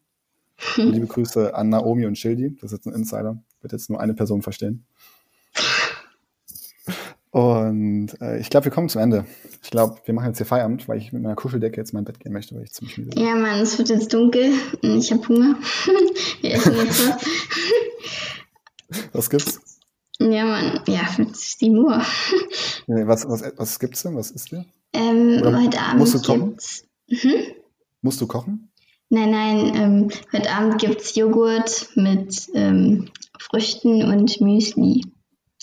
Liebe 0.75 1.07
Grüße 1.07 1.55
an 1.55 1.69
Naomi 1.69 2.05
und 2.05 2.17
Schildi. 2.17 2.55
Das 2.61 2.71
ist 2.71 2.77
jetzt 2.77 2.87
ein 2.87 2.93
Insider. 2.93 3.41
Wird 3.65 3.71
jetzt 3.71 3.89
nur 3.89 3.99
eine 3.99 4.13
Person 4.13 4.43
verstehen. 4.43 4.85
Und 7.31 8.09
äh, 8.21 8.39
ich 8.39 8.51
glaube, 8.51 8.65
wir 8.65 8.71
kommen 8.71 8.89
zum 8.89 9.01
Ende. 9.01 9.25
Ich 9.63 9.71
glaube, 9.71 9.97
wir 10.05 10.13
machen 10.13 10.27
jetzt 10.27 10.37
hier 10.37 10.45
Feierabend, 10.45 10.87
weil 10.87 10.99
ich 10.99 11.11
mit 11.11 11.23
meiner 11.23 11.33
Kuscheldecke 11.33 11.77
jetzt 11.81 11.93
in 11.93 11.97
mein 11.97 12.05
Bett 12.05 12.19
gehen 12.19 12.31
möchte, 12.31 12.53
weil 12.53 12.61
ich 12.61 12.73
ziemlich 12.73 12.95
müde 12.99 13.09
bin. 13.09 13.25
ja, 13.25 13.33
Mann, 13.33 13.59
es 13.59 13.75
wird 13.79 13.89
jetzt 13.89 14.13
dunkel 14.13 14.53
und 14.83 14.99
ich 14.99 15.11
habe 15.11 15.27
Hunger. 15.27 15.55
Wir 16.41 16.53
essen 16.53 16.75
jetzt 16.75 17.09
was. 17.09 17.25
Was 19.13 19.29
gibt's? 19.31 19.59
Ja, 20.19 20.45
Mann, 20.45 20.81
ja, 20.87 21.01
mit 21.17 21.35
7 21.35 21.75
Uhr. 21.75 22.03
Nee, 22.85 23.07
Was, 23.07 23.27
was, 23.27 23.43
was 23.57 23.79
gibt's 23.79 24.03
denn? 24.03 24.15
Was 24.15 24.29
ist 24.29 24.51
dir? 24.51 24.63
Ähm, 24.93 25.39
Oder 25.41 25.59
heute 25.59 25.79
Abend 25.79 25.97
musst 26.01 26.13
du 26.13 26.19
kochen? 26.21 26.49
gibt's. 26.49 26.85
Hm? 27.09 27.31
Musst 28.03 28.21
du 28.21 28.27
kochen? 28.27 28.69
Nein, 29.09 29.31
nein, 29.31 29.71
ähm, 29.75 30.09
heute 30.31 30.51
Abend 30.51 30.79
gibt's 30.79 31.15
Joghurt 31.15 31.89
mit 31.95 32.47
ähm, 32.53 33.09
Früchten 33.49 34.03
und 34.03 34.41
Müsli. 34.41 35.01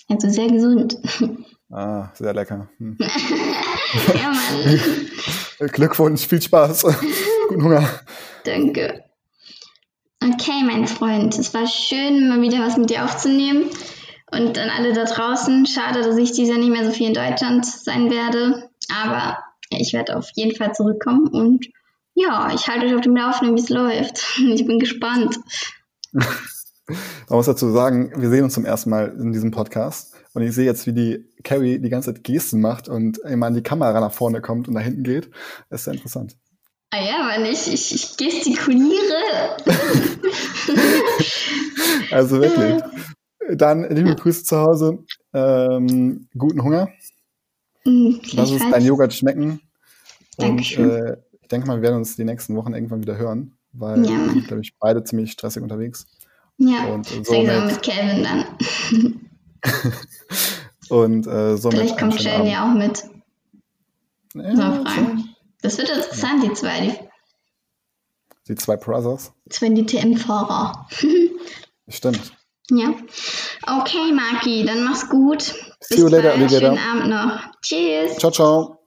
Also 0.09 0.29
sehr 0.29 0.47
gesund. 0.47 0.97
Ah, 1.71 2.09
sehr 2.13 2.33
lecker. 2.33 2.69
Hm. 2.77 2.97
ja, 2.99 4.31
Mann, 4.31 5.69
Glückwunsch, 5.71 6.27
viel 6.27 6.41
Spaß. 6.41 6.83
Guten 7.49 7.63
Hunger. 7.63 7.89
danke. 8.45 9.03
Okay, 10.21 10.63
mein 10.65 10.87
Freund, 10.87 11.37
es 11.37 11.53
war 11.53 11.67
schön, 11.67 12.29
mal 12.29 12.41
wieder 12.41 12.59
was 12.59 12.77
mit 12.77 12.89
dir 12.89 13.03
aufzunehmen. 13.03 13.69
Und 14.31 14.57
an 14.57 14.69
alle 14.69 14.93
da 14.93 15.03
draußen, 15.03 15.65
schade, 15.65 16.01
dass 16.01 16.17
ich 16.17 16.31
dieses 16.31 16.49
Jahr 16.49 16.57
nicht 16.57 16.71
mehr 16.71 16.85
so 16.85 16.91
viel 16.91 17.07
in 17.07 17.13
Deutschland 17.13 17.65
sein 17.65 18.09
werde. 18.09 18.69
Aber 19.03 19.37
ich 19.69 19.93
werde 19.93 20.15
auf 20.17 20.29
jeden 20.35 20.55
Fall 20.55 20.73
zurückkommen 20.73 21.27
und 21.27 21.67
ja, 22.15 22.51
ich 22.53 22.67
halte 22.67 22.85
euch 22.85 22.95
auf 22.95 23.01
dem 23.01 23.15
Laufenden, 23.15 23.55
wie 23.55 23.61
es 23.61 23.69
läuft. 23.69 24.37
Ich 24.37 24.65
bin 24.65 24.79
gespannt. 24.79 25.37
Man 26.87 27.37
muss 27.37 27.45
dazu 27.45 27.69
sagen, 27.71 28.11
wir 28.15 28.29
sehen 28.29 28.43
uns 28.43 28.53
zum 28.53 28.65
ersten 28.65 28.89
Mal 28.89 29.15
in 29.19 29.31
diesem 29.31 29.51
Podcast. 29.51 30.13
Und 30.33 30.41
ich 30.41 30.53
sehe 30.53 30.65
jetzt, 30.65 30.85
wie 30.87 30.93
die 30.93 31.25
Carrie 31.43 31.79
die 31.79 31.89
ganze 31.89 32.13
Zeit 32.13 32.23
Gesten 32.23 32.59
macht 32.59 32.89
und 32.89 33.19
immer 33.19 33.45
an 33.47 33.53
die 33.53 33.61
Kamera 33.63 33.99
nach 33.99 34.11
vorne 34.11 34.41
kommt 34.41 34.67
und 34.67 34.73
nach 34.73 34.81
hinten 34.81 35.03
geht. 35.03 35.29
Das 35.69 35.81
ist 35.81 35.85
sehr 35.85 35.93
interessant. 35.93 36.35
Ah 36.91 37.01
ja, 37.01 37.29
weil 37.31 37.51
ich, 37.51 37.71
ich, 37.73 37.93
ich 37.95 38.17
gestikuliere. 38.17 39.57
Also 42.11 42.39
wirklich. 42.41 42.81
Dann 43.55 43.89
liebe 43.89 44.15
Grüße 44.15 44.43
zu 44.43 44.57
Hause. 44.57 44.99
Ähm, 45.33 46.27
guten 46.37 46.63
Hunger. 46.63 46.89
Hm, 47.83 48.19
Lass 48.33 48.51
es 48.51 48.61
dein. 48.71 48.85
Joghurt 48.85 49.13
schmecken. 49.13 49.59
Und 50.37 50.47
Dankeschön. 50.47 50.89
äh, 50.89 51.17
ich 51.41 51.47
denke 51.47 51.67
mal, 51.67 51.77
wir 51.77 51.83
werden 51.83 51.97
uns 51.97 52.15
die 52.15 52.23
nächsten 52.23 52.55
Wochen 52.55 52.73
irgendwann 52.73 53.01
wieder 53.01 53.17
hören, 53.17 53.53
weil 53.73 54.03
Ja, 54.05 54.11
wir 54.11 54.17
Mann. 54.17 54.29
sind, 54.31 54.47
glaube 54.47 54.61
ich, 54.61 54.73
beide 54.79 55.03
ziemlich 55.03 55.31
stressig 55.31 55.61
unterwegs. 55.61 56.05
Ja, 56.57 56.85
Und 56.85 57.11
ich 57.11 57.25
somit, 57.27 57.65
mit 57.65 57.83
Calvin 57.83 58.23
dann. 58.23 58.45
und, 60.89 61.27
äh, 61.27 61.57
somit 61.57 61.79
Vielleicht 61.79 61.99
kommt 61.99 62.21
Jane 62.21 62.51
ja 62.51 62.69
auch 62.69 62.73
mit. 62.75 63.03
Abend. 63.03 64.57
Mal 64.57 64.57
Ja, 64.57 64.83
fragen. 64.83 65.35
Das 65.61 65.77
wird 65.77 65.89
interessant, 65.89 66.43
die 66.43 66.53
zwei, 66.53 66.81
die 66.81 66.93
die 68.47 68.55
zwei 68.55 68.75
Brothers. 68.75 69.31
zwei 69.49 69.69
DTM-Fahrer. 69.69 70.87
Stimmt. 71.87 72.33
Ja. 72.69 72.93
Okay, 73.65 74.11
Maki, 74.13 74.65
dann 74.65 74.83
mach's 74.83 75.07
gut. 75.09 75.53
See 75.81 75.97
you 75.97 76.07
later, 76.07 76.29
bald. 76.29 76.41
Alligator. 76.41 76.77
Schönen 76.77 76.79
Abend 76.79 77.07
noch. 77.09 77.61
Tschüss. 77.61 78.17
Ciao, 78.17 78.31
ciao. 78.31 78.82